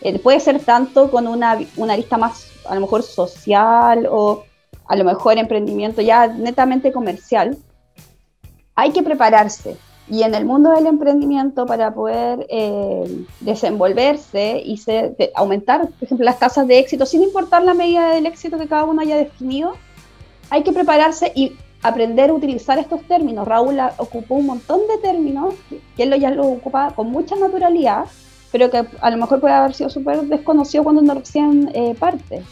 eh, 0.00 0.18
puede 0.18 0.40
ser 0.40 0.60
tanto 0.60 1.10
con 1.10 1.26
una, 1.26 1.58
una 1.76 1.96
lista 1.96 2.16
más, 2.16 2.48
a 2.68 2.74
lo 2.74 2.82
mejor 2.82 3.02
social 3.02 4.06
o 4.10 4.44
a 4.86 4.96
lo 4.96 5.04
mejor 5.04 5.38
emprendimiento 5.38 6.02
ya 6.02 6.26
netamente 6.26 6.92
comercial, 6.92 7.56
hay 8.74 8.92
que 8.92 9.02
prepararse. 9.02 9.76
Y 10.08 10.22
en 10.22 10.34
el 10.34 10.44
mundo 10.44 10.70
del 10.70 10.86
emprendimiento, 10.86 11.64
para 11.64 11.94
poder 11.94 12.46
eh, 12.50 13.24
desenvolverse 13.40 14.62
y 14.62 14.78
aumentar, 15.34 15.88
por 15.88 16.02
ejemplo, 16.02 16.24
las 16.24 16.38
tasas 16.38 16.66
de 16.68 16.78
éxito, 16.78 17.06
sin 17.06 17.22
importar 17.22 17.62
la 17.62 17.72
medida 17.72 18.10
del 18.10 18.26
éxito 18.26 18.58
que 18.58 18.68
cada 18.68 18.84
uno 18.84 19.00
haya 19.00 19.16
definido, 19.16 19.72
hay 20.50 20.62
que 20.62 20.72
prepararse 20.72 21.32
y 21.34 21.56
aprender 21.84 22.30
a 22.30 22.34
utilizar 22.34 22.78
estos 22.78 23.02
términos. 23.02 23.46
Raúl 23.46 23.78
ocupó 23.98 24.36
un 24.36 24.46
montón 24.46 24.80
de 24.88 24.96
términos 24.98 25.54
que 25.96 26.02
él 26.02 26.18
ya 26.18 26.30
lo 26.30 26.46
ocupa 26.46 26.92
con 26.96 27.10
mucha 27.10 27.36
naturalidad, 27.36 28.06
pero 28.50 28.70
que 28.70 28.86
a 29.00 29.10
lo 29.10 29.18
mejor 29.18 29.38
puede 29.38 29.52
haber 29.52 29.74
sido 29.74 29.90
súper 29.90 30.22
desconocido 30.22 30.82
cuando 30.82 31.02
no 31.02 31.14
recién 31.14 31.70
eh, 31.74 31.94
parte. 31.98 32.42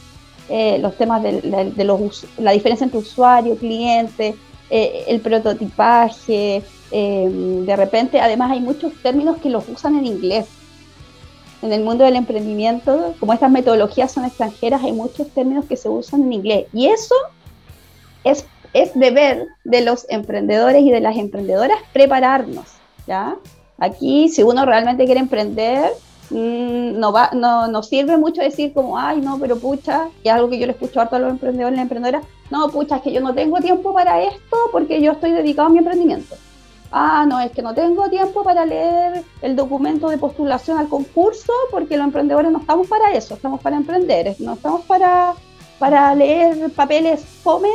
Eh, 0.50 0.78
los 0.80 0.98
temas 0.98 1.22
de, 1.22 1.72
los, 1.82 2.26
la 2.36 2.50
diferencia 2.50 2.84
entre 2.84 2.98
usuario, 2.98 3.56
cliente, 3.56 4.34
eh, 4.68 5.04
el 5.08 5.20
prototipaje, 5.20 6.62
de 6.90 7.74
repente, 7.74 8.20
además 8.20 8.50
hay 8.50 8.60
muchos 8.60 8.92
términos 9.02 9.38
que 9.38 9.48
los 9.48 9.66
usan 9.66 9.96
en 9.96 10.04
inglés. 10.04 10.46
En 11.62 11.72
el 11.72 11.82
mundo 11.82 12.04
del 12.04 12.16
emprendimiento, 12.16 13.14
como 13.18 13.32
estas 13.32 13.50
metodologías 13.50 14.12
son 14.12 14.26
extranjeras, 14.26 14.82
hay 14.84 14.92
muchos 14.92 15.28
términos 15.30 15.64
que 15.64 15.78
se 15.78 15.88
usan 15.88 16.20
en 16.24 16.34
inglés. 16.34 16.66
Y 16.74 16.88
eso 16.88 17.14
es, 18.24 18.44
es 18.72 18.94
deber 18.94 19.46
de 19.64 19.82
los 19.82 20.06
emprendedores 20.08 20.82
y 20.82 20.90
de 20.90 21.00
las 21.00 21.16
emprendedoras 21.16 21.78
prepararnos, 21.92 22.66
¿ya? 23.06 23.36
Aquí, 23.78 24.28
si 24.28 24.42
uno 24.42 24.64
realmente 24.64 25.04
quiere 25.04 25.20
emprender, 25.20 25.90
mm, 26.30 26.98
no, 26.98 27.12
va, 27.12 27.30
no, 27.32 27.68
no 27.68 27.82
sirve 27.82 28.16
mucho 28.16 28.42
decir 28.42 28.72
como, 28.72 28.98
ay, 28.98 29.20
no, 29.20 29.38
pero 29.38 29.58
pucha, 29.58 30.08
y 30.22 30.28
es 30.28 30.34
algo 30.34 30.48
que 30.48 30.58
yo 30.58 30.66
le 30.66 30.72
escucho 30.72 31.00
a 31.00 31.06
todos 31.06 31.22
los 31.22 31.32
emprendedores 31.32 31.74
y 31.74 31.76
las 31.76 31.82
emprendedoras, 31.82 32.24
no, 32.50 32.68
pucha, 32.68 32.96
es 32.96 33.02
que 33.02 33.12
yo 33.12 33.20
no 33.20 33.34
tengo 33.34 33.60
tiempo 33.60 33.92
para 33.92 34.22
esto 34.22 34.56
porque 34.70 35.00
yo 35.02 35.12
estoy 35.12 35.32
dedicado 35.32 35.68
a 35.68 35.70
mi 35.70 35.78
emprendimiento. 35.78 36.36
Ah, 36.94 37.24
no, 37.26 37.40
es 37.40 37.50
que 37.52 37.62
no 37.62 37.72
tengo 37.72 38.10
tiempo 38.10 38.44
para 38.44 38.66
leer 38.66 39.24
el 39.40 39.56
documento 39.56 40.10
de 40.10 40.18
postulación 40.18 40.76
al 40.76 40.88
concurso 40.88 41.50
porque 41.70 41.96
los 41.96 42.04
emprendedores 42.04 42.52
no 42.52 42.58
estamos 42.58 42.86
para 42.86 43.12
eso, 43.12 43.34
estamos 43.34 43.62
para 43.62 43.76
emprender, 43.76 44.36
no 44.40 44.52
estamos 44.52 44.82
para, 44.82 45.32
para 45.78 46.14
leer 46.14 46.70
papeles 46.72 47.24
fomes, 47.24 47.72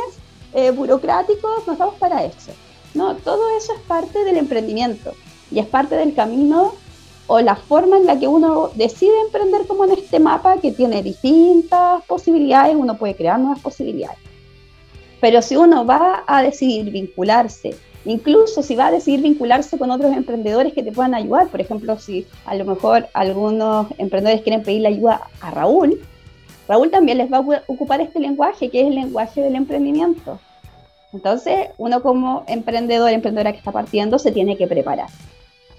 eh, 0.54 0.70
burocráticos, 0.70 1.66
no 1.66 1.72
estamos 1.72 1.94
para 1.94 2.24
eso. 2.24 2.52
No, 2.94 3.14
todo 3.16 3.56
eso 3.56 3.72
es 3.74 3.80
parte 3.82 4.24
del 4.24 4.36
emprendimiento 4.36 5.14
y 5.50 5.58
es 5.58 5.66
parte 5.66 5.94
del 5.96 6.14
camino 6.14 6.74
o 7.26 7.40
la 7.40 7.56
forma 7.56 7.98
en 7.98 8.06
la 8.06 8.18
que 8.18 8.26
uno 8.26 8.70
decide 8.74 9.20
emprender 9.26 9.66
como 9.66 9.84
en 9.84 9.92
este 9.92 10.18
mapa 10.18 10.58
que 10.60 10.72
tiene 10.72 11.02
distintas 11.02 12.02
posibilidades, 12.06 12.74
uno 12.74 12.96
puede 12.96 13.14
crear 13.14 13.38
nuevas 13.38 13.60
posibilidades. 13.60 14.18
Pero 15.20 15.42
si 15.42 15.56
uno 15.56 15.84
va 15.84 16.24
a 16.26 16.42
decidir 16.42 16.90
vincularse, 16.90 17.76
incluso 18.06 18.62
si 18.62 18.74
va 18.74 18.86
a 18.86 18.90
decidir 18.90 19.20
vincularse 19.20 19.76
con 19.76 19.90
otros 19.90 20.16
emprendedores 20.16 20.72
que 20.72 20.82
te 20.82 20.92
puedan 20.92 21.14
ayudar, 21.14 21.48
por 21.48 21.60
ejemplo, 21.60 21.98
si 21.98 22.26
a 22.46 22.54
lo 22.54 22.64
mejor 22.64 23.08
algunos 23.12 23.88
emprendedores 23.98 24.42
quieren 24.42 24.62
pedirle 24.62 24.88
ayuda 24.88 25.20
a 25.40 25.50
Raúl, 25.50 26.00
Raúl 26.68 26.90
también 26.90 27.18
les 27.18 27.32
va 27.32 27.38
a 27.38 27.62
ocupar 27.66 28.00
este 28.02 28.20
lenguaje, 28.20 28.68
que 28.68 28.82
es 28.82 28.86
el 28.88 28.94
lenguaje 28.94 29.40
del 29.40 29.56
emprendimiento. 29.56 30.38
Entonces, 31.14 31.70
uno 31.78 32.02
como 32.02 32.44
emprendedor, 32.46 33.10
emprendedora 33.10 33.52
que 33.52 33.58
está 33.58 33.72
partiendo, 33.72 34.18
se 34.18 34.32
tiene 34.32 34.56
que 34.56 34.66
preparar. 34.66 35.08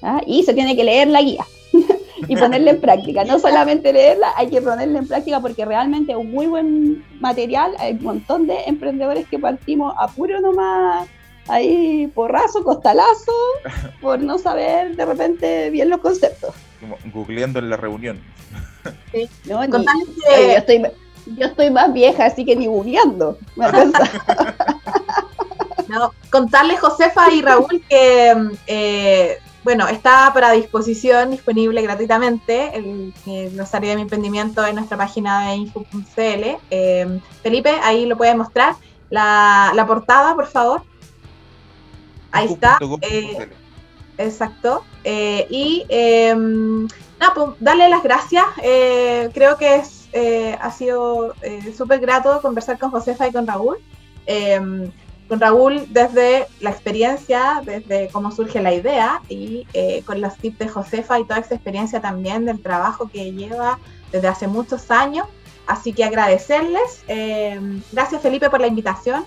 ¿ah? 0.01 0.21
Y 0.25 0.43
se 0.43 0.55
tiene 0.55 0.75
que 0.75 0.83
leer 0.83 1.07
la 1.07 1.21
guía 1.21 1.45
y 2.27 2.35
ponerla 2.35 2.71
en 2.71 2.81
práctica. 2.81 3.23
No 3.23 3.37
solamente 3.37 3.93
leerla, 3.93 4.33
hay 4.35 4.49
que 4.49 4.61
ponerla 4.61 4.97
en 4.97 5.07
práctica 5.07 5.39
porque 5.39 5.63
realmente 5.63 6.13
es 6.13 6.17
un 6.17 6.31
muy 6.31 6.47
buen 6.47 7.05
material. 7.19 7.75
Hay 7.77 7.93
un 7.93 8.03
montón 8.03 8.47
de 8.47 8.63
emprendedores 8.65 9.27
que 9.27 9.37
partimos 9.37 9.93
a 9.95 10.07
puro 10.07 10.41
nomás, 10.41 11.07
ahí 11.47 12.07
porrazo, 12.15 12.63
costalazo, 12.63 13.33
por 14.01 14.19
no 14.19 14.39
saber 14.39 14.95
de 14.95 15.05
repente 15.05 15.69
bien 15.69 15.89
los 15.89 15.99
conceptos. 15.99 16.55
Como 16.79 16.97
googleando 17.13 17.59
en 17.59 17.69
la 17.69 17.77
reunión. 17.77 18.19
yo, 19.45 19.61
estoy, 19.61 20.81
yo 21.25 21.45
estoy 21.45 21.69
más 21.71 21.93
vieja, 21.93 22.25
así 22.25 22.45
que 22.45 22.55
ni 22.55 22.67
googleando. 22.67 23.37
no, 25.87 26.13
contarle 26.31 26.77
Josefa 26.77 27.31
y 27.31 27.41
Raúl 27.41 27.83
que 27.89 28.33
eh, 28.67 29.37
bueno, 29.63 29.87
está 29.87 30.31
para 30.33 30.51
disposición, 30.51 31.31
disponible 31.31 31.81
gratuitamente, 31.81 32.75
el, 32.75 33.13
glosario 33.51 33.89
de 33.89 33.97
mi 33.97 34.01
emprendimiento 34.03 34.65
en 34.65 34.75
nuestra 34.75 34.97
página 34.97 35.49
de 35.49 35.55
info.cl. 35.55 36.57
Eh, 36.71 37.19
Felipe, 37.43 37.69
ahí 37.83 38.05
lo 38.05 38.17
puedes 38.17 38.35
mostrar. 38.35 38.75
La, 39.09 39.83
portada, 39.87 40.35
por 40.35 40.47
favor. 40.47 40.83
Ahí 42.31 42.47
está. 42.47 42.77
Eh, 43.01 43.49
exacto. 44.19 44.83
Eh, 45.03 45.47
y 45.49 45.85
em, 45.89 46.87
nada, 47.19 47.33
pues 47.33 47.49
darle 47.59 47.89
las 47.89 48.03
gracias. 48.03 48.45
creo 49.33 49.57
que 49.57 49.77
es, 49.77 50.09
ha 50.61 50.71
sido 50.71 51.33
súper 51.75 51.99
grato 51.99 52.41
conversar 52.41 52.77
con 52.77 52.91
Josefa 52.91 53.27
y 53.27 53.31
con 53.31 53.47
Raúl. 53.47 53.77
Em, 54.27 54.91
con 55.29 55.39
Raúl 55.39 55.85
desde 55.89 56.47
la 56.59 56.71
experiencia, 56.71 57.61
desde 57.63 58.09
cómo 58.09 58.31
surge 58.31 58.61
la 58.61 58.73
idea 58.73 59.21
y 59.29 59.67
eh, 59.73 60.01
con 60.03 60.19
los 60.19 60.35
tips 60.37 60.57
de 60.57 60.67
Josefa 60.67 61.19
y 61.19 61.23
toda 61.23 61.39
esa 61.39 61.53
experiencia 61.53 62.01
también 62.01 62.45
del 62.45 62.59
trabajo 62.59 63.09
que 63.13 63.31
lleva 63.31 63.77
desde 64.11 64.27
hace 64.27 64.47
muchos 64.47 64.89
años. 64.89 65.27
Así 65.67 65.93
que 65.93 66.03
agradecerles. 66.03 67.03
Eh, 67.07 67.59
gracias 67.91 68.23
Felipe 68.23 68.49
por 68.49 68.59
la 68.59 68.67
invitación. 68.67 69.23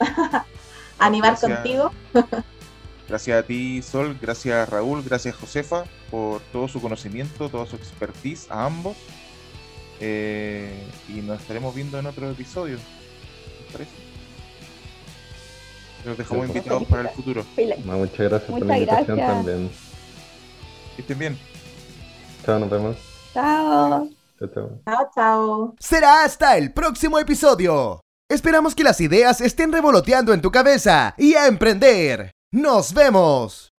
Animar 0.98 1.38
contigo. 1.38 1.92
gracias 3.08 3.38
a 3.38 3.46
ti 3.46 3.82
Sol, 3.82 4.18
gracias 4.20 4.68
Raúl, 4.68 5.02
gracias 5.02 5.34
Josefa 5.36 5.84
por 6.10 6.40
todo 6.52 6.68
su 6.68 6.80
conocimiento, 6.80 7.48
toda 7.48 7.66
su 7.66 7.76
expertise 7.76 8.50
a 8.50 8.64
ambos. 8.64 8.96
Eh, 10.00 10.86
y 11.08 11.22
nos 11.22 11.40
estaremos 11.40 11.74
viendo 11.74 11.98
en 11.98 12.06
otro 12.06 12.30
episodio. 12.30 12.78
parece? 13.72 13.90
Los 16.04 16.18
dejamos 16.18 16.46
invitados 16.46 16.84
para 16.84 17.02
el 17.02 17.08
futuro. 17.08 17.44
muchas 17.84 18.18
gracias 18.18 18.50
por 18.50 18.64
la 18.64 18.78
invitación 18.78 19.18
también. 19.18 19.70
Que 20.94 21.02
estén 21.02 21.18
bien. 21.18 21.38
Chao, 22.44 22.58
nos 22.60 22.70
vemos. 22.70 22.96
Chao. 23.34 24.08
Chao, 24.38 24.48
chao. 24.54 24.80
Chao, 24.84 25.10
chao. 25.14 25.74
Será 25.80 26.24
hasta 26.24 26.56
el 26.56 26.72
próximo 26.72 27.18
episodio. 27.18 28.00
Esperamos 28.28 28.74
que 28.74 28.84
las 28.84 29.00
ideas 29.00 29.40
estén 29.40 29.72
revoloteando 29.72 30.32
en 30.32 30.42
tu 30.42 30.50
cabeza 30.50 31.14
y 31.16 31.34
a 31.34 31.46
emprender. 31.46 32.35
¡Nos 32.56 32.94
vemos! 32.94 33.75